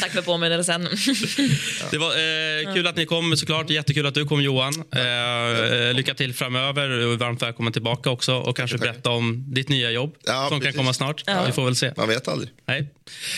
Tack 0.00 0.12
för 0.12 0.22
påminnelsen. 0.22 0.82
det 1.90 1.98
var 1.98 2.10
eh, 2.10 2.74
kul 2.74 2.86
att 2.86 2.96
ni 2.96 3.06
kom 3.06 3.36
såklart. 3.36 3.70
Jättekul 3.70 4.06
att 4.06 4.14
du 4.14 4.24
kom 4.24 4.42
Johan. 4.42 4.84
Eh, 4.96 5.94
lycka 5.94 6.14
till 6.14 6.34
framöver. 6.34 7.16
Varmt 7.16 7.42
välkommen 7.42 7.72
tillbaka 7.72 8.10
också 8.10 8.34
och 8.34 8.56
kanske 8.56 8.78
berätta 8.78 9.10
om 9.10 9.44
ditt 9.54 9.68
nya 9.68 9.90
jobb 9.90 10.14
ja, 10.26 10.48
som 10.48 10.60
precis. 10.60 10.74
kan 10.74 10.84
komma 10.84 10.92
snart. 10.92 11.22
Ja. 11.26 11.44
Vi 11.46 11.52
får 11.52 11.64
väl 11.64 11.76
se. 11.76 11.92
Man 11.96 12.08
vet 12.08 12.28
aldrig. 12.28 12.50
Nej. 12.66 12.88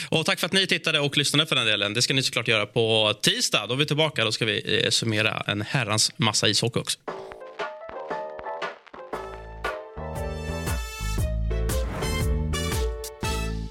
Och 0.08 0.26
tack 0.26 0.40
för 0.40 0.46
att 0.46 0.52
ni 0.52 0.66
tittade 0.66 1.00
och 1.00 1.16
lyssnade 1.16 1.46
för 1.46 1.56
den 1.56 1.66
delen. 1.66 1.94
Det 1.94 2.02
ska 2.02 2.14
ni 2.14 2.22
såklart 2.22 2.48
göra 2.48 2.66
på 2.66 3.14
tisdag. 3.22 3.66
Då 3.68 3.74
är 3.74 3.78
vi 3.78 3.86
tillbaka. 3.86 4.24
Då 4.24 4.32
ska 4.32 4.44
vi 4.44 4.82
eh, 4.84 4.90
summera 4.90 5.42
en 5.46 5.62
herrans 5.62 6.12
massa 6.16 6.48
ishockey 6.48 6.80
också. 6.80 6.98